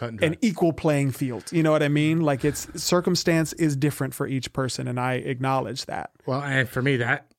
[0.00, 1.44] An equal playing field.
[1.52, 2.20] You know what I mean?
[2.20, 6.10] Like it's circumstance is different for each person and I acknowledge that.
[6.26, 7.30] Well, and for me, that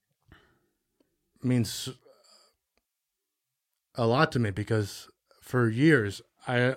[1.44, 1.90] means
[3.96, 5.08] a lot to me because
[5.42, 6.76] for years I,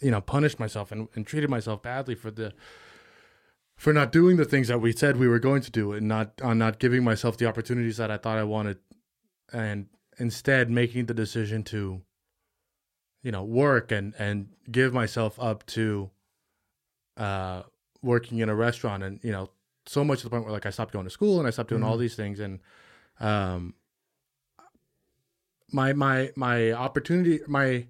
[0.00, 2.52] you know, punished myself and, and treated myself badly for the
[3.76, 6.40] for not doing the things that we said we were going to do and not
[6.42, 8.78] on not giving myself the opportunities that I thought I wanted,
[9.52, 9.86] and
[10.18, 12.02] instead making the decision to,
[13.24, 16.10] you know, work and and give myself up to,
[17.16, 17.62] uh,
[18.02, 19.50] working in a restaurant and you know
[19.86, 21.70] so much to the point where like I stopped going to school and I stopped
[21.70, 22.60] doing all these things and
[23.20, 23.74] um
[25.72, 27.86] my my my opportunity my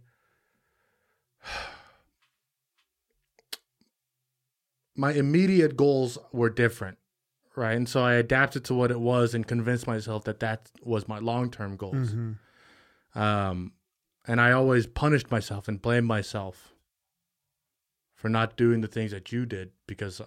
[4.97, 6.98] my immediate goals were different
[7.56, 7.77] right?
[7.77, 11.19] And so I adapted to what it was and convinced myself that that was my
[11.20, 12.12] long-term goals.
[13.15, 13.73] Um
[14.26, 16.72] and I always punished myself and blamed myself
[18.14, 20.20] for not doing the things that you did because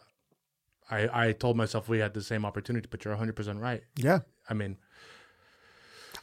[0.89, 3.83] I I told myself we had the same opportunity, but you're 100 percent right.
[3.95, 4.19] Yeah.
[4.49, 4.77] I mean,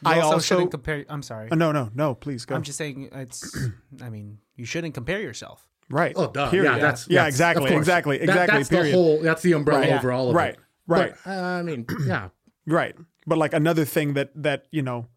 [0.02, 1.04] You I also, also- shouldn't compare.
[1.08, 1.50] I'm sorry.
[1.50, 2.54] Uh, no, no, no, please go.
[2.54, 3.56] I'm just saying it's.
[4.02, 5.68] I mean, you shouldn't compare yourself.
[5.90, 6.12] right.
[6.16, 6.72] oh duh, Period.
[6.72, 7.82] yeah, that's yeah, that's- exactly, of course.
[7.82, 8.58] exactly, That- exactly.
[8.58, 8.92] that's period.
[8.92, 9.20] the whole.
[9.20, 9.92] That's the umbrella Right.
[9.92, 10.54] over all of Right.
[10.54, 10.60] it.
[10.86, 11.14] Right.
[11.24, 12.28] But, uh, I mean, yeah,
[12.66, 12.94] Right.
[13.26, 15.08] But like another thing that that, you know,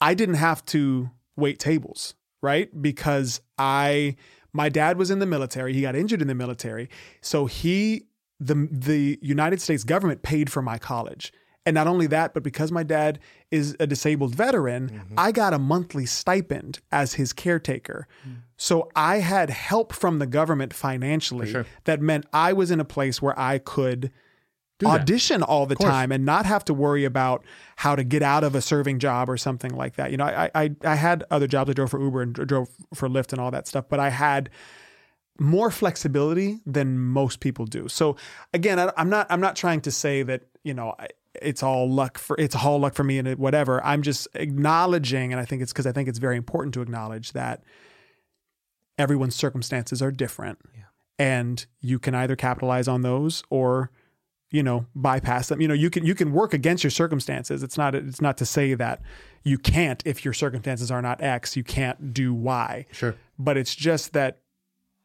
[0.00, 1.10] I didn't have to
[1.40, 2.70] wait tables, right?
[2.80, 4.16] Because I
[4.52, 5.72] my dad was in the military.
[5.72, 6.88] He got injured in the military.
[7.20, 8.06] So he
[8.38, 11.32] the the United States government paid for my college.
[11.66, 13.18] And not only that, but because my dad
[13.50, 15.14] is a disabled veteran, mm-hmm.
[15.18, 18.08] I got a monthly stipend as his caretaker.
[18.26, 18.36] Mm.
[18.56, 21.66] So I had help from the government financially sure.
[21.84, 24.10] that meant I was in a place where I could
[24.86, 25.00] that.
[25.00, 27.44] audition all the time and not have to worry about
[27.76, 30.10] how to get out of a serving job or something like that.
[30.10, 31.70] You know, I I, I had other jobs.
[31.70, 34.50] I drove for Uber and drove for Lyft and all that stuff, but I had
[35.38, 37.88] more flexibility than most people do.
[37.88, 38.16] So
[38.52, 40.94] again, I, I'm not I'm not trying to say that you know
[41.34, 43.84] it's all luck for it's all luck for me and whatever.
[43.84, 47.32] I'm just acknowledging, and I think it's because I think it's very important to acknowledge
[47.32, 47.62] that
[48.98, 50.58] everyone's circumstances are different,
[51.18, 53.90] and you can either capitalize on those or
[54.50, 55.60] you know bypass them.
[55.60, 57.62] You know you can you can work against your circumstances.
[57.62, 59.00] It's not it's not to say that
[59.44, 62.86] you can't if your circumstances are not x you can't do y.
[62.92, 63.14] Sure.
[63.38, 64.38] but it's just that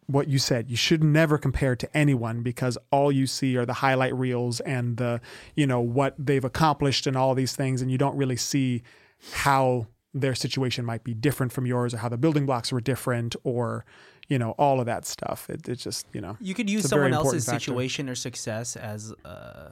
[0.08, 3.74] what you said you should never compare to anyone because all you see are the
[3.74, 5.20] highlight reels and the
[5.56, 8.84] you know what they've accomplished and all these things and you don't really see
[9.32, 13.36] how their situation might be different from yours or how the building blocks were different
[13.44, 13.84] or
[14.28, 16.92] you know all of that stuff it, it's just you know You could use It's
[16.92, 17.60] a very someone important else's factor.
[17.60, 19.70] situation or success as uh,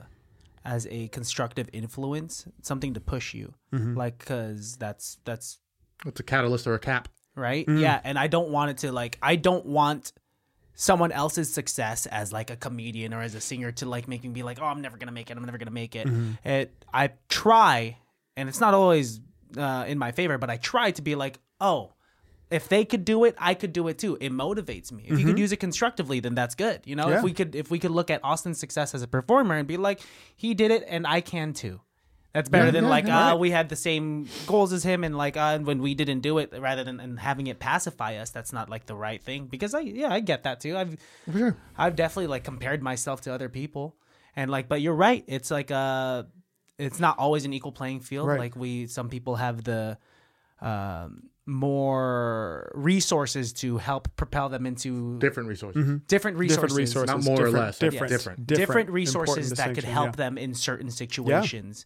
[0.66, 3.98] as a constructive influence, something to push you, Mm-hmm.
[3.98, 5.60] like because that's that's
[6.06, 7.08] It's a catalyst or a cap.
[7.36, 7.66] right.
[7.68, 7.82] Mm.
[7.82, 10.14] Yeah, and I don't want it to like I don't want
[10.76, 14.30] someone else's success as like a comedian or as a singer to like make me
[14.30, 15.38] be like, oh, I'm never gonna make it.
[15.38, 16.08] I'm never gonna make it.
[16.08, 16.48] Mm-hmm.
[16.48, 17.98] It I try,
[18.38, 19.20] and it's not always
[19.58, 21.92] uh, in my favor, but I try to be like, oh.
[22.52, 24.18] If they could do it, I could do it too.
[24.22, 25.06] It motivates me.
[25.08, 26.82] If you could use it constructively, then that's good.
[26.86, 27.12] You know, Mm-hmm.
[27.12, 27.18] Yeah.
[27.18, 29.78] if we could if we could look at Austin's success as a performer and be
[29.78, 30.02] like,
[30.36, 31.82] he did it and I can too.
[32.34, 33.34] That's better Yeah, than yeah, like yeah.
[33.34, 36.40] uh, we had the same goals as him and like uh, when we didn't do
[36.40, 39.76] it rather than and having it pacify us that's not like the right thing because
[39.76, 40.98] I yeah I get that too I've
[41.32, 41.58] For sure.
[41.78, 43.96] I've definitely like compared myself to other people
[44.36, 46.24] and like but you're right it's like uh
[46.80, 48.40] it's not always an equal playing field Right.
[48.40, 50.00] like we some people have the
[50.60, 56.02] um more resources to help propel them into Different resources.
[56.08, 58.20] different resources different resources Not more or less, different, Yes.
[58.20, 58.48] different.
[58.48, 60.12] different, important resources that could help yeah.
[60.12, 61.86] them in certain situations.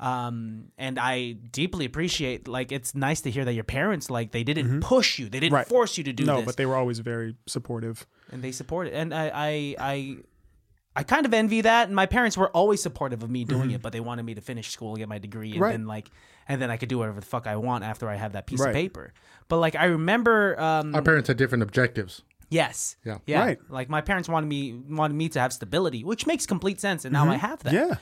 [0.00, 4.42] Um, and I deeply appreciate like it's nice to hear that your parents like they
[4.42, 5.54] didn't push you, they didn't Mm-hmm.
[5.54, 5.66] Right.
[5.68, 8.92] force you to do no this, but they were always very supportive and they supported.
[8.94, 10.16] And I, I, I,
[10.96, 11.86] I kind of envy that.
[11.88, 14.40] And my parents were always supportive of me doing it, but they wanted me to
[14.40, 15.72] finish school, get my degree, and Right.
[15.72, 16.08] then like,
[16.48, 18.60] and then I could do whatever the fuck I want after I have that piece
[18.64, 19.12] of paper.
[19.48, 22.22] But like, I remember, um, Our parents had different objectives.
[22.50, 23.18] yes, Yeah.
[23.26, 23.58] yeah, Right.
[23.68, 27.12] Like my parents wanted me wanted me to have stability, which makes complete sense, and
[27.12, 27.72] now I have that.
[27.72, 27.94] Yeah.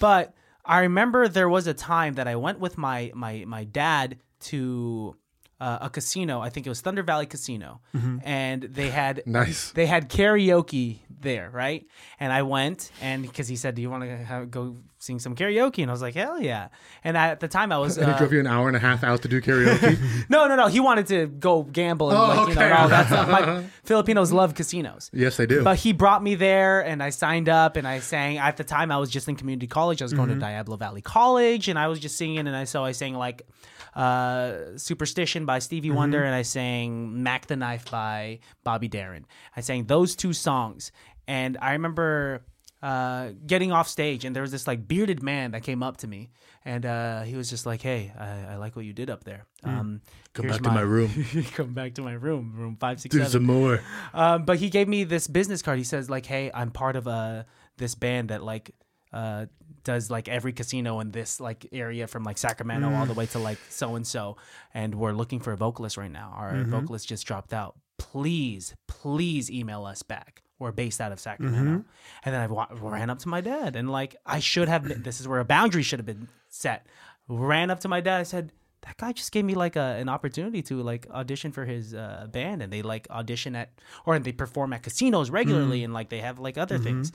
[0.00, 4.18] But I remember there was a time that I went with my my my dad
[4.50, 5.16] to
[5.60, 6.40] uh, a casino.
[6.40, 7.80] I think it was Thunder Valley Casino,
[8.24, 9.70] and they had Nice.
[9.72, 11.86] they had karaoke there, right?
[12.20, 14.76] And I went, and because he said, "Do you want to go
[15.06, 16.68] sing some karaoke?" And I was like, "Hell yeah!"
[17.04, 18.76] And I, at the time, I was And he uh, drove you an hour and
[18.76, 19.96] a half out to do karaoke.
[20.28, 20.66] no, no, no.
[20.66, 22.72] He wanted to go gamble and Oh, like you know okay.
[22.72, 23.28] all that stuff.
[23.28, 25.10] My, Filipinos love casinos.
[25.12, 25.62] yes, they do.
[25.62, 28.38] But he brought me there and I signed up and I sang.
[28.38, 30.02] At the time, I was just in community college.
[30.02, 32.38] I was going to Diablo Valley College and I was just singing.
[32.48, 33.46] And I so I sang like
[33.94, 39.24] uh, Superstition by Stevie Wonder and I sang Mac the Knife by Bobby Darin.
[39.56, 40.92] I sang those two songs.
[41.28, 42.42] And I remember
[42.82, 46.06] uh, getting off stage and there was this like bearded man that came up to
[46.06, 46.30] me
[46.64, 49.46] and uh, he was just like, "Hey, I, I like what you did up there.
[49.62, 50.02] Um,
[50.34, 51.10] Come here's back to my room.
[51.54, 53.30] come back to my room, room five six do seven.
[53.32, 53.80] some more.
[54.12, 55.78] Um, but he gave me this business card.
[55.78, 57.44] He says like, "Hey, I'm part of uh
[57.78, 58.72] this band that like
[59.12, 59.46] uh
[59.84, 63.38] does like every casino in this like area from like Sacramento all the way to
[63.38, 64.36] like so and so,
[64.74, 66.34] and we're looking for a vocalist right now.
[66.36, 67.76] Our vocalist just dropped out.
[67.96, 70.42] Please, please email us back.
[70.58, 71.84] We're based out of Sacramento."
[72.24, 74.84] And then I wa- ran up to my dad and like I should have.
[74.84, 76.86] Been, this is where a boundary should have been set.
[77.28, 78.20] Ran up to my dad.
[78.20, 78.52] I said.
[78.82, 82.28] That guy just gave me like a, an opportunity to like audition for his uh,
[82.30, 83.70] band, and they like audition at
[84.04, 87.10] or they perform at casinos regularly, and like they have like other things.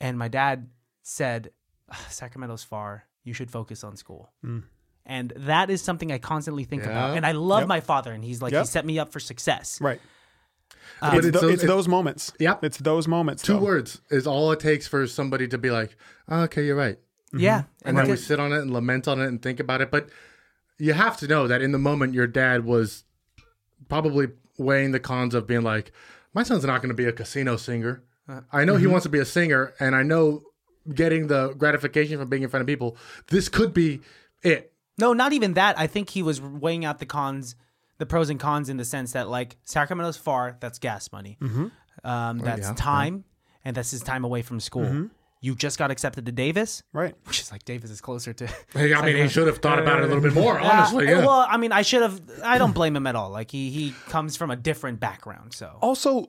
[0.00, 0.68] And my dad
[1.02, 1.50] said,
[1.90, 3.04] "Ah, "Sacramento's far.
[3.24, 4.32] You should focus on school."
[5.06, 7.16] And that is something I constantly think about.
[7.16, 7.68] And I love Yep.
[7.68, 8.62] my father, and he's like Yep.
[8.64, 9.80] he set me up for success.
[9.80, 10.00] Right.
[11.00, 12.32] Um, but it's, it's tho- those- it's those moments.
[12.38, 12.56] Yeah.
[12.62, 13.42] It's those moments.
[13.42, 13.60] Two though.
[13.60, 15.96] words is all it takes for somebody to be like,
[16.28, 16.98] oh, okay, you're right.
[17.28, 17.40] Mm-hmm.
[17.40, 19.80] Yeah, And then we because- sit on it and lament on it and think about
[19.80, 19.90] it.
[19.90, 20.08] But
[20.78, 23.04] you have to know that in the moment, your dad was
[23.88, 25.92] probably weighing the cons of being like,
[26.34, 28.02] my son's not going to be a casino singer.
[28.52, 28.92] I know he mm-hmm.
[28.92, 30.42] wants to be a singer, and I know
[30.94, 32.96] getting the gratification from being in front of people,
[33.28, 34.00] this could be
[34.42, 34.72] it.
[34.98, 35.78] No, not even that.
[35.78, 37.56] I think he was weighing out the cons,
[37.98, 41.36] the pros and cons in the sense that like Sacramento's far, that's gas money.
[42.04, 43.24] Um, that's yeah, time,
[43.64, 45.08] and that's his time away from school.
[45.40, 47.14] You just got accepted to Davis, Right.
[47.24, 48.46] which is like Davis is closer to.
[48.72, 51.06] Hey, I mean, he should have thought about it a little bit more, honestly.
[51.06, 51.26] Uh, Yeah.
[51.26, 52.20] Well, I mean, I should have.
[52.42, 53.30] I don't blame him at all.
[53.30, 55.78] Like he he comes from a different background, so.
[55.80, 56.26] Also,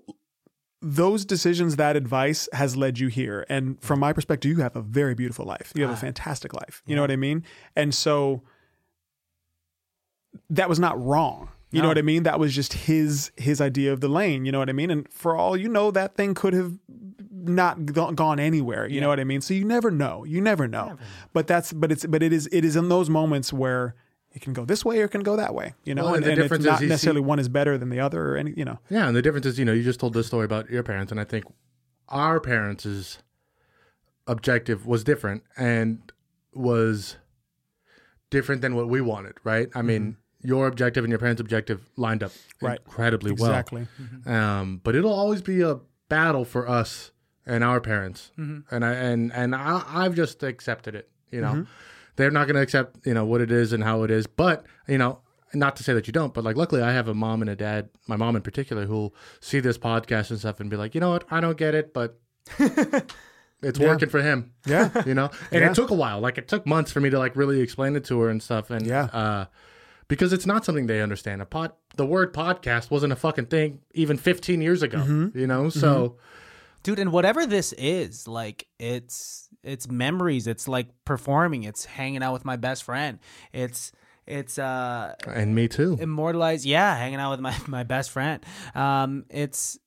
[0.82, 3.46] those decisions, that advice has led you here.
[3.50, 5.72] And from my perspective, you have a very beautiful life.
[5.76, 6.84] You have a fantastic life.
[6.86, 7.44] You know what I mean?
[7.76, 8.44] And so
[10.50, 11.50] that was not wrong.
[11.72, 12.24] You know what I mean?
[12.24, 14.46] That was just his his idea of the lane.
[14.46, 14.90] You know what I mean?
[14.90, 16.74] And for all you know, that thing could have
[17.32, 18.88] not gone anywhere.
[18.88, 19.42] You know what I mean?
[19.42, 20.24] So you never know.
[20.26, 20.98] You never know.
[21.34, 23.96] But that's but it's but it is it is in those moments where
[24.32, 25.74] it can go this way or it can go that way.
[25.84, 27.50] You know, Well, and and, the and difference it's is not see- necessarily one is
[27.50, 28.54] better than the other or any.
[28.58, 28.80] You know.
[28.90, 31.12] Yeah, and the difference is, you know, you just told this story about your parents,
[31.12, 31.46] and I think
[32.10, 33.20] our parents'
[34.28, 36.12] objective was different and
[36.54, 37.18] was
[38.30, 39.70] different than what we wanted, right?
[39.74, 40.19] I mean, mm-hmm.
[40.42, 42.66] Your objective and your parents' objective lined up Mm-hmm.
[42.66, 42.80] Right.
[42.86, 43.88] incredibly Exactly.
[43.98, 44.08] well.
[44.10, 44.34] Exactly.
[44.34, 45.80] Um, but it'll always be a
[46.10, 47.12] battle for us
[47.46, 48.74] and our parents, Mm-hmm.
[48.76, 51.10] and I and and I, I've just accepted it.
[51.32, 51.64] You know, Mm-hmm.
[52.16, 54.66] they're not going to accept you know what it is and how it is, but
[54.88, 55.20] you know.
[55.52, 57.56] Not to say that you don't, but like, luckily, I have a mom and a
[57.56, 57.90] dad.
[58.06, 61.10] My mom in particular, who'll see this podcast and stuff and be like, you know
[61.10, 62.20] what, I don't get it, but
[63.62, 64.52] it's working for him.
[64.68, 64.92] Yeah.
[65.08, 65.70] you know, and Yeah.
[65.72, 66.20] it took a while.
[66.20, 68.70] Like, it took months for me to like really explain it to her and stuff.
[68.70, 69.06] And Yeah.
[69.06, 69.46] uh,
[70.10, 71.42] because it's not something they understand.
[71.42, 74.98] A pod, the word podcast wasn't a fucking thing even 15 years ago.
[74.98, 75.38] Mm-hmm.
[75.40, 76.18] You know, so
[76.84, 82.32] dude and whatever this is like it's it's memories it's like performing it's hanging out
[82.32, 83.20] with my best friend
[83.52, 83.92] it's
[84.26, 85.98] it's uh and me too.
[86.00, 88.46] immortalized yeah hanging out with my my best friend
[88.76, 89.78] um it's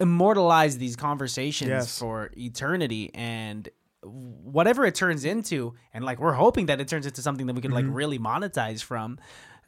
[0.00, 1.98] immortalize these conversations Yes.
[1.98, 3.68] for eternity and
[4.02, 7.62] whatever it turns into and like we're hoping that it turns into something that we
[7.62, 9.18] can like really monetize from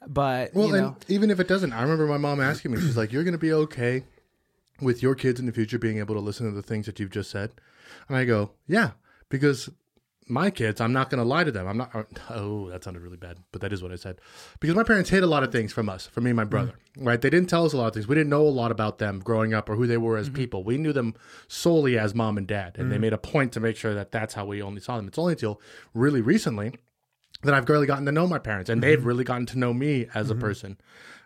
[0.05, 2.79] but Well, you know and even if it doesn't, I remember my mom asking me,
[2.79, 4.03] she's like, "You're going to be okay
[4.81, 7.11] with your kids in the future being able to listen to the things that you've
[7.11, 7.51] just said,"
[8.07, 8.91] and I go, "Yeah,"
[9.29, 9.69] because
[10.29, 11.67] my kids, I'm not going to lie to them.
[11.67, 11.91] I'm not.
[12.29, 14.19] Oh, that sounded really bad, but that is what I said.
[14.59, 16.73] Because my parents hid a lot of things from us, from me and my brother.
[16.97, 17.05] Mm.
[17.05, 17.21] Right?
[17.21, 18.07] They didn't tell us a lot of things.
[18.07, 20.35] We didn't know a lot about them growing up or who they were as mm-hmm.
[20.35, 20.63] people.
[20.63, 21.15] We knew them
[21.47, 23.01] solely as mom and dad, and they mm.
[23.01, 25.07] made a point to make sure that that's how we only saw them.
[25.07, 25.61] It's only until
[25.93, 26.73] really recently
[27.43, 29.07] that I've really gotten to know my parents, and they've mm-hmm.
[29.07, 30.41] really gotten to know me as a mm-hmm.
[30.41, 30.77] person.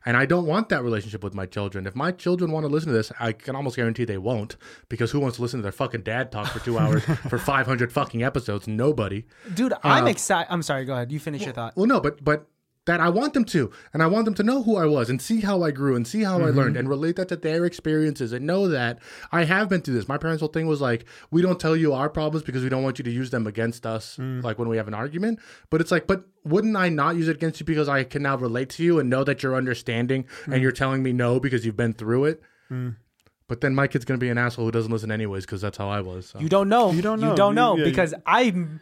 [0.06, 1.86] And I don't want that relationship with my children.
[1.86, 4.56] If my children want to listen to this, I can almost guarantee they won't
[4.90, 7.94] because who wants to listen to their fucking dad talk for two hours for 500
[7.94, 8.68] fucking episodes?
[8.68, 9.26] Nobody.
[9.54, 10.52] Dude, I'm uh, excited.
[10.52, 10.86] I'm sorry.
[10.86, 11.12] Go ahead.
[11.12, 11.78] You finish your thought.
[11.78, 12.48] Well, no, but but
[12.86, 15.22] that I want them to, and I want them to know who I was and
[15.22, 16.78] see how I grew and see how I learned mm-hmm.
[16.78, 18.98] and relate that to their experiences and know that
[19.32, 20.08] I have been through this.
[20.08, 22.82] My parents' whole thing was like, we don't tell you our problems because we don't
[22.82, 24.42] want you to use them against us, mm.
[24.44, 25.40] like when we have an argument.
[25.70, 28.36] But it's like, but wouldn't I not use it against you because I can now
[28.36, 30.62] relate to you and know that you're understanding and mm.
[30.62, 32.42] you're telling me no because you've been through it.
[32.72, 32.96] Mm.
[33.48, 35.90] But then my kid's gonna be an asshole who doesn't listen anyways because that's how
[35.90, 36.30] I was.
[36.30, 36.40] So.
[36.40, 36.92] You don't know.
[36.94, 37.32] You don't know.
[37.32, 38.80] You don't You- know yeah, you- because I'm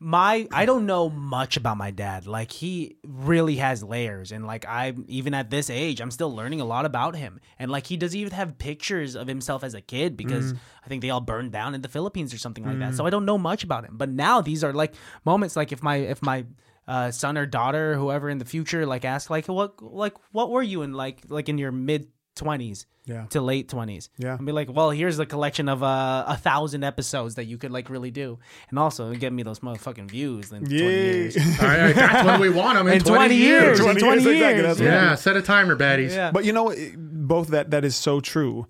[0.00, 2.26] my I don't know much about my dad.
[2.26, 6.60] Like he really has layers and like I even at this age I'm still learning
[6.60, 7.40] a lot about him.
[7.58, 10.58] And like he doesn't even have pictures of himself as a kid because Mm.
[10.84, 12.94] I think they all burned down in the Philippines or something like that.
[12.94, 13.96] So I don't know much about him.
[13.96, 14.94] But now these are like
[15.24, 16.44] moments like if my if my
[16.86, 20.62] uh, son or daughter, whoever in the future, like ask like what like what were
[20.62, 23.26] you in like like in your mid twenties Yeah.
[23.30, 24.08] to late twenties.
[24.16, 24.36] Yeah.
[24.36, 27.70] And be like, well, here's a collection of uh, a thousand episodes that you could
[27.70, 28.38] like really do,
[28.70, 31.36] and also get me those motherfucking views in twenty years.
[31.60, 33.78] All right, that's when we want them in, In 20 years.
[33.78, 34.36] In 20 20 years, years.
[34.36, 36.10] exactly, that's Yeah, set a timer, baddies.
[36.14, 36.30] Yeah.
[36.30, 36.74] But you know?
[36.96, 38.66] Both that that is so true,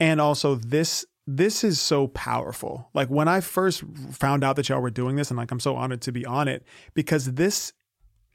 [0.00, 2.88] and also this this is so powerful.
[2.94, 5.76] Like when I first found out that y'all were doing this, and like I'm so
[5.76, 6.62] honored to be on it
[6.94, 7.72] because this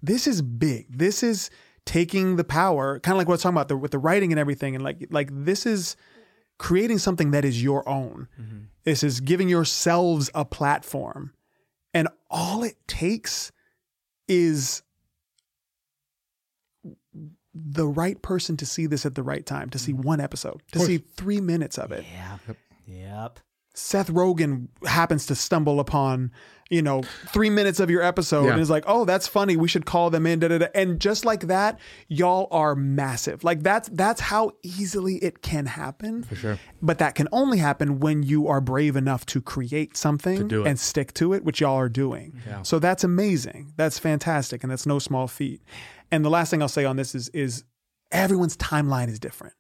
[0.02, 0.98] this is big.
[0.98, 1.50] This is
[1.86, 4.32] taking the power, kind of like what I was talking about the, with the writing
[4.32, 5.96] and everything, and like like this is
[6.58, 8.28] creating something that is your own.
[8.40, 8.58] Mm-hmm.
[8.84, 11.34] This is giving yourselves a platform,
[11.94, 13.52] and all it takes
[14.28, 14.84] is
[17.54, 20.04] the right person to see this at the right time, to see mm-hmm.
[20.04, 22.06] one episode, to see three minutes of it.
[22.12, 22.38] Yeah.
[22.88, 23.40] Yep.
[23.74, 26.32] Seth Rogen happens to stumble upon,
[26.72, 27.04] you know,
[27.34, 28.54] three minutes of your episode Yeah.
[28.54, 29.58] and is like, oh, that's funny.
[29.58, 30.40] We should call them in.
[30.40, 30.68] Da, da, da.
[30.74, 33.44] And just like that, y'all are massive.
[33.44, 36.24] Like that's that's how easily it can happen.
[36.24, 36.60] For sure.
[36.82, 40.66] But that can only happen when you are brave enough to create something it.
[40.66, 42.40] and stick to it, which y'all are doing.
[42.48, 42.62] Yeah.
[42.64, 43.74] So that's amazing.
[43.76, 44.64] That's fantastic.
[44.64, 45.62] And that's no small feat.
[46.10, 47.66] And the last thing I'll say on this is is
[48.12, 49.54] everyone's timeline is different.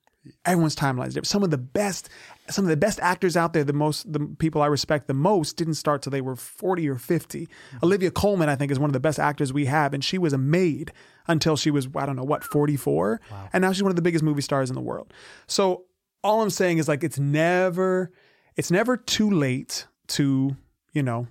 [0.46, 1.28] Everyone's timeline is different.
[1.28, 2.10] Some of the best,
[2.52, 5.58] some of the best actors out there, the most, the people I respect the most,
[5.58, 7.78] didn't start till they were forty or 50 mm-hmm.
[7.84, 10.34] Olivia Colman, I think, is one of the best actors we have, and she was
[10.34, 10.92] a maid
[11.28, 13.22] until she was, I don't know, what, forty four,
[13.54, 15.14] and now she's one of the biggest movie stars in the world.
[15.48, 15.86] So
[16.24, 18.12] all I'm saying is like it's never,
[18.56, 20.56] it's never too late to,
[20.94, 21.28] you know,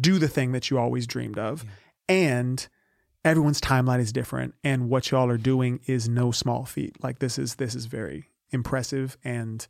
[0.00, 1.64] do the thing that you always dreamed of,
[2.08, 2.68] and
[3.24, 7.02] everyone's timeline is different and what y'all are doing is no small feat.
[7.02, 9.66] Like this is this is very impressive and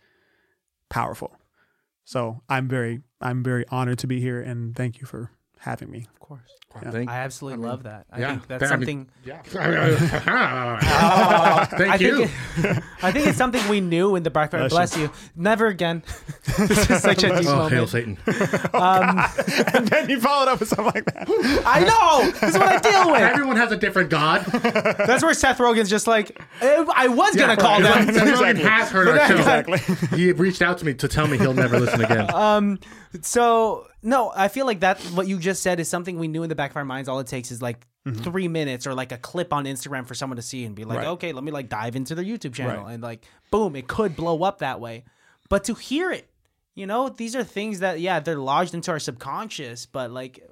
[0.88, 1.36] powerful.
[2.04, 6.06] So i'm very i'm very honored to be here and thank you for having me
[6.14, 6.40] Of course.
[6.92, 8.06] Thank, I absolutely love that.
[8.12, 9.08] I yeah, think that's I mean, something.
[9.24, 9.42] yeah.
[11.78, 12.26] Thank I you.
[12.26, 12.30] think,
[12.76, 14.68] it- I think it's something we knew in the background.
[14.70, 15.10] Bless Bless you.
[15.34, 16.02] Never again.
[16.58, 17.88] this is such a deep oh, hail moment.
[17.90, 18.18] Satan.
[19.74, 21.28] and then you followed up with something like that
[21.66, 22.30] I know.
[22.32, 23.20] This is what I deal with.
[23.22, 24.44] Everyone has a different God.
[24.44, 28.06] That's where Seth Rogen's just like, "Eh, I was gonna call Right.
[28.06, 28.14] them.
[28.14, 28.62] Seth Rogen Exactly.
[28.64, 29.36] has heard our show.
[29.36, 29.78] exactly
[30.18, 32.78] He reached out to me to tell me he'll never listen again.
[33.22, 36.48] So no, I feel like that what you just said is something we knew in
[36.48, 37.08] the back of our minds.
[37.08, 37.86] All it takes is like
[38.22, 40.98] three minutes or like a clip on Instagram for someone to see and be like,
[40.98, 41.06] Right.
[41.08, 42.94] okay, let me like dive into their YouTube channel Right.
[42.94, 45.04] and like boom, it could blow up that way.
[45.50, 46.28] But to hear it,
[46.74, 50.42] you know, these are things that yeah, they're lodged into our subconscious, but like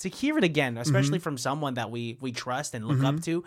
[0.00, 1.22] to hear it again, especially Mm-hmm.
[1.22, 3.42] from someone that we we trust and look up to.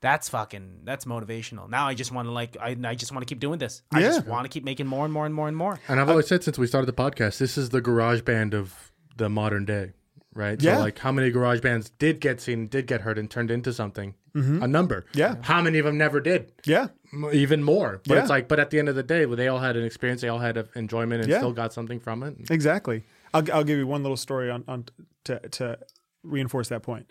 [0.00, 1.68] That's fucking that's motivational.
[1.68, 3.82] Now I just want to like I, I just want to keep doing this.
[3.92, 5.80] I just want to keep making more and more and more and more.
[5.88, 8.92] And I've always said since we started the podcast, this is the garage band of
[9.16, 9.92] the modern day,
[10.34, 10.60] right?
[10.62, 10.76] Yeah.
[10.76, 13.72] So like how many garage bands did get seen, did get heard and turned into
[13.72, 14.14] something?
[14.36, 14.62] Mm-hmm.
[14.62, 15.04] A number.
[15.14, 15.34] Yeah.
[15.40, 16.52] How many of them never did?
[16.64, 16.88] yeah
[17.32, 18.00] Even more.
[18.06, 18.20] But Yeah.
[18.20, 20.28] it's like, but at the end of the day, they all had an experience, they
[20.28, 21.38] all had a enjoyment and Yeah.
[21.38, 22.36] still got something from it.
[22.50, 23.02] Exactly.
[23.34, 24.84] I'll, I'll give you one little story on, on
[25.24, 25.78] to, to
[26.22, 27.10] reinforce that point.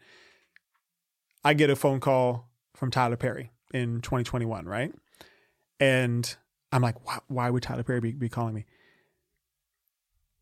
[1.44, 2.47] I get a phone call
[2.78, 4.94] from Tyler Perry in 2021, right?
[5.80, 6.36] And
[6.72, 8.66] I'm like, why, why would Tyler Perry be, be calling me?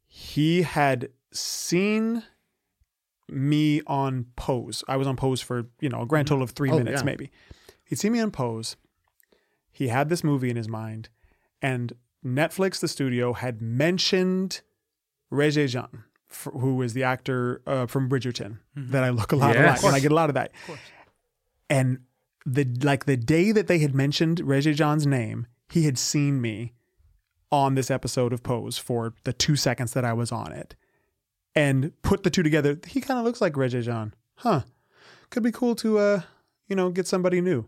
[0.07, 2.23] He had seen
[3.27, 4.83] me on Pose.
[4.87, 7.05] I was on Pose for, you know, a grand total of three Oh, minutes, yeah.
[7.05, 7.31] maybe.
[7.85, 8.75] He'd seen me on Pose.
[9.71, 11.09] He had this movie in his mind,
[11.61, 11.93] and
[12.25, 14.61] Netflix, the studio, had mentioned
[15.31, 19.55] Regé Jean, f- who is the actor uh, from Bridgerton that I look a lot
[19.55, 20.51] and I get a lot of that.
[21.69, 21.99] And
[22.45, 26.73] the like the day that they had mentioned Regé Jean's name, he had seen me
[27.51, 30.75] on this episode of Pose for the two seconds that I was on it,
[31.55, 32.79] and put the two together.
[32.87, 34.61] He kind of looks like Regé Jean, huh?
[35.29, 36.21] Could be cool to uh,
[36.67, 37.65] you know, get somebody new.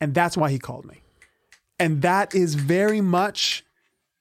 [0.00, 1.02] And that's why he called me.
[1.78, 3.64] And that is very much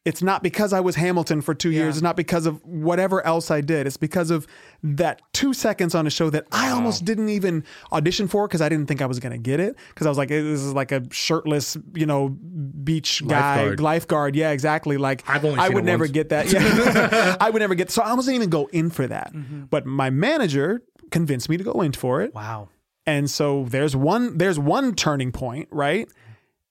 [0.05, 1.95] it's not because I was Hamilton for two years.
[1.97, 3.87] It's not because of whatever else I did.
[3.87, 4.45] It's because of
[4.83, 8.69] that two seconds on a show that I almost didn't even audition for because I
[8.69, 9.75] didn't think I was going to get it.
[9.89, 13.79] Because I was like, this is like a shirtless, you know, beach guy, Lifeguard.
[13.79, 14.35] lifeguard.
[14.35, 14.97] Yeah, exactly.
[14.97, 16.11] Like I would never once.
[16.11, 16.45] get that.
[16.55, 17.35] Yeah.
[17.41, 17.89] I would never get.
[17.89, 19.33] So I wasn't even go in for that.
[19.33, 19.63] Mm-hmm.
[19.65, 22.33] But my manager convinced me to go in for it.
[22.35, 22.69] Wow.
[23.07, 26.07] And so there's one there's one turning point, right?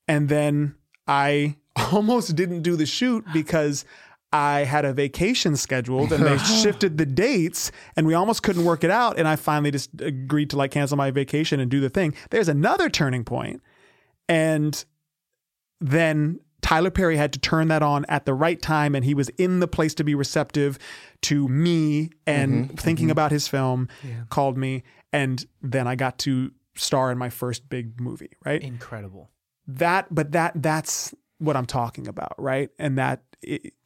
[0.06, 0.76] And then
[1.08, 1.56] I
[1.92, 3.84] almost didn't do the shoot because
[4.32, 8.82] I had a vacation scheduled and they shifted the dates and we almost couldn't work
[8.82, 11.90] it out and I finally just agreed to like cancel my vacation and do the
[11.90, 12.14] thing.
[12.30, 13.62] There's another turning point
[14.28, 14.84] and
[15.80, 19.28] then Tyler Perry had to turn that on at the right time, and he was
[19.36, 20.78] in the place to be receptive
[21.20, 22.76] to me and mm-hmm.
[22.76, 23.12] thinking mm-hmm.
[23.12, 23.86] about his film.
[24.30, 24.82] Called me,
[25.12, 28.30] and then I got to star in my first big movie.
[28.46, 29.30] Right, Incredible.
[29.66, 31.14] that, but that that's
[31.44, 32.70] what I'm talking about, right?
[32.78, 33.22] And that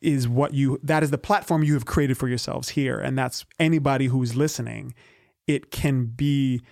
[0.00, 3.44] is what you that is the platform you have created for yourselves here, and that's
[3.58, 4.94] anybody who's listening.
[5.46, 6.62] It can be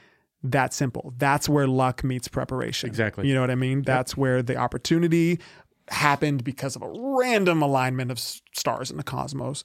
[0.42, 1.14] that simple.
[1.16, 2.88] That's where luck meets preparation.
[2.88, 3.26] Exactly.
[3.26, 3.82] You know what I mean?
[3.82, 5.40] That's where the opportunity
[5.88, 9.64] happened because of a random alignment of stars in the cosmos.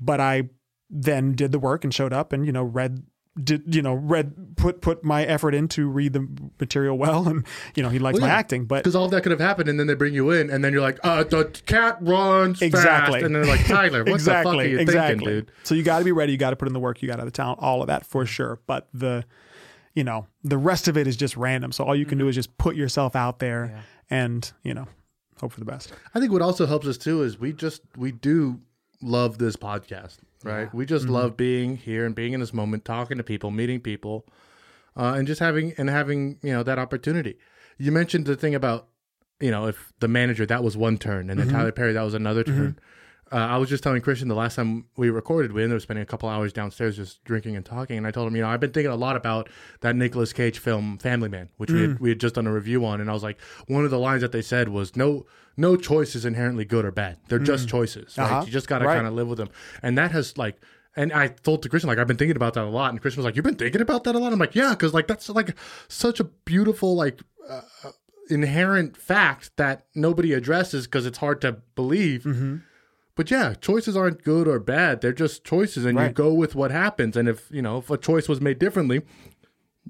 [0.00, 0.50] But I
[0.90, 3.02] then did the work and showed up and you know read
[3.42, 6.26] did you know read put put my effort in to read the
[6.58, 9.30] material well and you know he likes Well, my acting but Because all that could
[9.32, 11.98] have happened, and then they bring you in, and then you're like, uh, the cat
[12.00, 13.20] runs Exactly.
[13.20, 13.24] fast.
[13.26, 15.16] And they're like, Tyler, what the fuck are you exactly.
[15.18, 15.52] thinking, dude?
[15.64, 16.32] So you got to be ready.
[16.32, 17.02] You got to put in the work.
[17.02, 17.58] You got to have the talent.
[17.60, 18.60] All of that for sure.
[18.66, 19.24] But the,
[19.94, 21.72] you know, the rest of it is just random.
[21.72, 24.86] So all you can do is just put yourself out there and you know,
[25.40, 25.92] hope for the best.
[26.14, 28.60] I think what also helps us too is we just we do
[29.02, 30.72] love this podcast, right?
[30.74, 31.14] We just mm-hmm.
[31.14, 34.26] love being here and being in this moment, talking to people, meeting people,
[34.96, 37.38] uh, and just having and having you know that opportunity.
[37.78, 38.88] You mentioned the thing about
[39.40, 41.56] you know if the manager that was one turn and then mm-hmm.
[41.56, 42.58] Tyler Perry that was another mm-hmm.
[42.58, 42.78] turn.
[43.32, 46.04] Uh, I was just telling Christian the last time we recorded, we ended up spending
[46.04, 47.98] a couple hours downstairs just drinking and talking.
[47.98, 49.48] And I told him, you know, I've been thinking a lot about
[49.80, 52.84] that Nicolas Cage film, Family Man, which we, had, we had just done a review
[52.86, 53.00] on.
[53.00, 55.26] And I was like, one of the lines that they said was, no,
[55.56, 57.18] no choice is inherently good or bad.
[57.28, 58.16] They're just choices.
[58.16, 58.30] Right?
[58.30, 58.42] Uh-huh.
[58.46, 58.94] You just got to Right.
[58.94, 59.48] kind of live with them.
[59.82, 60.60] And that has like,
[60.94, 62.90] and I told to Christian, like, I've been thinking about that a lot.
[62.92, 64.32] And Christian was like, you've been thinking about that a lot?
[64.32, 65.56] I'm like, yeah, because like, that's like
[65.88, 67.20] such a beautiful, like,
[67.50, 67.60] uh,
[68.30, 72.22] inherent fact that nobody addresses because it's hard to believe.
[72.22, 72.56] Mm-hmm.
[73.16, 75.00] But yeah, choices aren't good or bad.
[75.00, 77.16] They're just choices, and you go with what happens.
[77.16, 79.02] And if you know if a choice was made differently,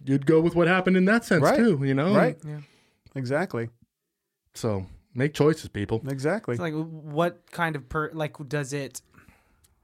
[0.04, 1.56] you'd go with what happened in that sense Right.
[1.56, 1.80] too.
[1.82, 2.38] You know, Right.
[2.46, 2.60] Yeah,
[3.14, 3.68] Exactly.
[4.54, 6.02] So make choices, people.
[6.08, 6.54] Exactly.
[6.54, 9.02] It's like what kind of per like does it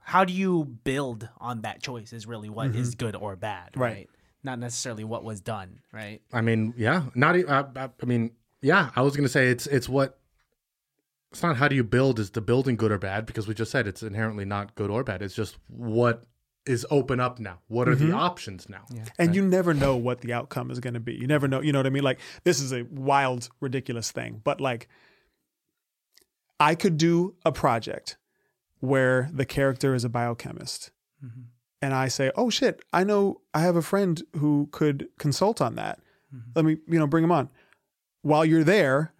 [0.04, 3.06] how do you build on that choice is really what is mm-hmm.
[3.06, 3.92] good or bad, right?
[3.92, 4.10] Right.
[4.44, 6.20] Not necessarily what was done, right?
[6.32, 7.36] I mean, yeah, not.
[7.36, 8.90] I mean, yeah.
[8.96, 10.18] I was gonna say it's it's what.
[11.32, 13.70] It's not how do you build is the building good or bad because we just
[13.70, 15.22] said it's inherently not good or bad.
[15.22, 16.26] It's just what
[16.66, 17.58] is open up now.
[17.68, 18.14] What are the mm-hmm.
[18.14, 18.84] options now?
[19.18, 21.14] and you never know what the outcome is going to be.
[21.14, 21.62] You never know.
[21.62, 22.02] You know what I mean?
[22.02, 24.88] Like this is a wild, ridiculous thing, but like
[26.60, 28.18] I could do a project
[28.80, 30.90] where the character is a biochemist,
[31.24, 31.42] mm-hmm.
[31.80, 33.40] and I say, "Oh shit, I know.
[33.54, 35.98] I have a friend who could consult on that.
[36.34, 36.50] Mm-hmm.
[36.54, 37.48] Let me, you know, bring him on."
[38.20, 39.14] While you're there,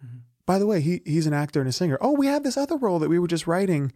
[0.45, 1.97] by the way, he he's an actor and a singer.
[2.01, 3.93] Oh, we have this other role that we were just writing.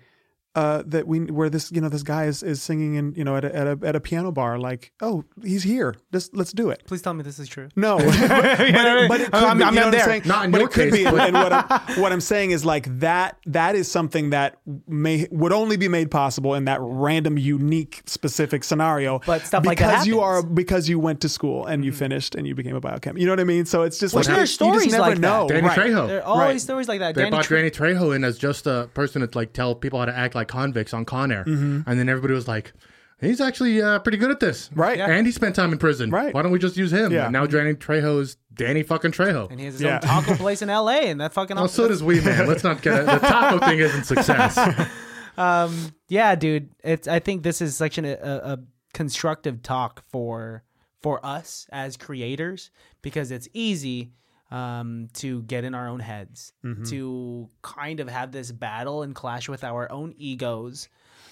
[0.55, 3.35] Uh, that we where this you know this guy is, is singing in you know
[3.35, 6.71] at a, at a at a piano bar like oh he's here just let's do
[6.71, 7.69] it Please tell me this is true.
[7.75, 10.01] no, but, but it, but it could I'm- be, I'm you know not what there.
[10.01, 10.21] I'm saying?
[10.25, 11.05] Not in but your it could case, be.
[11.05, 11.53] And, but- what,
[11.89, 13.37] I'm, what I'm saying is like that.
[13.45, 14.57] That is something that
[14.87, 19.19] may would only be made possible in that random, unique, specific scenario.
[19.27, 20.41] But stuff like that because you are.
[20.41, 20.55] Mm-hmm.
[20.55, 23.19] because you went to school and you finished and you became a biochemist.
[23.19, 23.65] You know what I mean?
[23.65, 25.47] So it's just Which like there are you just stories never like that.
[25.49, 25.77] Danny right.
[25.77, 26.07] Trejo.
[26.07, 26.61] There are always Right.
[26.61, 27.13] stories like that.
[27.13, 29.99] They Danny brought Tre- Danny Trejo in as just a person to like tell people
[29.99, 32.73] how to act like convicts on Con Air, and then everybody was like,
[33.21, 34.97] "He's actually uh, pretty good at this, Right.
[34.97, 35.09] Yeah.
[35.09, 36.33] And he spent time in prison, Right.
[36.33, 37.11] Why don't we just use him?
[37.11, 37.25] Yeah.
[37.25, 39.49] And now Danny Trejo is Danny fucking Trejo.
[39.51, 39.95] and he has his Yeah.
[39.95, 42.47] own taco place in LA and that fucking Oh, so does we, man.
[42.47, 43.05] Let's not get it.
[43.05, 44.57] The taco thing isn't success.
[45.37, 48.57] um yeah dude it's i think this is such an, a, a
[48.95, 50.63] constructive talk for
[51.03, 52.71] for us as creators
[53.03, 54.13] because it's easy
[54.49, 56.53] um to get in our own heads
[56.85, 60.87] to kind of have this battle and clash with our own egos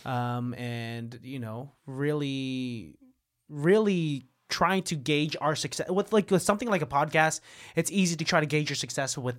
[0.05, 2.95] um and you know really
[3.49, 5.89] really trying to gauge our success.
[5.89, 7.39] With like with something like a podcast
[7.75, 9.37] it's easy to try to gauge your success with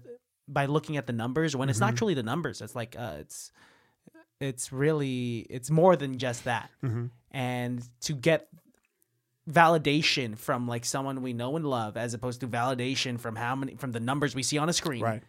[0.48, 2.60] by looking at the numbers when it's not truly the numbers.
[2.60, 3.52] It's like uh it's
[4.40, 6.70] it's really it's more than just that.
[6.82, 7.06] Mm-hmm.
[7.30, 8.48] and to get
[9.50, 13.74] validation from like someone we know and love as opposed to validation from how many
[13.76, 15.02] from the numbers we see on a screen.
[15.02, 15.22] Right.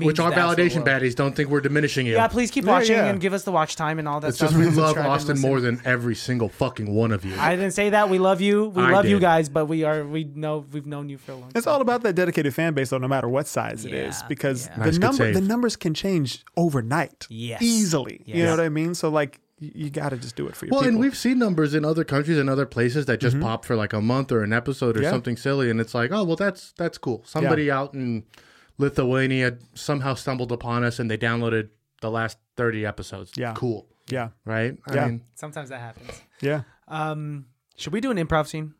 [0.00, 2.14] Which our the validation baddies don't think we're diminishing you.
[2.14, 3.06] Yeah, please keep Yeah, watching yeah.
[3.08, 4.50] and give us the watch time and all that it's stuff.
[4.52, 7.34] just we love subscribe Austin more than every single fucking one of you.
[7.38, 8.08] I didn't say that.
[8.08, 8.68] We love you.
[8.68, 11.34] We I love you guys, but we are we know we've known you for a
[11.34, 11.52] long time.
[11.56, 14.66] It's all about that dedicated fan base, though, no matter what size it is, because
[14.68, 14.78] yeah.
[14.78, 17.60] the Nice, number the numbers can change overnight, Yes.
[17.60, 18.22] easily.
[18.24, 18.94] You know what I mean?
[18.94, 19.41] So like, y-
[19.74, 20.90] you got to just do it for your well, people.
[20.90, 23.92] and we've seen numbers in other countries and other places that just pop for like
[23.92, 25.10] a month or an episode or Yeah.
[25.10, 27.22] something silly, and it's like, oh well, that's that's cool.
[27.26, 28.24] Somebody out in
[28.78, 31.68] Lithuania somehow stumbled upon us and they downloaded
[32.00, 33.32] the last thirty episodes.
[33.36, 33.54] Yeah.
[33.54, 34.76] cool, yeah, right?
[34.86, 35.06] I Yeah.
[35.06, 36.20] mean, Sometimes that happens.
[36.40, 36.62] yeah.
[36.88, 38.74] Um, should we do an improv scene?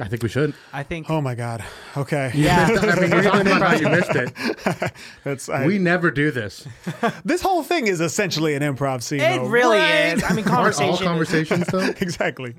[0.00, 0.54] I think we should.
[0.72, 1.10] I think.
[1.10, 1.64] Oh my god.
[1.96, 2.30] Okay.
[2.34, 2.68] Yeah.
[2.80, 4.92] I mean, you're talking about how you missed it.
[5.24, 6.66] That's I, We never do this.
[7.24, 9.20] this whole thing is essentially an improv scene.
[9.20, 10.14] It though, really right?
[10.16, 10.24] is.
[10.24, 10.88] I mean, Aren't conversation.
[10.88, 11.80] all is- conversations though?
[12.00, 12.54] exactly.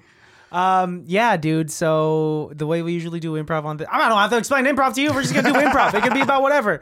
[0.51, 1.71] Um, yeah, dude.
[1.71, 4.95] So the way we usually do improv on the, I don't have to explain improv
[4.95, 5.13] to you.
[5.13, 5.93] We're just gonna do improv.
[5.93, 6.81] It could be about whatever.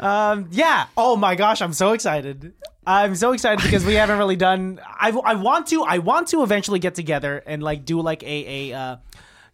[0.00, 0.86] Um, yeah.
[0.96, 2.54] Oh my gosh, I'm so excited.
[2.86, 4.80] I'm so excited because we haven't really done.
[4.86, 5.82] I, I want to.
[5.84, 8.96] I want to eventually get together and like do like a a uh,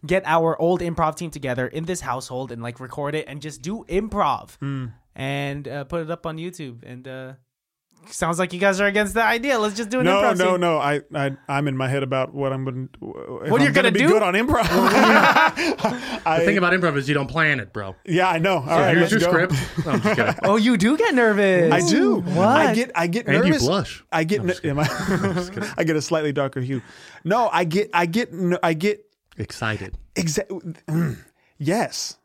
[0.05, 3.61] get our old improv team together in this household and like record it and just
[3.61, 4.57] do improv
[5.15, 6.83] and uh, put it up on YouTube.
[6.83, 7.33] And uh,
[8.07, 9.59] sounds like you guys are against the idea.
[9.59, 10.37] Let's just do an No, improv.
[10.39, 10.59] no, scene.
[10.61, 10.77] no.
[10.79, 13.05] I, I, I'm in my head about what I'm going to.
[13.51, 14.07] What you're gonna be do?
[14.07, 14.65] good on improv.
[16.25, 17.95] I, The thing about improv is you don't plan it, bro.
[18.05, 18.55] yeah, I know.
[18.57, 19.53] All right, Here's let's your go.
[19.53, 19.53] script.
[19.85, 20.35] No, I'm just kidding.
[20.43, 21.71] Oh, you do get nervous.
[21.71, 22.15] I do.
[22.21, 22.47] What?
[22.47, 23.65] I get I get And you nervous.
[23.65, 24.03] blush.
[24.11, 26.81] I get ne- am I, I get a slightly darker hue.
[27.23, 29.05] No, I get I get n- I get
[29.41, 29.97] Excited.
[30.15, 30.73] exactly
[31.57, 32.17] yes.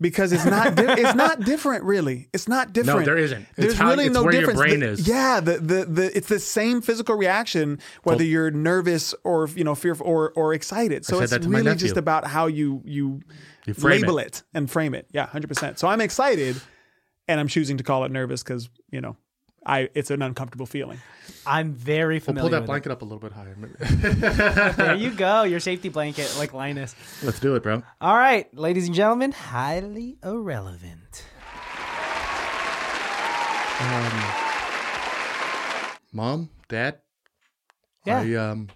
[0.00, 2.28] Because it's not di- it's not different really.
[2.32, 2.98] It's not different.
[3.00, 3.42] No, there isn't.
[3.42, 4.60] It's There's how- really it's no where your difference.
[4.60, 5.06] brain The- is.
[5.08, 9.76] Yeah, the, the the it's the same physical reaction whether you're nervous or you know
[9.76, 11.04] fearful or or excited.
[11.06, 13.20] So it's that to my really just about how you you,
[13.66, 14.26] You label it.
[14.26, 14.42] it.
[14.52, 15.06] and frame it.
[15.12, 15.78] Yeah, 100%.
[15.78, 16.60] So I'm excited
[17.28, 19.16] and I'm choosing to call it nervous cuz, you know,
[19.66, 21.00] I it's an uncomfortable feeling.
[21.46, 22.50] I'm very familiar.
[22.50, 22.50] We'll familiar.
[22.50, 24.72] pull that with blanket up a little bit higher.
[24.76, 26.94] There you go, your safety blanket, like Linus.
[27.22, 27.82] Let's do it, bro.
[28.00, 31.24] All right, ladies and gentlemen, highly irrelevant.
[33.80, 34.22] Um,
[36.12, 36.98] Mom, Dad,
[38.06, 38.20] Yeah.
[38.20, 38.68] I um,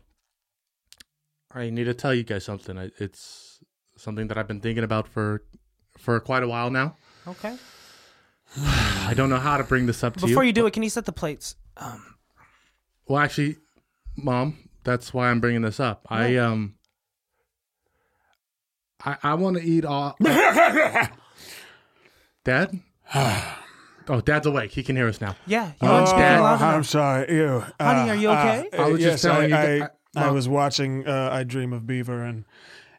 [1.55, 2.77] I need to tell you guys something.
[2.79, 3.61] I- It's
[3.97, 5.43] something that I've been thinking about for
[5.99, 6.97] for quite a while now.
[7.27, 7.57] Okay.
[8.57, 10.29] I don't know how to bring this up to you.
[10.29, 10.49] Before you.
[10.49, 11.55] you do it, can you set the plates?
[11.77, 12.15] Um,
[13.07, 13.57] well, actually,
[14.17, 16.07] Mom, that's why I'm bringing this up.
[16.09, 16.75] I um,
[19.05, 20.17] I I want to eat all.
[22.45, 22.81] Dad.
[24.11, 24.71] Oh, Dad's awake.
[24.71, 25.37] He can hear us now.
[25.47, 25.71] Yeah.
[25.83, 26.41] You want to speak Dad.
[26.41, 26.87] loud I'm enough?
[26.87, 27.31] sorry.
[27.31, 27.63] Ew.
[27.79, 28.69] Uh, Honey, are you uh, okay?
[28.79, 30.35] I was uh, just telling I, you I, that- I, Mom.
[30.35, 32.47] was watching uh, I Dream of Beaver and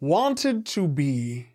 [0.00, 1.48] wanted to be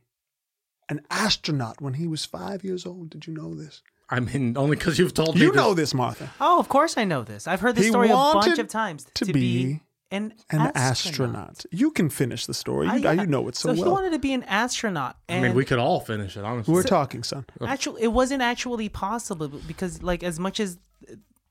[0.90, 3.10] an astronaut when he was five years old.
[3.10, 3.82] Did you know this?
[4.10, 5.41] I mean, only because you've told me.
[5.41, 6.30] You know this, Martha.
[6.40, 7.48] Oh, of course I know this.
[7.48, 9.07] I've heard this He story a bunch of times.
[9.15, 9.82] to be
[10.14, 10.76] an, An astronaut.
[10.76, 11.65] astronaut.
[11.72, 12.85] You can finish the story.
[12.88, 15.18] You, I- you know it so, So he wanted to be an astronaut.
[15.27, 16.73] I mean, we could all finish it, honestly.
[16.73, 17.45] We're talking, son.
[17.61, 20.77] Actually, it wasn't actually possible because, like, as much as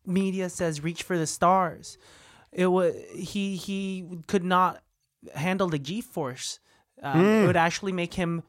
[0.07, 1.99] media says, reach for the stars,
[2.53, 4.83] it was he he could not
[5.35, 6.59] handle the G force.
[7.03, 7.27] Um, Hmm.
[7.27, 8.43] It would actually make him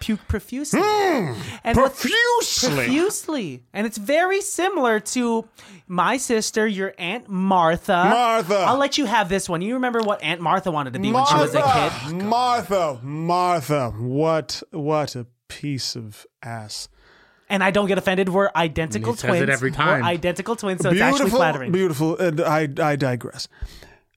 [0.00, 0.80] puke profusely.
[0.82, 2.74] Hmm, and Profusely.
[2.74, 5.46] profusely, and it's very similar to
[5.86, 7.92] my sister, your aunt Martha.
[8.10, 8.56] Martha.
[8.58, 9.62] I'll let you have this one.
[9.62, 11.92] You remember what Aunt Martha wanted to be when she was a kid?
[12.06, 16.88] Oh, Martha, Martha, what what a piece of ass.
[17.48, 18.28] And I don't get offended.
[18.28, 19.50] We're identical And he says it twins.
[19.50, 20.00] every time.
[20.02, 21.72] We're identical twins, so it's actually flattering.
[21.72, 22.16] beautiful.
[22.16, 23.48] And I I digress.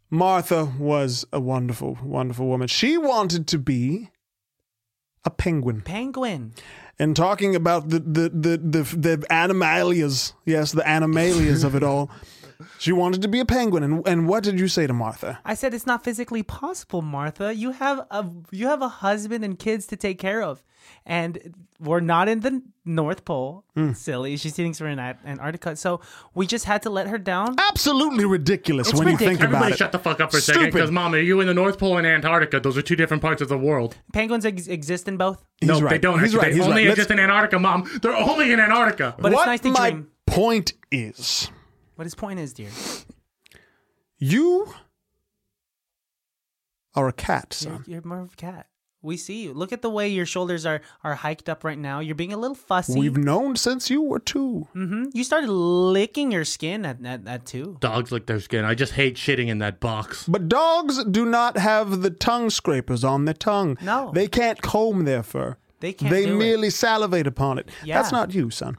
[0.09, 2.67] Martha was a wonderful, wonderful woman.
[2.67, 4.09] She wanted to be
[5.25, 5.81] a penguin.
[5.81, 6.53] Penguin.
[6.99, 12.11] And talking about the the the the, the animalias, yes, the animalias of it all.
[12.79, 15.39] She wanted to be a penguin, and and what did you say to Martha?
[15.45, 17.53] I said it's not physically possible, Martha.
[17.53, 20.63] You have a you have a husband and kids to take care of,
[21.05, 23.63] and we're not in the North Pole.
[23.75, 23.93] Hmm.
[23.93, 25.99] Silly, she's sitting somewhere in Antarctica, so
[26.33, 27.55] we just had to let her down.
[27.69, 29.49] Absolutely ridiculous It's when you think ridiculous.
[29.49, 29.77] about Everybody it.
[29.77, 30.73] shut the fuck up for a second, Stupid.
[30.73, 32.59] because mom, are you in the North Pole and Antarctica?
[32.59, 33.97] Those are two different parts of the world.
[34.13, 35.89] Penguins ex- exist in both, He's no, right.
[35.91, 36.19] they don't.
[36.19, 36.37] He's actually.
[36.39, 36.49] right.
[36.51, 36.87] They He's only right.
[36.89, 37.89] Let's- exist in Antarctica, mom.
[38.01, 39.15] They're only in Antarctica.
[39.19, 40.07] but it's what nice to my dream.
[40.27, 41.49] point is,
[41.95, 42.69] What his point is, dear,
[44.17, 44.73] you
[46.95, 48.67] are a cat, you're, you're more of a cat.
[49.05, 49.53] We see you.
[49.53, 51.99] Look at the way your shoulders are are hiked up right now.
[51.99, 52.97] You're being a little fussy.
[52.97, 54.69] We've known since you were two.
[54.71, 57.75] hmm You started licking your skin at at, at two.
[57.81, 58.63] Dogs lick their skin.
[58.63, 60.25] I just hate shitting in that box.
[60.25, 63.77] But dogs do not have the tongue scrapers on their tongue.
[63.81, 64.11] No.
[64.15, 65.57] They can't comb their fur.
[65.83, 66.37] They can't They do it.
[66.37, 67.67] merely salivate upon it.
[67.83, 67.97] Yeah.
[67.99, 68.77] That's not you, son.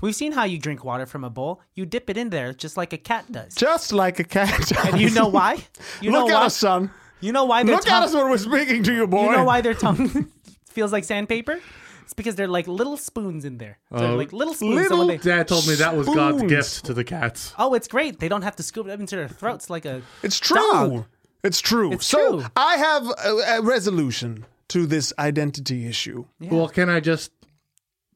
[0.00, 1.60] We've seen how you drink water from a bowl.
[1.74, 3.56] You dip it in there just like a cat does.
[3.56, 4.70] Just like a cat.
[4.86, 5.56] And you know why?
[6.00, 6.46] You Look know at why?
[6.46, 6.90] us, son.
[7.20, 9.24] You know why their Look tongue, at us when we're speaking to you, boy.
[9.24, 10.30] You know why their tongue
[10.66, 11.58] feels like sandpaper?
[12.04, 13.78] It's because they're like little spoons in there.
[13.90, 14.12] So Oh.
[14.12, 14.86] Uh, like little spoons.
[14.88, 17.52] so they- Dad told me that was God's gift to the cats.
[17.58, 18.20] oh, it's great.
[18.20, 20.02] They don't have to scoop it up into their throats like a.
[20.22, 20.56] It's true.
[20.72, 21.04] Dog.
[21.42, 21.92] It's true.
[21.92, 22.48] It's so true.
[22.56, 26.24] I have a, a resolution to this identity issue.
[26.40, 27.30] Well, can I just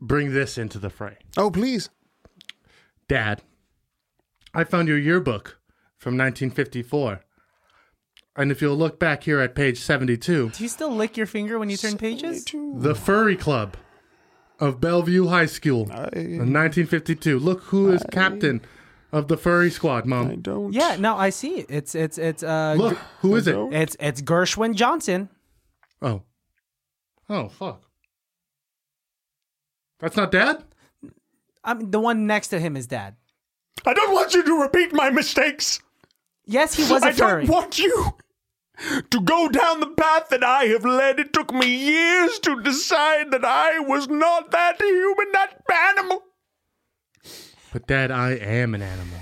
[0.01, 1.19] bring this into the fray?
[1.37, 1.91] Oh, please.
[3.09, 3.43] Dad,
[4.55, 5.59] I found your yearbook
[5.99, 7.21] from 1954.
[8.39, 11.59] And if you'll look back here at page 72, Do you still lick your finger
[11.59, 12.45] when you turn pages?
[12.45, 13.77] the Furry Club
[14.59, 17.39] of Bellevue High School in 1952.
[17.39, 18.61] Look who is captain
[19.13, 20.31] of the Furry Squad, Mom.
[20.31, 20.73] I don't.
[20.73, 21.65] Yeah, no, I see.
[21.69, 23.57] It's it's it's uh Look, who is it?
[23.73, 25.29] it's it's Gershwin Johnson.
[26.03, 26.23] Oh.
[27.29, 27.83] Oh, fuck.
[29.99, 30.63] That's not Dad?
[31.65, 33.17] I mean, the one next to him is Dad.
[33.85, 35.81] I don't want you to repeat my mistakes.
[36.45, 37.43] Yes, he was a I furry.
[37.43, 38.15] I don't want you
[39.11, 41.19] to go down the path that I have led.
[41.19, 46.23] It took me years to decide that I was not that human, that animal.
[47.73, 49.19] But Dad, I am an animal.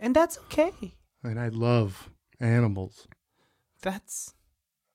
[0.00, 0.94] and that's okay.
[1.22, 2.08] And I love
[2.40, 3.06] animals.
[3.82, 4.32] That's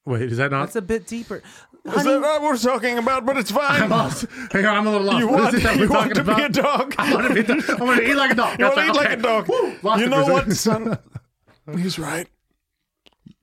[0.05, 0.61] Wait, is that not?
[0.65, 1.43] that's a bit deeper.
[1.85, 3.25] Is Honey, that what we're talking about?
[3.25, 3.83] But it's fine.
[3.83, 4.25] I'm lost.
[4.51, 5.19] Hang on, I'm a little lost.
[5.19, 6.95] You What want, is it that we're want talking to be a dog?
[6.97, 7.41] I want to be.
[7.41, 8.59] The, I want to eat like a dog.
[8.59, 8.95] You want to eat right.
[8.95, 9.47] like a dog.
[9.49, 10.97] Woo, you know what, son?
[11.77, 12.27] He's right.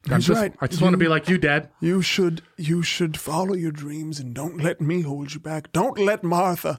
[0.07, 0.55] I'm He's just, right.
[0.61, 1.71] I just want to be like you, Dad.
[1.81, 5.73] You should you should follow your dreams and don't let me hold you back.
[5.73, 6.79] Don't let Martha.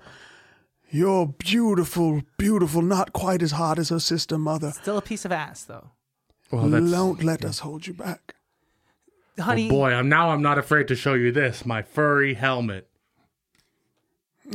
[0.91, 4.71] You're beautiful, beautiful, not quite as hot as her sister mother.
[4.71, 5.91] still a piece of ass though.
[6.51, 6.89] Well, that's.
[6.91, 8.33] don't let us hold you back.
[9.39, 10.29] Oh, honey, Boy, I'm now.
[10.31, 11.65] I'm not afraid to show you this.
[11.65, 12.87] My furry helmet.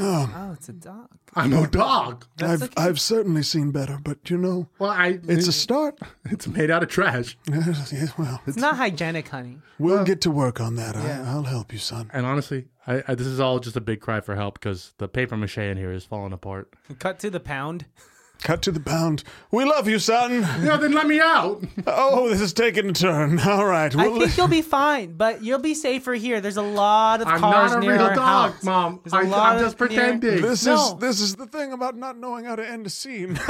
[0.01, 1.09] oh, it's a dog.
[1.37, 2.27] I'm a dog.
[2.41, 2.73] I've okay.
[2.77, 5.19] I've certainly seen better, but you know, Well, I.
[5.25, 5.99] it's a start.
[6.27, 7.37] It's made out of trash.
[7.49, 9.59] Yeah, well, It's not hygienic, honey.
[9.79, 10.95] we'll get to work on that.
[10.97, 11.25] Yeah.
[11.27, 12.11] I, I'll help you, son.
[12.13, 15.09] And honestly, I, I this is all just a big cry for help because the
[15.09, 16.73] paper mache in here is falling apart.
[16.99, 17.87] Cut to the pound.
[18.45, 19.25] Cut to the pound.
[19.51, 20.43] We love you, son.
[20.63, 21.65] Yeah, then let me out.
[21.87, 23.41] Oh, this is taking a turn.
[23.47, 23.91] All right.
[23.97, 26.43] I Well, think you'll be fine, but you'll be safer here.
[26.43, 28.63] There's a lot of I'm cars not a near real our dog, house.
[28.63, 29.01] Mom.
[29.03, 30.43] There's a I, lot I'm just of near- pretending.
[30.43, 30.75] this No.
[30.75, 33.39] is this is the thing about not knowing how to end a scene.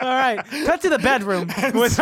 [0.00, 1.48] All right, cut to the bedroom.
[1.74, 1.98] With-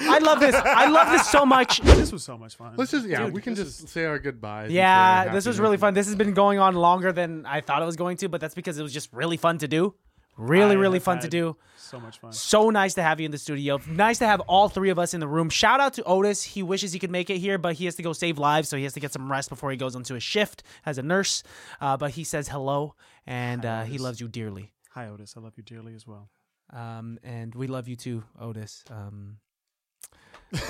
[0.00, 0.54] I love this.
[0.54, 1.80] I love this so much.
[1.82, 2.74] this was so much fun.
[2.76, 4.64] Let's just yeah, Dude, we can this just say our goodbyes.
[4.66, 5.58] and say Yeah, our this was happiness.
[5.60, 5.94] really fun.
[5.94, 8.54] This has been going on longer than I thought it was going to, but that's
[8.54, 9.94] because it was just really fun to do.
[10.36, 11.56] Really, I really have fun to had do.
[11.76, 12.32] So much fun.
[12.32, 13.80] So nice to have you in the studio.
[13.88, 15.48] Nice to have all three of us in the room.
[15.50, 16.44] Shout out to Otis.
[16.44, 18.76] He wishes he could make it here, but he has to go save lives, so
[18.76, 21.42] he has to get some rest before he goes onto his shift as a nurse.
[21.80, 22.94] Uh, but he says hello,
[23.26, 24.72] and uh, he loves you dearly.
[24.90, 25.34] Hi, Otis.
[25.36, 26.30] I love you dearly as well.
[26.72, 28.84] Um, and we love you too, Otis.
[28.90, 29.38] Um,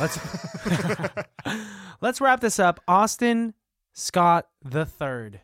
[0.00, 0.18] let's
[2.00, 2.80] let's wrap this up.
[2.88, 3.54] Austin
[3.92, 5.40] Scott the third,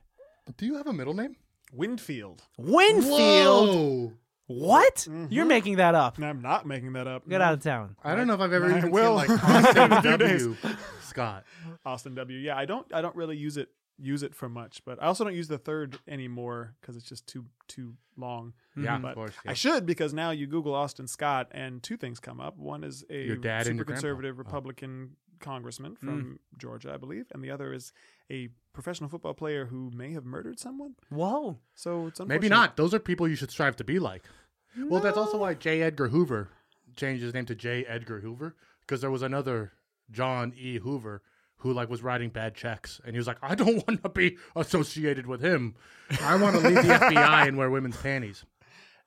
[0.57, 1.37] Do you have a middle name?
[1.73, 2.43] Winfield.
[2.57, 3.69] Winfield.
[3.69, 4.13] Whoa.
[4.47, 4.97] What?
[4.97, 5.27] Mm-hmm.
[5.31, 6.17] You're making that up.
[6.19, 7.27] And I'm not making that up.
[7.29, 7.97] Get out of town.
[8.05, 9.19] I don't know if I've ever I even will.
[9.21, 10.43] seen like Austin A few days.
[10.47, 10.57] W.
[11.03, 11.45] Scott.
[11.85, 12.39] Austin W.
[12.39, 12.87] Yeah, I don't.
[12.93, 13.71] I don't really use it.
[13.99, 17.27] Use it for much, but I also don't use the third anymore because it's just
[17.27, 18.53] too too long.
[18.77, 19.03] Yeah, mm-hmm.
[19.03, 19.33] but of course.
[19.47, 22.57] I should because now you Google Austin Scott and two things come up.
[22.59, 24.01] One is a Your dad super your grandpa.
[24.01, 24.39] conservative Oh.
[24.39, 25.99] Republican congressman mm.
[25.99, 27.93] from Georgia, I believe, and the other is
[28.31, 30.95] a professional football player who may have murdered someone.
[31.11, 31.59] Whoa.
[31.75, 32.77] So it's Maybe not.
[32.77, 34.25] Those are people you should strive to be like.
[34.77, 35.83] Well, that's also why J.
[35.83, 36.49] Edgar Hoover
[36.97, 37.85] changed his name to J.
[37.85, 39.73] Edgar Hoover because there was another
[40.11, 40.79] John E.
[40.79, 41.23] Hoover
[41.59, 44.37] who like was writing bad checks, and he was like, I don't want to be
[44.57, 45.77] associated with him.
[46.21, 48.45] I want to leave the FBI and wear women's panties.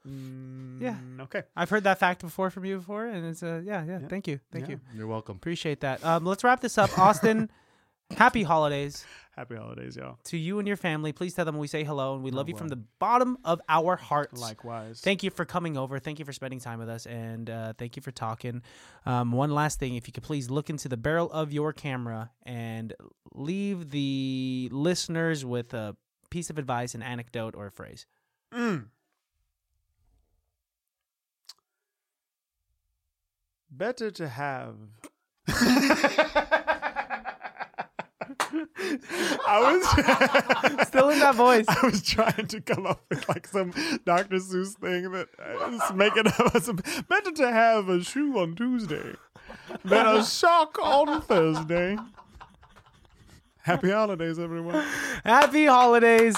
[0.06, 0.96] Yeah.
[0.96, 1.44] Mm, okay.
[1.56, 4.00] I've heard that fact before from you before, and it's uh, yeah, yeah.
[4.08, 4.80] Thank you, thank you.
[4.96, 5.36] You're welcome.
[5.36, 6.04] Appreciate that.
[6.06, 6.98] Um, let's wrap this up.
[6.98, 7.50] Austin,
[8.18, 9.06] happy holidays
[9.38, 10.18] Happy holidays, y'all.
[10.24, 11.12] to you and your family.
[11.12, 13.96] Please tell them we say hello and we love you from the bottom of our
[13.96, 14.42] hearts.
[14.42, 15.00] Likewise.
[15.00, 16.00] Thank you for coming over.
[16.00, 18.64] Thank you for spending time with us, and uh, thank you for talking.
[19.06, 22.32] Um, one last thing, if you could please look into the barrel of your camera
[22.48, 22.96] and
[23.36, 25.96] leave the listeners with a
[26.32, 28.08] piece of advice, an anecdote, or a phrase.
[28.52, 28.86] Mm.
[33.70, 34.76] Better to have.
[39.48, 41.66] I was Still in that voice.
[41.70, 43.72] I was trying to come up with like some
[44.06, 44.38] Dr.
[44.38, 47.08] Seuss thing that uh, I was making up.
[47.08, 49.14] Better to have a shoe on Tuesday
[49.84, 51.98] than a sock on Thursday.
[53.64, 54.86] Happy holidays, everyone.
[55.24, 56.36] Happy holidays.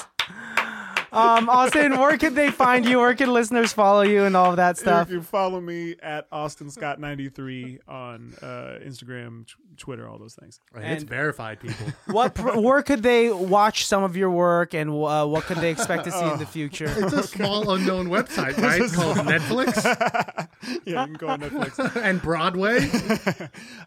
[1.11, 2.99] Um, Austin, where can they find you?
[2.99, 5.07] Where can listeners follow you and all of that stuff?
[5.07, 10.17] If you can follow me at Austin Scott 93 on uh, Instagram, t- Twitter, all
[10.19, 10.59] those things.
[10.75, 11.87] And it's verified, people.
[12.07, 15.71] What pr- where could they watch some of your work, and uh, what could they
[15.71, 16.93] expect to see in the future?
[16.97, 18.91] It's a small unknown website, right?
[18.91, 20.47] Called Netflix
[20.85, 21.95] Yeah, you can go on Netflix.
[22.03, 22.79] and Broadway.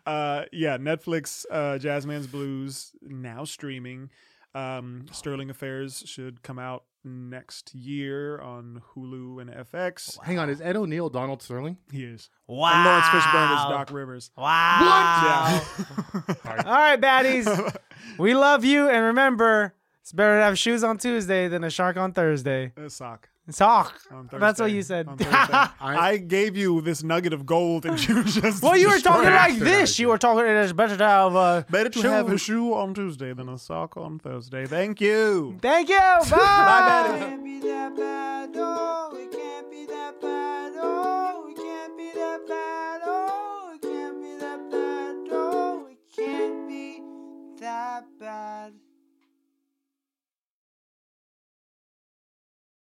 [0.07, 4.11] uh, yeah, Netflix, uh, Jazzman's Blues now streaming.
[4.55, 10.19] Um, Sterling Affairs should come out next year on Hulu and FX.
[10.19, 11.79] Oh, hang on, is Ed O'Neill Donald Sterling?
[11.91, 12.31] He is.
[12.47, 12.73] Wow.
[12.75, 14.31] And Laurence Fishburne is Doc Rivers.
[14.37, 15.61] Wow.
[15.65, 16.35] Yeah.
[16.67, 17.77] All right, baddies.
[18.19, 21.97] we love you, and remember, it's better to have shoes on Tuesday than a shark
[21.97, 22.73] on Thursday.
[22.77, 23.29] A sock.
[23.51, 24.01] Sock.
[24.31, 25.09] That's what you said.
[25.09, 25.33] On Thursday.
[25.81, 28.63] I gave you this nugget of gold and you just.
[28.63, 29.99] well, you were talking like this.
[29.99, 30.47] You were talking.
[30.47, 31.35] It's better to have.
[31.35, 34.67] Uh, Better to have a shoe on Tuesday than a sock on Thursday.
[34.67, 35.59] Thank you.
[35.61, 35.97] Thank you.
[36.31, 37.39] Bye.
[47.61, 48.92] It can't